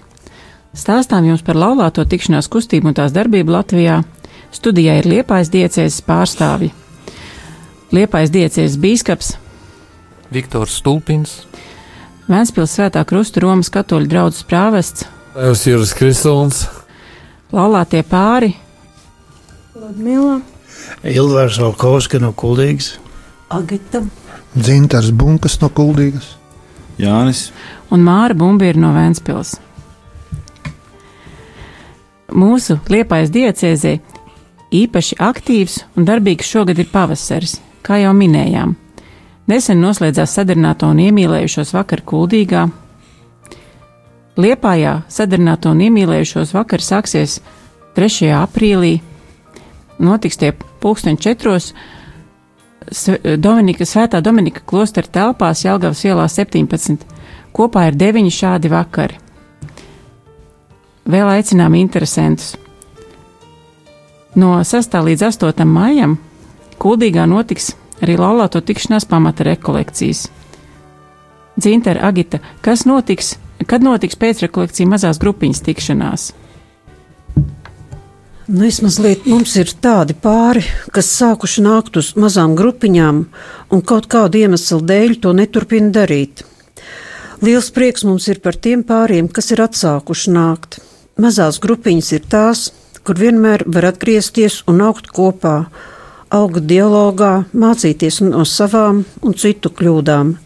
Stāstām 0.74 1.28
jums 1.28 1.44
par 1.46 1.54
laulāto 1.54 2.02
tikšanās 2.02 2.48
kustību 2.50 2.90
un 2.90 2.96
tās 2.98 3.14
darbību 3.14 3.54
Latvijā. 3.54 4.00
Studijā 4.50 4.96
ir 4.98 5.06
Liepājas 5.06 5.52
diecēzes 5.54 6.02
pārstāvji. 6.08 6.72
Liepājas 7.94 8.34
diecēzes 8.34 8.80
bīskaps 8.82 9.30
Viktors 10.34 10.74
Stulpins, 10.82 11.38
Vēnspils 12.26 12.74
svētā 12.74 13.06
krusta 13.06 13.46
Romas 13.46 13.70
katoļu 13.70 14.10
draugs 14.10 14.42
prāvests, 14.42 15.06
Tēvs 15.38 15.66
Juris 15.70 15.94
Kristons, 15.94 16.64
laulātie 17.54 18.02
pāri, 18.02 18.56
Ludmila, 19.78 20.40
Ilvārs 21.06 21.62
Valkovska 21.62 22.18
no 22.18 22.34
Kuldīgas. 22.34 22.96
Agita, 23.54 24.02
Dzintars 24.58 25.12
Bunkas 25.14 25.58
no 25.62 25.70
Kuldīgas. 25.70 26.34
Jānis, 26.98 27.48
un 27.94 28.02
Māra 28.02 28.34
Bumbiera 28.34 28.80
no 28.82 28.90
Vēnspils. 28.96 29.54
Mūsu 32.34 32.76
liepais 32.90 33.30
diecēzē 33.32 33.94
īpaši 34.74 35.18
aktīvs 35.22 35.78
un 35.96 36.08
darbīgs 36.08 36.50
šogad 36.50 36.80
ir 36.82 36.90
pavasaris, 36.92 37.56
kā 37.86 38.00
jau 38.02 38.10
minējām. 38.18 38.74
Nesen 39.48 39.78
noslēdzās 39.80 40.34
sadarināto 40.36 40.90
un 40.92 40.98
iemīlējušos 41.06 41.72
vakar 41.72 42.02
Kuldīgā. 42.04 42.66
Liepājā 44.38 44.98
sadarināto 45.08 45.70
un 45.72 45.86
iemīlējušos 45.86 46.52
vakar 46.52 46.84
sāksies 46.84 47.38
3. 47.96 48.28
aprīlī. 48.42 48.98
Notiks 50.02 50.36
tie 50.42 50.52
pulksteņi 50.82 51.22
četros 51.24 51.72
Dominika, 53.38 53.84
Svētā 53.84 54.20
Dominika 54.24 54.62
klostera 54.66 55.08
telpās 55.12 55.64
Jelgavas 55.64 56.04
ielā 56.04 56.28
17. 56.28 57.04
Kopā 57.52 57.88
ir 57.88 57.98
deviņi 57.98 58.32
šādi 58.32 58.70
vakari. 58.72 59.18
Vēl 61.08 61.28
aicinām 61.32 61.74
interesantus. 61.78 62.56
No 64.36 64.58
6. 64.60 64.96
līdz 65.08 65.24
8. 65.30 65.64
maijam 65.64 66.18
Kuldīgā 66.78 67.24
notiks 67.26 67.72
arī 68.04 68.14
laulāto 68.20 68.60
tikšanās 68.62 69.08
pamata 69.10 69.46
rekolekcijas. 69.48 70.28
Dzintara 71.58 72.06
Agita, 72.06 72.38
kas 72.62 72.84
notiks, 72.86 73.32
kad 73.66 73.82
notiks 73.82 74.18
pēcrekolekcija 74.20 74.86
mazās 74.86 75.18
grupiņas 75.18 75.64
tikšanās? 75.66 76.28
Nu, 78.48 78.62
vismaz 78.64 78.94
liet, 78.96 79.26
mums 79.28 79.52
ir 79.60 79.68
tādi 79.84 80.14
pāri, 80.16 80.62
kas 80.96 81.10
sākuši 81.18 81.60
nākt 81.66 81.98
uz 82.00 82.14
mazām 82.16 82.54
grupiņām 82.56 83.18
un 83.76 83.82
kaut 83.90 84.06
kādu 84.08 84.40
iemeslu 84.40 84.78
dēļ 84.88 85.12
to 85.20 85.34
neturpina 85.36 85.92
darīt. 85.92 86.46
Liels 87.44 87.68
prieks 87.76 88.06
mums 88.08 88.30
ir 88.32 88.40
par 88.40 88.56
tiem 88.56 88.86
pāriem, 88.88 89.28
kas 89.28 89.52
ir 89.52 89.60
atsākuši 89.66 90.32
nākt. 90.32 90.78
Mazās 91.20 91.60
grupiņas 91.60 92.10
ir 92.16 92.24
tās, 92.32 92.64
kur 93.04 93.20
vienmēr 93.20 93.66
var 93.68 93.90
atgriezties 93.90 94.62
un 94.64 94.80
augt 94.88 95.12
kopā, 95.12 95.58
augt 96.32 96.64
dialogā, 96.72 97.44
mācīties 97.52 98.22
no 98.32 98.48
savām 98.48 99.04
un 99.20 99.36
citu 99.36 99.76
kļūdām. 99.76 100.38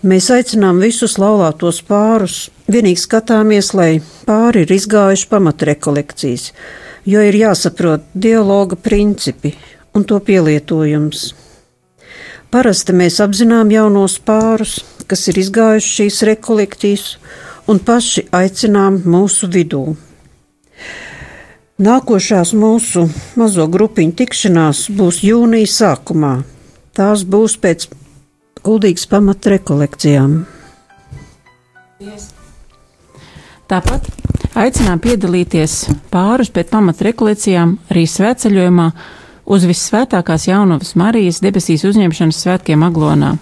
Mēs 0.00 0.32
aicinām 0.32 0.80
visus 0.80 1.20
laulātos 1.20 1.84
pārus, 1.84 2.46
vienīgi 2.72 3.04
skatāmies, 3.04 3.74
lai 3.76 3.98
pāri 4.24 4.64
ir 4.64 4.78
izgājuši 4.80 5.34
pamatrekolekcijas 5.36 6.52
jo 7.08 7.24
ir 7.24 7.36
jāsaprot 7.40 8.04
dialoga 8.14 8.76
principi 8.76 9.54
un 9.96 10.04
to 10.04 10.20
pielietojums. 10.20 11.32
Parasti 12.52 12.94
mēs 12.96 13.18
apzinām 13.20 13.72
jaunos 13.72 14.16
pārus, 14.24 14.78
kas 15.08 15.26
ir 15.28 15.40
izgājuši 15.42 15.94
šīs 15.94 16.20
rekolekcijas, 16.28 17.06
un 17.68 17.80
paši 17.84 18.24
aicinām 18.32 19.02
mūsu 19.04 19.48
vidū. 19.52 19.82
Nākošās 21.78 22.54
mūsu 22.58 23.04
mazo 23.38 23.68
grupiņu 23.70 24.16
tikšanās 24.18 24.86
būs 24.98 25.20
jūnija 25.22 25.68
sākumā. 25.70 26.32
Tās 26.96 27.22
būs 27.22 27.54
pēc 27.62 27.86
kuldīgas 28.64 29.06
pamata 29.12 29.52
rekolekcijām. 29.54 30.40
Tāpat 33.68 34.08
aicinām 34.56 35.00
piedalīties 35.02 35.74
pārus 36.12 36.52
pēc 36.54 36.70
pamata 36.72 37.08
rekolekcijām 37.08 37.74
arī 37.90 38.04
svētceļojumā 38.08 38.86
uz 39.48 39.64
visvētākās 39.68 40.48
jaunavas 40.48 40.94
Marijas 41.00 41.42
debesīs 41.44 41.84
uzņemšanas 41.88 42.40
svētkiem 42.44 42.84
Aglonā. 42.84 43.34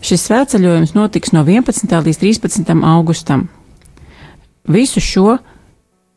Šis 0.00 0.28
svētceļojums 0.28 0.94
notiks 0.94 1.34
no 1.34 1.42
11. 1.46 1.94
līdz 2.06 2.18
13. 2.22 2.74
augustam. 2.86 3.48
Visu 4.68 5.00
šo 5.02 5.38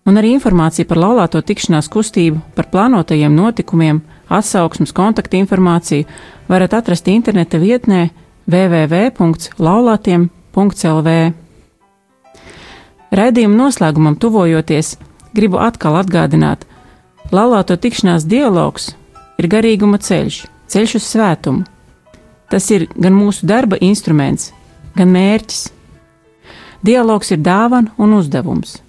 un 0.06 0.18
arī 0.18 0.34
informāciju 0.36 0.86
par 0.90 0.98
laulāto 1.02 1.42
tikšanās 1.46 1.90
kustību, 1.92 2.40
par 2.56 2.66
plānotajiem 2.74 3.36
notikumiem, 3.36 4.02
atsauksmes, 4.30 4.92
kontaktinformāciju 4.98 6.06
varat 6.50 6.74
atrast 6.78 7.08
interneta 7.08 7.58
vietnē 7.62 8.10
www.laulātiem.lv. 8.50 11.10
Raidījuma 13.12 13.58
noslēgumam 13.66 14.16
tuvojoties, 14.16 14.96
gribu 15.36 15.60
atkal 15.60 15.98
atgādināt, 16.00 16.64
laulāto 17.32 17.76
tikšanās 17.76 18.24
dialogs 18.24 18.94
ir 19.40 19.50
garīguma 19.52 20.00
ceļš, 20.00 20.46
ceļš 20.72 20.96
uz 21.00 21.10
svētumu. 21.10 21.66
Tas 22.52 22.68
ir 22.72 22.88
gan 22.96 23.16
mūsu 23.16 23.48
darba 23.48 23.80
instruments, 23.84 24.52
gan 24.96 25.12
mērķis. 25.12 25.70
Dialogs 26.84 27.32
ir 27.32 27.44
dāvana 27.44 27.92
un 28.02 28.16
uzdevums. 28.18 28.80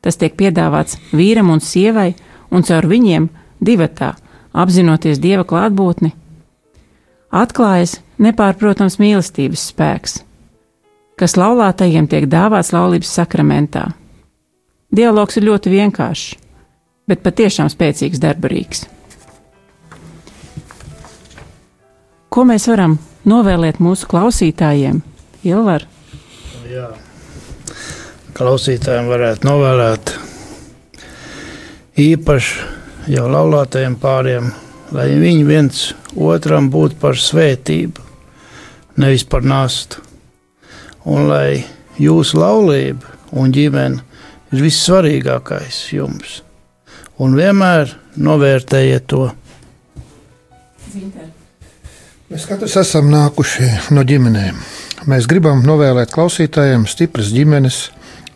Tas 0.00 0.18
tiek 0.18 0.34
piedāvāts 0.38 0.98
vīram 1.12 1.50
un 1.52 1.62
sievai, 1.62 2.14
un 2.50 2.66
caur 2.66 2.86
viņiem 2.90 3.28
divatā 3.60 4.14
apzinoties 4.52 5.20
dieva 5.22 5.44
klātbūtni, 5.46 6.10
atklājas 7.30 7.98
nepārprotams 8.18 8.98
mīlestības 9.00 9.68
spēks, 9.70 10.16
kas 11.20 11.36
laulātajiem 11.36 12.08
tiek 12.08 12.24
dāvāts 12.32 12.72
laulības 12.72 13.10
sakramentā. 13.18 13.90
Dialogs 14.90 15.36
ir 15.36 15.46
ļoti 15.46 15.72
vienkāršs, 15.74 16.32
bet 17.10 17.22
patiešām 17.26 17.68
spēcīgs 17.70 18.22
darbarīgs. 18.22 18.86
Ko 22.30 22.46
mēs 22.46 22.68
varam 22.70 22.96
novēlēt 23.28 23.82
mūsu 23.82 24.08
klausītājiem? 24.10 25.00
Ilvar? 25.46 25.86
Jā. 26.70 26.90
Klausītājiem 28.36 29.08
varētu 29.10 29.48
novēlēt 29.48 30.12
īpaši 32.00 33.10
jau 33.12 33.26
laulātajiem 33.30 33.96
pāriem, 34.00 34.52
lai 34.94 35.08
viņi 35.20 35.48
viens 35.48 35.88
otram 36.16 36.70
būtu 36.72 37.00
par 37.02 37.18
svētību, 37.18 38.06
nevis 39.02 39.26
par 39.26 39.44
nastu. 39.44 40.09
Un 41.08 41.28
lai 41.30 41.64
jūsu 42.00 42.40
laulība 42.40 43.16
un 43.32 43.52
ģimene 43.54 44.02
ir 44.52 44.64
vissvarīgākais 44.64 45.82
jums. 45.94 46.40
Un 47.20 47.36
vienmēr 47.36 47.94
novērtējiet 48.16 49.06
to. 49.12 49.28
Zinter. 50.90 51.30
Mēs 52.30 52.44
katrs 52.46 52.76
esam 52.78 53.08
nākuši 53.10 53.68
no 53.96 54.04
ģimenēm. 54.06 54.58
Mēs 55.10 55.26
gribam 55.26 55.64
novēlēt 55.66 56.12
klausītājiem 56.14 56.84
stipras 56.86 57.32
ģimenes 57.34 57.88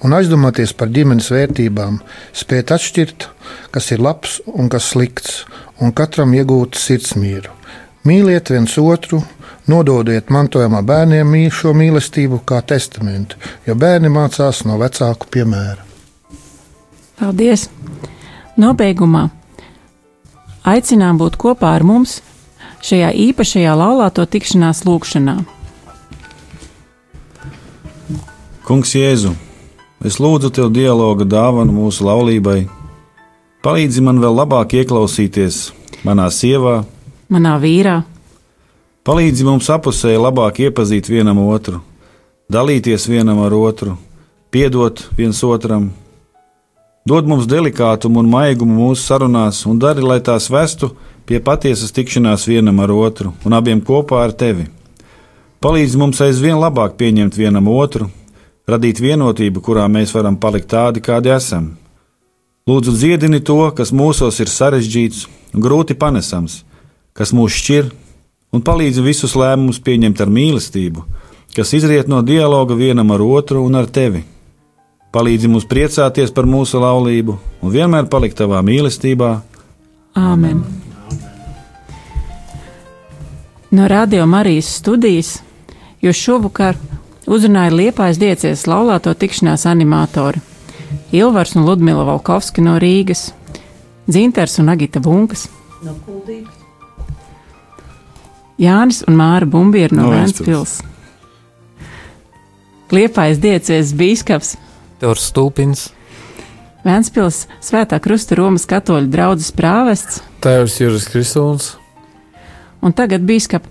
un 0.05 0.17
aizdomāties 0.17 0.73
par 0.77 0.91
ģimenes 0.91 1.31
vērtībām, 1.31 2.01
spēt 2.35 2.73
atšķirt, 2.75 3.29
kas 3.71 3.93
ir 3.95 4.03
labs 4.05 4.41
un 4.51 4.67
kas 4.73 4.91
slikts, 4.93 5.45
un 5.79 5.95
katram 5.97 6.35
iegūt 6.37 6.75
sirdsmieru. 6.81 7.55
Mīliet 8.05 8.51
viens 8.53 8.75
otru, 8.79 9.23
nododiet 9.67 10.29
mantojumā 10.29 10.83
bērniem 10.85 11.37
šo 11.49 11.73
mīlestību 11.73 12.43
kā 12.45 12.61
testamentu, 12.61 13.39
jo 13.65 13.75
bērni 13.75 14.11
mācās 14.13 14.65
no 14.69 14.77
vecāku 14.81 15.31
piemēra. 15.33 15.81
Paldies! 17.17 17.71
Nobeigumā 18.61 19.31
aicinām 20.65 21.19
būt 21.21 21.37
kopā 21.41 21.75
ar 21.79 21.85
mums 21.85 22.19
šajā 22.85 23.11
īpašajā 23.31 23.73
laulāto 23.79 24.25
tikšanās 24.29 24.85
lūkšanā. 24.85 25.37
Kungs 28.65 28.95
Jēzu, 28.97 29.35
es 30.05 30.17
lūdzu 30.21 30.53
Tev 30.57 30.71
dialoga 30.73 31.25
dāvanu 31.29 31.73
mūsu 31.77 32.07
laulībai. 32.07 32.65
Palīdzi 33.65 34.05
man 34.05 34.21
vēl 34.21 34.37
labāk 34.41 34.77
ieklausīties 34.81 35.71
manā 36.05 36.31
sievā, 36.33 36.83
Manā 37.35 37.57
vīrā, 37.59 37.97
palīdzi 39.03 39.43
mums 39.43 39.67
apusēji 39.75 40.21
labāk 40.23 40.61
iepazīt 40.69 41.09
vienam 41.11 41.41
otru, 41.43 41.81
dalīties 42.47 43.09
vienam 43.11 43.41
ar 43.43 43.57
otru, 43.59 43.97
piedot 44.55 45.01
viens 45.19 45.41
otram. 45.43 45.89
Dod 47.03 47.27
mums 47.27 47.49
delikātumu 47.51 48.21
un 48.23 48.29
maigumu 48.31 48.77
mūsu 48.77 49.03
sarunās, 49.03 49.65
un 49.67 49.81
dari, 49.83 50.05
lai 50.05 50.21
tās 50.23 50.47
vestu 50.47 50.93
pie 51.27 51.41
patiesas 51.43 51.91
tikšanās 51.97 52.45
vienam 52.47 52.79
ar 52.85 52.93
otru 52.95 53.33
un 53.43 53.57
abiem 53.59 53.81
kopā 53.83 54.21
ar 54.29 54.35
tevi. 54.45 54.69
Palīdzi 55.65 55.99
mums 55.99 56.21
aizvien 56.23 56.61
labāk 56.61 56.95
pieņemt 57.01 57.35
vienam 57.41 57.67
otru, 57.73 58.07
radīt 58.71 59.01
vienotību, 59.03 59.65
kurā 59.65 59.89
mēs 59.91 60.15
varam 60.15 60.39
palikt 60.39 60.71
tādi, 60.71 61.03
kādi 61.03 61.35
esam. 61.35 61.73
Lūdzu, 62.71 62.95
dziedini 62.95 63.43
to, 63.43 63.59
kas 63.75 63.91
mūsos 63.91 64.39
ir 64.39 64.55
sarežģīts 64.55 65.27
un 65.51 65.67
grūti 65.67 65.99
panesams, 65.99 66.63
kas 67.15 67.31
mūs 67.31 67.55
šķir, 67.55 67.91
un 68.55 68.63
palīdzi 68.67 69.03
visus 69.05 69.37
lēmumus 69.39 69.79
pieņemt 69.87 70.21
ar 70.25 70.31
mīlestību, 70.35 71.05
kas 71.55 71.71
izriet 71.79 72.11
no 72.11 72.23
dialoga 72.27 72.75
vienam 72.75 73.13
ar 73.15 73.23
otru 73.23 73.63
un 73.63 73.79
ar 73.79 73.87
tevi. 73.87 74.25
Palīdzi 75.15 75.51
mums 75.51 75.67
priecāties 75.71 76.33
par 76.35 76.49
mūsu 76.51 76.81
laulību 76.83 77.37
un 77.63 77.71
vienmēr 77.71 78.09
palikt 78.11 78.41
tavā 78.41 78.59
mīlestībā. 78.67 79.31
Āmen! 80.19 80.65
No 83.75 83.87
Radio 83.91 84.27
Marijas 84.31 84.73
studijas 84.81 85.37
jūs 86.03 86.19
šovakar 86.19 86.79
uzrunājāt 87.31 87.79
Liepājas 87.79 88.21
diecēs 88.23 88.67
laulāto 88.71 89.15
tikšanās 89.19 89.67
animatori 89.71 90.43
Ilvars 91.15 91.55
un 91.55 91.67
Ludmila 91.67 92.03
Valkovski 92.11 92.63
no 92.63 92.75
Rīgas, 92.83 93.29
Dzinters 94.11 94.59
un 94.63 94.75
Agita 94.75 95.03
Bunkas, 95.03 95.49
No 95.85 95.95
kuldības. 96.07 96.54
Jānis 98.61 99.03
un 99.09 99.17
Māra 99.19 99.49
Bumbieri 99.51 99.97
no 99.97 100.07
No 100.07 100.13
Vēncpils. 100.15 100.79
Liepājas 102.95 103.41
diecēs 103.43 103.93
bīskaps 103.99 104.55
Teors 105.03 105.25
Stulpins, 105.33 105.89
Vēncpils 106.85 107.47
Svētā 107.65 107.99
Krusta 108.05 108.37
Romas 108.39 108.67
katoļu 108.71 109.09
draudzes 109.11 109.51
prāvests 109.57 110.21
Tēvs 110.45 110.77
Juris 110.83 111.09
Kristūns, 111.11 111.73
un 112.85 112.95
tagad 112.95 113.25
bīskap 113.27 113.67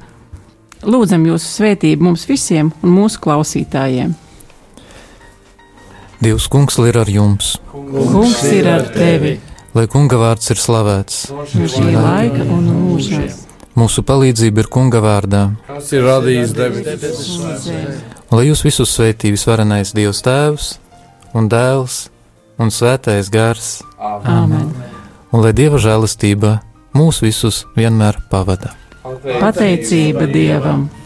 lūdzam 0.83 1.23
jūsu 1.29 1.47
svētību 1.61 2.09
mums 2.09 2.25
visiem 2.27 2.73
un 2.81 2.95
mūsu 2.97 3.21
klausītājiem. 3.23 4.17
Dievs 6.23 6.49
kungs 6.51 6.75
ir 6.83 6.97
ar 6.99 7.09
jums, 7.11 7.55
Kungs 7.71 8.43
ir 8.51 8.67
ar 8.67 8.89
tevi, 8.91 9.37
lai 9.75 9.87
kunga 9.87 10.19
vārds 10.19 10.51
ir 10.51 10.59
slavēts. 10.59 11.23
šī 11.53 11.87
laika 11.95 12.43
un 12.43 12.69
mūžās. 12.73 13.52
Mūsu 13.73 14.03
palīdzība 14.05 14.61
ir 14.63 14.67
kunga 14.69 14.99
vārdā, 15.01 15.43
kas 15.65 15.89
ir 15.97 16.03
radījis 16.05 16.51
debesis. 16.53 17.69
lai 18.31 18.43
jūs 18.45 18.61
visus 18.65 18.93
sveitī 18.93 19.31
visvarenais 19.33 19.93
Dievs 19.97 20.21
Tēvs 20.21 20.67
un 21.33 21.49
Dēls 21.49 22.07
un 22.61 22.69
Svētais 22.69 23.31
Gars, 23.33 23.81
Āmen. 23.97 24.69
un 25.33 25.41
lai 25.41 25.53
Dieva 25.57 25.81
žēlastība 25.81 26.59
mūs 26.93 27.23
visus 27.25 27.65
vienmēr 27.75 28.21
pavada. 28.29 28.75
Pateicība 29.41 30.29
Dievam! 30.29 30.85
Mīlestības 30.85 31.02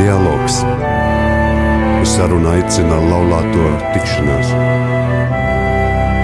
dialogs. 0.00 0.60
Uz 2.00 2.08
sarunu 2.16 2.48
aicina 2.54 2.98
laulāto 3.04 3.66
tikšanās. 3.92 4.52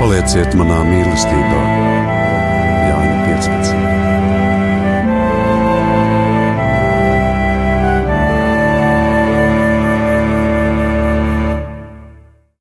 Palieciet 0.01 0.57
manā 0.59 0.81
mīlestībā, 0.89 1.65
Jāņa 2.87 3.19
15. 3.27 3.76